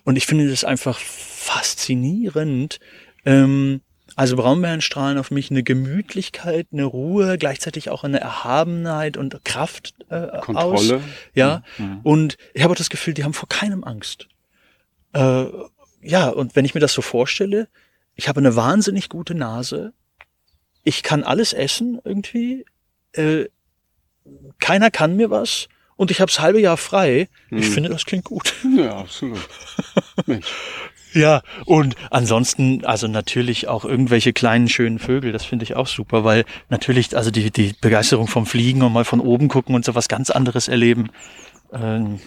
Und 0.04 0.16
ich 0.16 0.26
finde 0.26 0.50
das 0.50 0.64
einfach 0.64 1.00
faszinierend. 1.00 2.80
Ähm, 3.26 3.82
also 4.16 4.36
Braunbären 4.38 4.82
strahlen 4.82 5.18
auf 5.18 5.32
mich 5.32 5.52
eine 5.52 5.64
Gemütlichkeit, 5.64 6.68
eine 6.72 6.86
Ruhe, 6.86 7.38
gleichzeitig 7.38 7.90
auch 7.90 8.04
eine 8.04 8.20
Erhabenheit 8.22 9.18
und 9.18 9.44
Kraft 9.44 9.94
äh, 10.10 10.16
aus. 10.16 10.46
Kontrolle. 10.46 11.02
Ja. 11.34 11.64
Und 12.04 12.38
ich 12.54 12.64
habe 12.64 12.72
auch 12.72 12.78
das 12.78 12.90
Gefühl, 12.90 13.14
die 13.14 13.24
haben 13.24 13.34
vor 13.34 13.50
keinem 13.50 13.84
Angst. 13.84 14.28
Äh, 15.14 15.46
ja, 16.02 16.30
und 16.30 16.56
wenn 16.56 16.66
ich 16.66 16.76
mir 16.76 16.82
das 16.82 16.94
so 16.94 17.02
vorstelle, 17.02 17.68
ich 18.16 18.30
habe 18.30 18.40
eine 18.40 18.56
wahnsinnig 18.56 19.10
gute 19.10 19.36
Nase, 19.36 19.92
ich 20.84 21.04
kann 21.04 21.24
alles 21.24 21.52
essen 21.52 22.00
irgendwie, 22.04 22.66
äh, 23.14 23.46
keiner 24.60 24.92
kann 24.92 25.16
mir 25.16 25.30
was 25.30 25.68
und 25.98 26.12
ich 26.12 26.22
habe 26.22 26.32
das 26.32 26.40
halbe 26.40 26.60
Jahr 26.60 26.78
frei. 26.78 27.30
Ich 27.52 27.70
finde, 27.70 27.90
das 27.90 28.06
klingt 28.06 28.26
gut. 28.26 28.54
Ja, 28.76 28.98
absolut. 28.98 29.40
Ja, 31.16 31.44
und 31.64 31.96
ansonsten, 32.12 32.84
also 32.84 33.08
natürlich 33.08 33.70
auch 33.70 33.86
irgendwelche 33.86 34.34
kleinen 34.34 34.68
schönen 34.68 35.00
Vögel, 35.00 35.32
das 35.32 35.46
finde 35.46 35.64
ich 35.64 35.78
auch 35.78 35.88
super, 35.88 36.26
weil 36.26 36.44
natürlich, 36.68 37.16
also 37.16 37.32
die, 37.32 37.52
die 37.52 37.74
Begeisterung 37.80 38.28
vom 38.28 38.46
Fliegen 38.46 38.82
und 38.82 38.92
mal 38.92 39.06
von 39.06 39.22
oben 39.22 39.48
gucken 39.48 39.76
und 39.76 39.86
so 39.86 39.96
was 39.96 40.10
ganz 40.10 40.30
anderes 40.30 40.68
erleben. 40.68 41.10
Ähm, 41.72 42.20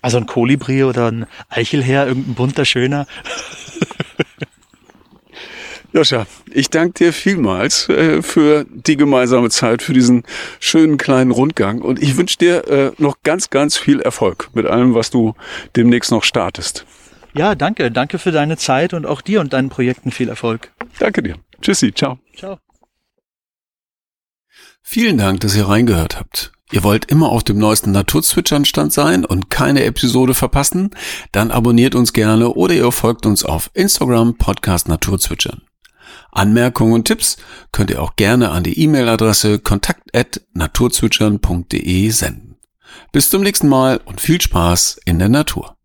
also 0.00 0.18
ein 0.18 0.26
Kolibri 0.26 0.84
oder 0.84 1.10
ein 1.10 1.26
Eichelherr, 1.48 2.06
irgendein 2.06 2.34
bunter 2.34 2.64
Schöner. 2.64 3.08
Joscha, 5.96 6.26
ich 6.52 6.68
danke 6.68 6.92
dir 6.92 7.12
vielmals 7.14 7.88
äh, 7.88 8.20
für 8.20 8.66
die 8.68 8.98
gemeinsame 8.98 9.48
Zeit, 9.48 9.80
für 9.80 9.94
diesen 9.94 10.24
schönen 10.60 10.98
kleinen 10.98 11.30
Rundgang 11.30 11.80
und 11.80 12.02
ich 12.02 12.18
wünsche 12.18 12.36
dir 12.36 12.68
äh, 12.68 12.92
noch 12.98 13.22
ganz, 13.22 13.48
ganz 13.48 13.78
viel 13.78 14.00
Erfolg 14.00 14.50
mit 14.52 14.66
allem, 14.66 14.94
was 14.94 15.08
du 15.08 15.32
demnächst 15.74 16.10
noch 16.10 16.22
startest. 16.22 16.84
Ja, 17.32 17.54
danke, 17.54 17.90
danke 17.90 18.18
für 18.18 18.30
deine 18.30 18.58
Zeit 18.58 18.92
und 18.92 19.06
auch 19.06 19.22
dir 19.22 19.40
und 19.40 19.54
deinen 19.54 19.70
Projekten 19.70 20.10
viel 20.10 20.28
Erfolg. 20.28 20.70
Danke 20.98 21.22
dir. 21.22 21.36
Tschüssi, 21.62 21.94
ciao. 21.94 22.18
Ciao. 22.36 22.58
Vielen 24.82 25.16
Dank, 25.16 25.40
dass 25.40 25.56
ihr 25.56 25.66
reingehört 25.66 26.18
habt. 26.18 26.52
Ihr 26.72 26.82
wollt 26.82 27.10
immer 27.10 27.30
auf 27.30 27.42
dem 27.42 27.56
neuesten 27.56 27.92
Naturzwitschern-Stand 27.92 28.92
sein 28.92 29.24
und 29.24 29.48
keine 29.48 29.84
Episode 29.84 30.34
verpassen? 30.34 30.90
Dann 31.32 31.50
abonniert 31.50 31.94
uns 31.94 32.12
gerne 32.12 32.50
oder 32.50 32.74
ihr 32.74 32.92
folgt 32.92 33.24
uns 33.24 33.46
auf 33.46 33.70
Instagram 33.72 34.36
Podcast 34.36 34.88
Naturzwitschern. 34.88 35.62
Anmerkungen 36.36 36.92
und 36.92 37.06
Tipps 37.06 37.38
könnt 37.72 37.90
ihr 37.90 38.02
auch 38.02 38.14
gerne 38.16 38.50
an 38.50 38.62
die 38.62 38.78
E-Mail-Adresse 38.80 39.58
kontakt@naturzwitschern.de 39.58 42.10
senden. 42.10 42.56
Bis 43.12 43.30
zum 43.30 43.42
nächsten 43.42 43.68
Mal 43.68 44.00
und 44.04 44.20
viel 44.20 44.40
Spaß 44.40 45.00
in 45.04 45.18
der 45.18 45.28
Natur. 45.28 45.75